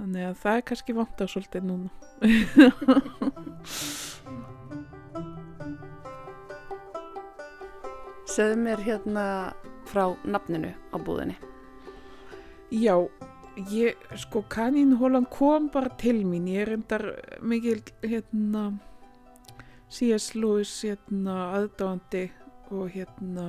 þannig 0.00 0.24
að 0.30 0.38
það 0.40 0.54
er 0.56 0.62
kannski 0.70 0.94
vant 0.96 1.20
á 1.20 1.24
svolítið 1.28 1.62
núna. 1.68 1.90
Segðu 8.30 8.56
mér 8.62 8.80
hérna 8.86 9.24
frá 9.90 10.04
nafninu 10.24 10.72
á 10.72 10.96
búðinni. 11.02 11.36
Já, 12.70 12.94
ég, 13.72 13.98
sko, 14.22 14.44
kaninhólan 14.48 15.26
kom 15.28 15.68
bara 15.74 15.90
til 16.00 16.22
mín, 16.24 16.48
ég 16.48 16.60
er 16.64 16.72
endar 16.78 17.04
mikil, 17.42 17.82
hérna 18.06 18.62
C.S. 19.90 20.34
Lewis 20.38 20.72
hérna 20.86 21.36
aðdáðandi 21.58 22.28
og 22.70 22.92
hérna 22.94 23.46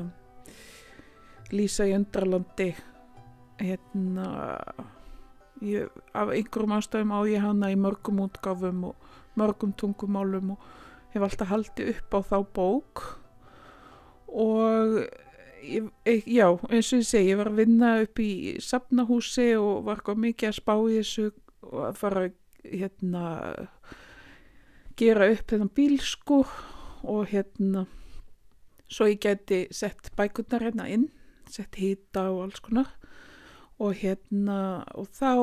Lísa 1.51 1.85
í 1.85 1.93
undralandi 1.93 2.71
hérna 3.61 4.27
ég, 5.61 5.89
af 6.17 6.31
einhverjum 6.33 6.77
ástæðum 6.77 7.13
á 7.13 7.19
ég 7.29 7.43
hana 7.43 7.71
í 7.73 7.77
mörgum 7.79 8.23
útgáfum 8.25 8.85
og 8.89 9.09
mörgum 9.37 9.73
tungumálum 9.77 10.55
og 10.55 10.69
hef 11.13 11.25
alltaf 11.27 11.51
haldið 11.51 11.93
upp 11.95 12.17
á 12.17 12.19
þá 12.31 12.37
bók 12.55 13.03
og 14.31 14.97
ég, 15.61 15.89
já, 16.25 16.47
eins 16.71 16.91
og 16.93 17.01
ég 17.01 17.07
segi, 17.07 17.31
ég 17.33 17.39
var 17.39 17.51
að 17.51 17.61
vinna 17.61 17.95
upp 18.05 18.21
í 18.23 18.31
sapnahúsi 18.63 19.51
og 19.59 19.85
var 19.87 20.01
ekki 20.01 20.17
mikið 20.25 20.49
að 20.49 20.57
spá 20.57 20.75
í 20.79 20.97
þessu 20.97 21.27
og 21.69 21.81
að 21.91 21.99
fara 21.99 22.25
hérna 22.65 23.25
gera 24.97 25.29
upp 25.31 25.47
þennan 25.51 25.73
bílsku 25.75 26.43
og 27.01 27.25
hérna 27.31 27.85
svo 28.91 29.07
ég 29.07 29.21
geti 29.23 29.65
sett 29.71 30.11
bækurnar 30.17 30.65
hérna 30.67 30.87
inn 30.91 31.09
sett 31.51 31.77
hýta 31.79 32.27
og 32.31 32.45
alls 32.45 32.63
konar. 32.63 32.89
Og 33.81 33.95
hérna 33.97 34.83
og 34.97 35.09
þá 35.15 35.33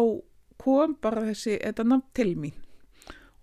kom 0.60 0.96
bara 1.02 1.26
þessi 1.28 1.58
þetta 1.58 1.86
nafn 1.86 2.06
til 2.16 2.34
mín. 2.38 2.56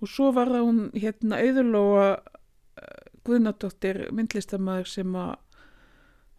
Og 0.01 0.11
svo 0.11 0.31
var 0.35 0.51
það 0.51 0.67
hún 0.67 0.81
hérna 0.95 1.39
auðurlóa 1.41 2.07
uh, 2.15 3.01
Guðnardóttir 3.25 4.05
myndlistamæður 4.13 4.91
sem 4.91 5.15
að 5.17 5.33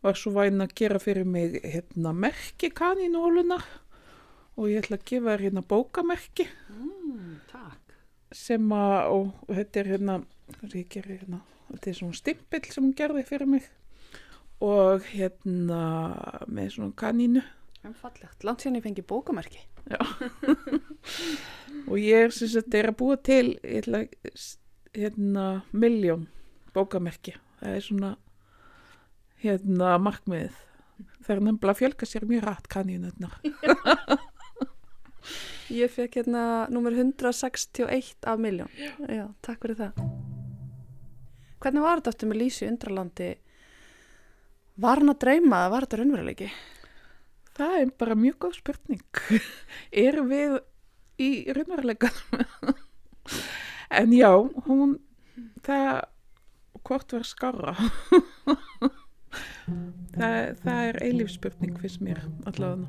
var 0.05 0.19
svo 0.19 0.37
væn 0.37 0.62
að 0.62 0.75
gera 0.79 1.01
fyrir 1.03 1.27
mig 1.27 1.57
hérna 1.64 2.12
merki 2.14 2.71
kanínóluna. 2.71 3.59
Og 4.57 4.71
ég 4.71 4.85
ætla 4.85 5.01
að 5.01 5.09
gefa 5.11 5.33
þér 5.33 5.49
hérna 5.49 5.64
bókamerki. 5.67 6.47
Mm. 6.71 7.35
Sem 8.37 8.72
að, 8.74 8.97
og, 9.14 9.55
þetta 9.59 9.80
er 9.80 9.91
hérna, 9.95 10.20
er 10.61 10.76
gerir 10.93 11.16
hérna, 11.16 11.41
þetta 11.70 11.91
er 11.91 11.99
svona 12.01 12.20
stimpill 12.20 12.70
sem 12.70 12.84
hún 12.84 12.97
gerði 12.97 13.24
fyrir 13.26 13.51
mig 13.51 13.70
og 14.64 15.05
hérna 15.12 15.80
með 16.49 16.76
svona 16.76 16.97
kanínu. 16.97 17.43
Fallegt. 18.01 18.45
Langt 18.47 18.64
síðan 18.64 18.80
ég 18.80 18.87
fengi 18.87 19.05
bókamerki. 19.07 19.61
og 21.91 21.99
ég 22.01 22.26
er 22.26 22.32
sem 22.34 22.51
sagt 22.51 22.74
er 22.74 22.89
að 22.91 22.97
búa 22.99 23.18
til 23.22 23.53
ég 23.61 23.84
ætla, 23.84 24.01
hérna 24.97 25.45
miljón 25.76 26.24
bókamerki. 26.74 27.37
Það 27.61 27.76
er 27.76 27.84
svona 27.84 28.14
hérna 29.45 29.93
markmiðið. 30.03 30.57
Það 31.26 31.34
er 31.34 31.45
nefnilega 31.45 31.74
að 31.74 31.80
fjölga 31.82 32.09
sér 32.09 32.24
mjög 32.26 32.47
rætt 32.47 32.68
kanínutnar 32.72 33.37
Ég 35.73 35.91
fekk 35.91 36.21
hérna 36.21 36.45
nummer 36.71 36.95
161 36.95 38.14
af 38.27 38.39
miljón. 38.39 38.71
Já, 39.09 39.27
takk 39.43 39.64
fyrir 39.64 39.81
það. 39.81 40.07
Hvernig 41.62 41.83
var 41.83 41.99
þetta 41.99 42.14
aftur 42.14 42.31
með 42.31 42.43
Lísi 42.45 42.69
undralandi? 42.69 43.33
Var 44.77 45.03
hann 45.03 45.11
að 45.11 45.23
dreyma 45.25 45.64
eða 45.64 45.73
var 45.73 45.87
þetta 45.87 46.03
raunveruleiki? 46.03 46.51
það 47.57 47.79
er 47.81 47.93
bara 48.01 48.17
mjög 48.19 48.37
góð 48.45 48.59
spurning 48.61 49.23
erum 50.07 50.29
við 50.33 50.59
í 51.23 51.31
raunveruleikanum 51.57 52.77
en 54.01 54.14
já 54.17 54.31
hún 54.69 54.97
það 55.67 55.91
hvort 56.87 57.17
var 57.17 57.27
skarra 57.27 57.77
það, 60.17 60.57
það 60.62 60.81
er 60.81 61.03
eilífspurning 61.09 61.75
fyrst 61.83 62.05
mér 62.05 62.25
allavega 62.49 62.87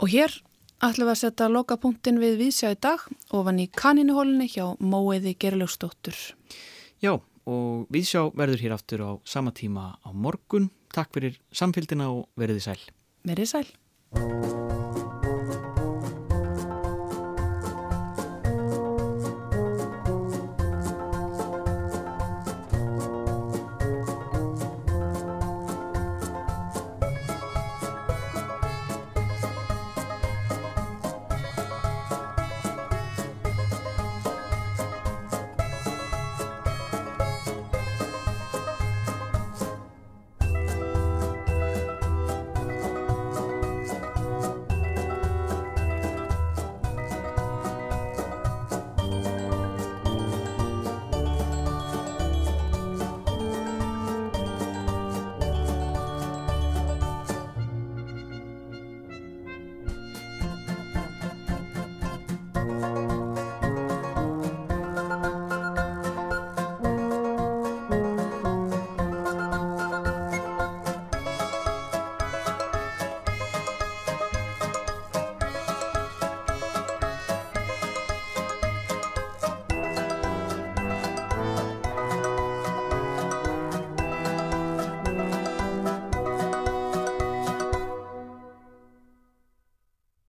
Og 0.00 0.08
hér 0.08 0.32
ætlum 0.80 1.10
við 1.10 1.12
að 1.12 1.18
setja 1.20 1.48
lokapunktin 1.52 2.20
við 2.22 2.38
vísja 2.40 2.70
í 2.72 2.78
dag 2.80 3.02
ofan 3.36 3.60
í 3.60 3.66
kanínuhólinni 3.68 4.46
hjá 4.48 4.72
Móiði 4.80 5.34
Gerljósdóttur. 5.36 6.16
Já, 7.04 7.18
og 7.44 7.84
við 7.92 8.08
sjá 8.08 8.22
verður 8.32 8.64
hér 8.64 8.76
aftur 8.78 9.04
á 9.04 9.10
sama 9.28 9.52
tíma 9.52 9.92
á 10.00 10.08
morgun. 10.16 10.70
Takk 10.96 11.12
fyrir 11.12 11.36
samfélgina 11.52 12.08
og 12.14 12.26
veriði 12.40 12.64
sæl. 12.64 12.80
Verið 13.28 13.52
sæl. 13.52 14.59